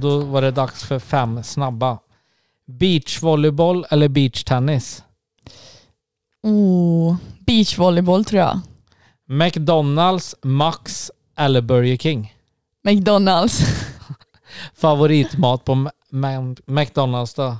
Då 0.00 0.20
var 0.20 0.42
det 0.42 0.50
dags 0.50 0.84
för 0.84 0.98
fem 0.98 1.42
snabba. 1.42 1.98
Beachvolleyboll 2.66 3.86
eller 3.90 4.08
beachtennis? 4.08 5.02
Oh, 6.42 7.16
beachvolleyboll 7.40 8.24
tror 8.24 8.40
jag. 8.40 8.60
McDonalds, 9.28 10.34
Max 10.42 11.10
eller 11.36 11.60
Burger 11.60 11.96
King? 11.96 12.34
McDonalds. 12.84 13.60
Favoritmat 14.74 15.64
på 15.64 15.90
McDonalds 16.66 17.34
då? 17.34 17.56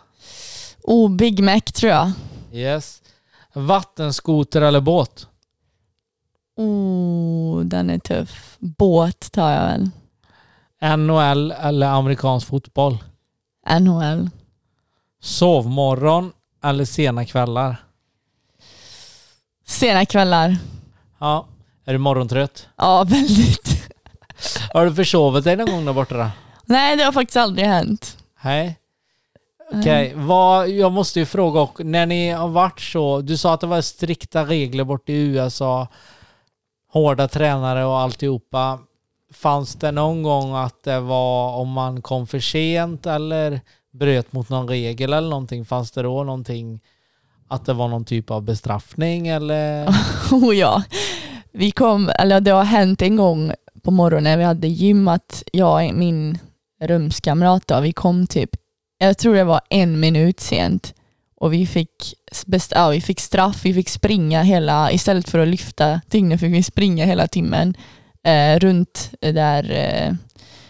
Oh, 0.82 1.10
Big 1.10 1.42
Mac 1.42 1.60
tror 1.60 1.92
jag. 1.92 2.12
Yes. 2.52 3.02
Vattenskoter 3.52 4.62
eller 4.62 4.80
båt? 4.80 5.26
Oh, 6.56 7.60
den 7.60 7.90
är 7.90 7.98
tuff. 7.98 8.56
Båt 8.58 9.32
tar 9.32 9.50
jag 9.50 9.62
väl. 9.62 9.90
NHL 10.80 11.50
eller 11.52 11.86
amerikansk 11.86 12.46
fotboll? 12.46 12.98
NHL. 13.80 14.30
Sovmorgon 15.22 16.32
eller 16.64 16.84
sena 16.84 17.24
kvällar? 17.24 17.76
Sena 19.66 20.06
kvällar. 20.06 20.56
Ja. 21.18 21.46
Är 21.84 21.92
du 21.92 21.98
morgontrött? 21.98 22.68
Ja, 22.76 23.04
väldigt. 23.04 23.92
Har 24.74 24.84
du 24.86 24.94
försovit 24.94 25.44
dig 25.44 25.56
någon 25.56 25.70
gång 25.70 25.84
där 25.84 25.92
borta? 25.92 26.16
då? 26.16 26.30
Nej, 26.64 26.96
det 26.96 27.04
har 27.04 27.12
faktiskt 27.12 27.36
aldrig 27.36 27.66
hänt. 27.66 28.16
Nej. 28.44 28.76
Okej, 29.72 30.12
vad, 30.16 30.68
jag 30.68 30.92
måste 30.92 31.18
ju 31.18 31.26
fråga 31.26 31.60
och 31.60 31.84
när 31.84 32.06
ni 32.06 32.30
har 32.30 32.48
varit 32.48 32.80
så, 32.80 33.20
du 33.20 33.36
sa 33.36 33.54
att 33.54 33.60
det 33.60 33.66
var 33.66 33.80
strikta 33.80 34.44
regler 34.44 34.84
bort 34.84 35.08
i 35.08 35.12
USA, 35.12 35.88
hårda 36.92 37.28
tränare 37.28 37.84
och 37.84 37.98
alltihopa. 37.98 38.78
Fanns 39.32 39.74
det 39.74 39.90
någon 39.90 40.22
gång 40.22 40.54
att 40.54 40.82
det 40.82 41.00
var 41.00 41.56
om 41.56 41.68
man 41.68 42.02
kom 42.02 42.26
för 42.26 42.40
sent 42.40 43.06
eller 43.06 43.60
bröt 43.92 44.32
mot 44.32 44.48
någon 44.48 44.68
regel 44.68 45.12
eller 45.12 45.30
någonting? 45.30 45.64
Fanns 45.64 45.90
det 45.90 46.02
då 46.02 46.24
någonting 46.24 46.80
att 47.48 47.66
det 47.66 47.72
var 47.72 47.88
någon 47.88 48.04
typ 48.04 48.30
av 48.30 48.42
bestraffning 48.42 49.28
eller? 49.28 49.88
Oh 50.32 50.56
ja. 50.56 50.82
Vi 51.52 51.70
kom, 51.70 52.10
eller 52.18 52.40
det 52.40 52.50
har 52.50 52.64
hänt 52.64 53.02
en 53.02 53.16
gång 53.16 53.52
på 53.82 53.90
morgonen, 53.90 54.38
vi 54.38 54.44
hade 54.44 54.68
gym, 54.68 55.08
att 55.08 55.42
jag 55.52 55.88
och 55.88 55.94
min 55.94 56.38
rumskamrat 56.82 57.66
då, 57.66 57.80
vi 57.80 57.92
kom 57.92 58.26
typ, 58.26 58.50
jag 58.98 59.18
tror 59.18 59.34
det 59.34 59.44
var 59.44 59.60
en 59.70 60.00
minut 60.00 60.40
sent 60.40 60.94
och 61.36 61.52
vi 61.52 61.66
fick, 61.66 62.14
best, 62.46 62.72
ja, 62.74 62.88
vi 62.88 63.00
fick 63.00 63.20
straff, 63.20 63.64
vi 63.64 63.74
fick 63.74 63.88
springa 63.88 64.42
hela, 64.42 64.92
istället 64.92 65.28
för 65.28 65.38
att 65.38 65.48
lyfta 65.48 66.00
tyngden 66.08 66.38
fick 66.38 66.54
vi 66.54 66.62
springa 66.62 67.04
hela 67.04 67.26
timmen 67.26 67.74
eh, 68.26 68.58
runt 68.58 69.10
där 69.20 69.70
eh, 69.70 70.14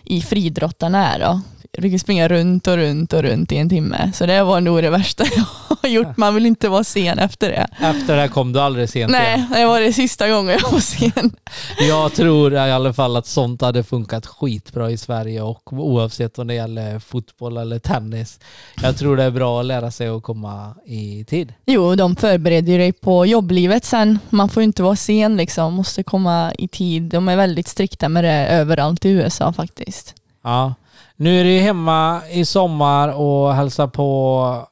i 0.05 0.21
friidrottarna 0.21 1.15
är 1.15 1.19
då. 1.19 1.41
Vi 1.79 1.91
fick 1.91 2.01
springa 2.01 2.29
runt 2.29 2.67
och 2.67 2.77
runt 2.77 3.13
och 3.13 3.23
runt 3.23 3.53
i 3.53 3.57
en 3.57 3.69
timme. 3.69 4.13
Så 4.15 4.27
det 4.27 4.43
var 4.43 4.61
nog 4.61 4.83
det 4.83 4.91
värsta 4.91 5.25
jag 5.37 5.45
har 5.83 5.89
gjort. 5.89 6.17
Man 6.17 6.35
vill 6.35 6.47
inte 6.47 6.69
vara 6.69 6.85
sen 6.85 7.19
efter 7.19 7.49
det. 7.49 7.67
Efter 7.81 8.15
det 8.15 8.21
här 8.21 8.29
kom 8.29 8.53
du 8.53 8.61
aldrig 8.61 8.89
sent 8.89 9.13
Nej, 9.13 9.35
igen? 9.37 9.47
det 9.53 9.67
var 9.67 9.81
det 9.81 9.93
sista 9.93 10.29
gången 10.29 10.59
jag 10.63 10.71
var 10.71 10.81
sen. 10.81 11.31
Jag 11.89 12.13
tror 12.15 12.55
i 12.55 12.59
alla 12.59 12.93
fall 12.93 13.17
att 13.17 13.27
sånt 13.27 13.63
hade 13.63 13.85
funkat 13.85 14.27
skitbra 14.27 14.91
i 14.91 14.97
Sverige 14.97 15.43
och 15.43 15.73
oavsett 15.73 16.39
om 16.39 16.47
det 16.47 16.55
gäller 16.55 16.99
fotboll 16.99 17.57
eller 17.57 17.79
tennis. 17.79 18.41
Jag 18.83 18.97
tror 18.99 19.17
det 19.17 19.23
är 19.23 19.31
bra 19.31 19.61
att 19.61 19.67
lära 19.67 19.91
sig 19.91 20.09
att 20.09 20.23
komma 20.23 20.75
i 20.87 21.25
tid. 21.25 21.55
Jo, 21.67 21.95
de 21.95 22.17
förbereder 22.17 22.79
dig 22.79 22.93
på 22.93 23.27
jobblivet 23.27 23.85
sen. 23.85 24.19
Man 24.31 24.49
får 24.49 24.63
inte 24.63 24.83
vara 24.83 24.97
sen 24.97 25.37
liksom, 25.37 25.75
måste 25.75 26.03
komma 26.03 26.53
i 26.59 26.69
tid. 26.69 27.03
De 27.03 27.29
är 27.29 27.37
väldigt 27.37 27.69
strikta 27.69 28.09
med 28.09 28.25
det 28.25 28.47
överallt 28.47 29.05
i 29.05 29.09
USA 29.09 29.53
faktiskt. 29.53 30.15
Ja. 30.43 30.75
Nu 31.21 31.41
är 31.41 31.45
du 31.45 31.51
hemma 31.51 32.23
i 32.31 32.45
sommar 32.45 33.09
och 33.09 33.55
hälsar 33.55 33.87
på 33.87 34.69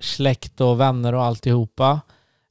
släkt 0.00 0.60
och 0.60 0.80
vänner 0.80 1.14
och 1.14 1.24
alltihopa. 1.24 2.00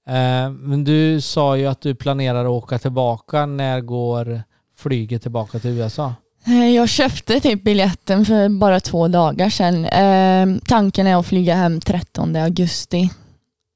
Eh, 0.07 0.49
men 0.49 0.84
du 0.84 1.21
sa 1.21 1.57
ju 1.57 1.65
att 1.65 1.82
du 1.82 1.95
planerar 1.95 2.45
att 2.45 2.49
åka 2.49 2.80
tillbaka. 2.80 3.45
När 3.45 3.82
går 3.82 4.43
flyget 4.77 5.21
tillbaka 5.21 5.59
till 5.59 5.69
USA? 5.69 6.13
Eh, 6.45 6.69
jag 6.69 6.89
köpte 6.89 7.39
typ 7.39 7.63
biljetten 7.63 8.25
för 8.25 8.49
bara 8.49 8.80
två 8.80 9.07
dagar 9.07 9.49
sedan. 9.49 9.86
Eh, 9.86 10.61
tanken 10.67 11.07
är 11.07 11.15
att 11.15 11.27
flyga 11.27 11.55
hem 11.55 11.82
13 11.82 12.36
augusti. 12.36 13.09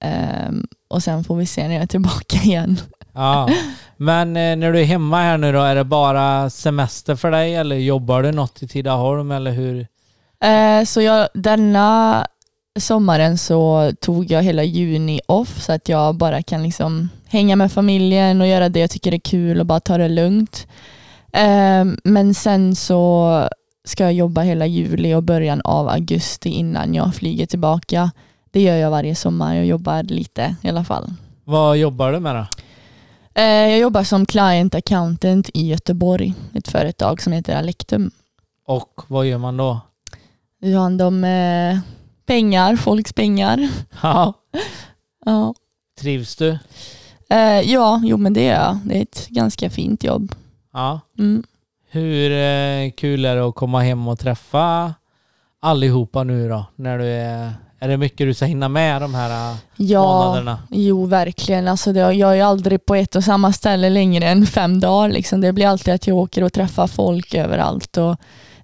Eh, 0.04 0.52
och 0.88 1.04
sen 1.04 1.24
får 1.24 1.36
vi 1.36 1.46
se 1.46 1.68
när 1.68 1.74
jag 1.74 1.84
är 1.84 1.88
tillbaka 1.88 2.38
igen. 2.44 2.80
Ja. 3.14 3.50
Men 3.98 4.28
eh, 4.28 4.56
när 4.56 4.72
du 4.72 4.80
är 4.80 4.86
hemma 4.86 5.22
här 5.22 5.38
nu 5.38 5.52
då, 5.52 5.62
är 5.62 5.76
det 5.76 5.84
bara 5.84 6.50
semester 6.50 7.16
för 7.16 7.32
dig 7.32 7.56
eller 7.56 7.76
jobbar 7.76 8.24
du 8.24 8.32
något 8.32 8.64
i 8.64 8.68
Tidaholm 8.68 9.32
eller 9.32 9.52
hur? 9.52 9.88
Eh, 10.44 10.86
så 10.86 11.02
jag, 11.02 11.28
denna 11.34 12.26
sommaren 12.80 13.38
så 13.38 13.92
tog 14.02 14.32
jag 14.32 14.44
hela 14.44 14.64
juni 14.64 15.22
off 15.26 15.62
så 15.62 15.74
att 15.74 15.90
jag 15.90 16.16
bara 16.16 16.44
kan 16.44 16.64
liksom 16.64 17.10
hänga 17.28 17.56
med 17.56 17.72
familjen 17.72 18.42
och 18.42 18.48
göra 18.48 18.70
det 18.70 18.80
jag 18.80 18.90
tycker 18.90 19.14
är 19.14 19.20
kul 19.20 19.60
och 19.60 19.66
bara 19.66 19.80
ta 19.80 19.98
det 19.98 20.10
lugnt. 20.10 20.68
Eh, 21.34 21.86
men 22.04 22.34
sen 22.34 22.76
så 22.76 23.50
ska 23.86 24.04
jag 24.04 24.14
jobba 24.14 24.42
hela 24.42 24.66
juli 24.66 25.14
och 25.14 25.24
början 25.24 25.62
av 25.64 25.90
augusti 25.90 26.50
innan 26.50 26.94
jag 26.94 27.16
flyger 27.16 27.46
tillbaka. 27.46 28.12
Det 28.52 28.62
gör 28.62 28.76
jag 28.76 28.92
varje 28.92 29.16
sommar. 29.16 29.56
Jag 29.56 29.66
jobbar 29.66 30.04
lite 30.04 30.56
i 30.62 30.70
alla 30.70 30.84
fall. 30.84 31.14
Vad 31.44 31.78
jobbar 31.78 32.12
du 32.12 32.20
med 32.20 32.36
då? 32.36 32.46
Eh, 33.36 33.44
jag 33.44 33.80
jobbar 33.80 34.04
som 34.04 34.26
client 34.26 34.76
accountant 34.76 35.50
i 35.54 35.68
Göteborg, 35.68 36.34
ett 36.54 36.68
företag 36.68 37.22
som 37.22 37.34
heter 37.34 37.56
Alektum. 37.56 38.12
Och 38.68 39.02
vad 39.08 39.26
gör 39.26 39.38
man 39.38 39.58
då? 39.58 39.80
Vi 40.62 40.74
har 40.74 40.84
hand 40.84 41.02
om 41.02 41.24
eh, 41.24 41.78
pengar, 42.26 42.76
folks 42.76 43.14
pengar. 43.14 43.70
Ja, 44.02 44.34
Ja. 45.26 45.54
trivs 46.02 46.36
du? 46.36 46.58
Eh, 47.30 47.62
ja, 47.62 48.02
jo 48.04 48.18
men 48.18 48.34
det 48.34 48.48
är 48.48 48.62
jag. 48.64 48.78
Det 48.86 48.98
är 48.98 49.02
ett 49.02 49.28
ganska 49.28 49.70
fint 49.70 50.04
jobb. 50.04 50.36
Ja. 50.74 51.00
Mm. 51.20 51.44
Hur 51.90 52.32
eh, 52.32 52.92
kul 52.92 53.26
är 53.26 53.36
det 53.36 53.46
att 53.48 53.56
komma 53.56 53.82
hem 53.82 54.08
och 54.08 54.20
träffa 54.20 54.94
allihopa 55.60 56.24
nu 56.24 56.50
då? 56.50 56.66
När 56.76 56.98
du 57.00 57.06
är, 57.06 57.54
är 57.84 57.88
det 57.88 57.98
mycket 57.98 58.28
du 58.28 58.34
ska 58.34 58.46
hinna 58.46 58.70
med 58.70 59.02
de 59.02 59.16
här 59.16 59.52
eh, 59.52 59.58
Ja, 59.78 60.04
månaderna? 60.04 60.60
jo 60.70 61.06
verkligen. 61.06 61.68
Alltså 61.68 61.94
det, 61.94 62.00
jag 62.00 62.38
är 62.40 62.44
aldrig 62.44 62.86
på 62.86 62.96
ett 62.96 63.16
och 63.16 63.24
samma 63.24 63.54
ställe 63.54 63.90
längre 63.90 64.26
än 64.30 64.46
fem 64.46 64.80
dagar. 64.80 65.10
Liksom. 65.10 65.42
Det 65.42 65.54
blir 65.54 65.68
alltid 65.68 65.94
att 65.94 66.08
jag 66.08 66.18
åker 66.18 66.44
och 66.44 66.54
träffar 66.54 66.88
folk 66.88 67.34
överallt. 67.34 67.98
Och 67.98 68.16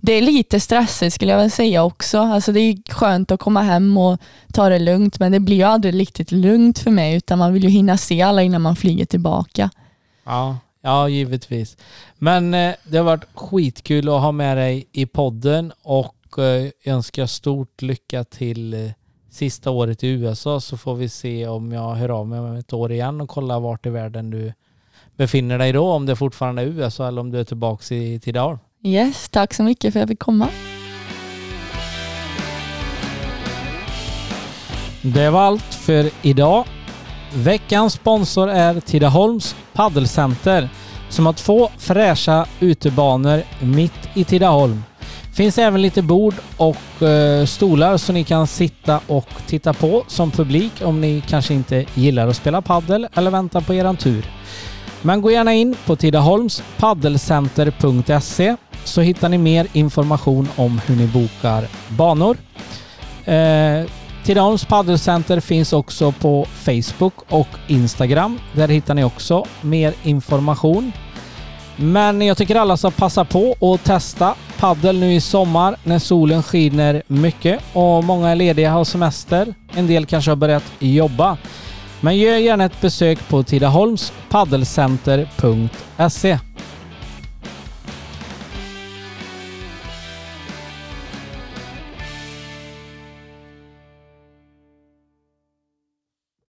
det 0.01 0.13
är 0.13 0.21
lite 0.21 0.59
stressigt 0.59 1.13
skulle 1.15 1.31
jag 1.31 1.39
väl 1.39 1.51
säga 1.51 1.83
också. 1.83 2.19
Alltså 2.19 2.51
det 2.51 2.59
är 2.59 2.93
skönt 2.93 3.31
att 3.31 3.39
komma 3.39 3.61
hem 3.61 3.97
och 3.97 4.19
ta 4.53 4.69
det 4.69 4.79
lugnt, 4.79 5.19
men 5.19 5.31
det 5.31 5.39
blir 5.39 5.55
ju 5.55 5.63
aldrig 5.63 5.99
riktigt 5.99 6.31
lugnt 6.31 6.79
för 6.79 6.91
mig, 6.91 7.15
utan 7.15 7.39
man 7.39 7.53
vill 7.53 7.63
ju 7.63 7.69
hinna 7.69 7.97
se 7.97 8.21
alla 8.21 8.41
innan 8.43 8.61
man 8.61 8.75
flyger 8.75 9.05
tillbaka. 9.05 9.69
Ja, 10.25 10.57
ja 10.81 11.09
givetvis. 11.09 11.77
Men 12.17 12.53
eh, 12.53 12.73
det 12.83 12.97
har 12.97 13.05
varit 13.05 13.25
skitkul 13.35 14.09
att 14.09 14.21
ha 14.21 14.31
med 14.31 14.57
dig 14.57 14.87
i 14.91 15.05
podden 15.05 15.71
och 15.83 16.39
eh, 16.39 16.69
önskar 16.85 17.25
stort 17.25 17.81
lycka 17.81 18.23
till 18.23 18.91
sista 19.31 19.71
året 19.71 20.03
i 20.03 20.07
USA 20.07 20.59
så 20.59 20.77
får 20.77 20.95
vi 20.95 21.09
se 21.09 21.47
om 21.47 21.71
jag 21.71 21.95
hör 21.95 22.09
av 22.09 22.27
mig 22.27 22.39
om 22.39 22.55
ett 22.55 22.73
år 22.73 22.91
igen 22.91 23.21
och 23.21 23.29
kolla 23.29 23.59
vart 23.59 23.85
i 23.85 23.89
världen 23.89 24.29
du 24.29 24.53
befinner 25.17 25.57
dig 25.57 25.71
då, 25.71 25.91
om 25.91 26.05
det 26.05 26.15
fortfarande 26.15 26.61
är 26.61 26.65
USA 26.65 27.07
eller 27.07 27.21
om 27.21 27.31
du 27.31 27.39
är 27.39 27.43
tillbaka 27.43 27.95
i 27.95 28.19
Tidaholm. 28.19 28.59
Yes, 28.83 29.29
tack 29.29 29.53
så 29.53 29.63
mycket 29.63 29.93
för 29.93 29.99
att 29.99 30.01
jag 30.01 30.09
fick 30.09 30.19
komma. 30.19 30.47
Det 35.01 35.29
var 35.29 35.41
allt 35.41 35.73
för 35.73 36.09
idag. 36.21 36.65
Veckans 37.33 37.93
sponsor 37.93 38.49
är 38.49 38.79
Tidaholms 38.79 39.55
paddelcenter 39.73 40.69
som 41.09 41.25
har 41.25 41.33
två 41.33 41.69
fräscha 41.77 42.45
utebanor 42.59 43.43
mitt 43.61 44.09
i 44.13 44.23
Tidaholm. 44.23 44.83
Finns 45.39 45.57
även 45.57 45.81
lite 45.81 46.01
bord 46.01 46.33
och 46.57 47.01
eh, 47.01 47.45
stolar 47.45 47.97
så 47.97 48.13
ni 48.13 48.23
kan 48.23 48.47
sitta 48.47 48.99
och 49.07 49.27
titta 49.47 49.73
på 49.73 50.03
som 50.07 50.31
publik 50.31 50.71
om 50.83 51.01
ni 51.01 51.23
kanske 51.27 51.53
inte 51.53 51.85
gillar 51.93 52.27
att 52.27 52.35
spela 52.35 52.61
paddel 52.61 53.07
eller 53.13 53.31
väntar 53.31 53.61
på 53.61 53.73
eran 53.73 53.97
tur. 53.97 54.25
Men 55.01 55.21
gå 55.21 55.31
gärna 55.31 55.53
in 55.53 55.75
på 55.85 55.95
tidaholmspaddelcenter.se 55.95 58.55
så 58.83 59.01
hittar 59.01 59.29
ni 59.29 59.37
mer 59.37 59.67
information 59.73 60.47
om 60.55 60.81
hur 60.85 60.95
ni 60.95 61.07
bokar 61.07 61.67
banor. 61.89 62.37
Eh, 63.25 63.83
Tidaholms 64.23 64.65
paddelcenter 64.65 65.39
finns 65.39 65.73
också 65.73 66.11
på 66.11 66.45
Facebook 66.53 67.13
och 67.29 67.47
Instagram. 67.67 68.39
Där 68.53 68.67
hittar 68.67 68.93
ni 68.93 69.03
också 69.03 69.45
mer 69.61 69.93
information. 70.03 70.91
Men 71.81 72.21
jag 72.21 72.37
tycker 72.37 72.55
alla 72.55 72.77
ska 72.77 72.91
passa 72.91 73.25
på 73.25 73.55
och 73.59 73.83
testa 73.83 74.35
paddel 74.59 74.99
nu 74.99 75.13
i 75.13 75.21
sommar 75.21 75.75
när 75.83 75.99
solen 75.99 76.43
skiner 76.43 77.03
mycket 77.07 77.61
och 77.73 78.03
många 78.03 78.29
är 78.29 78.35
lediga 78.35 78.71
har 78.71 78.83
semester. 78.83 79.53
En 79.75 79.87
del 79.87 80.05
kanske 80.05 80.31
har 80.31 80.35
börjat 80.35 80.63
jobba. 80.79 81.37
Men 82.01 82.17
gör 82.17 82.37
gärna 82.37 82.65
ett 82.65 82.81
besök 82.81 83.29
på 83.29 83.43
tidaholmspaddelcenter.se 83.43 86.39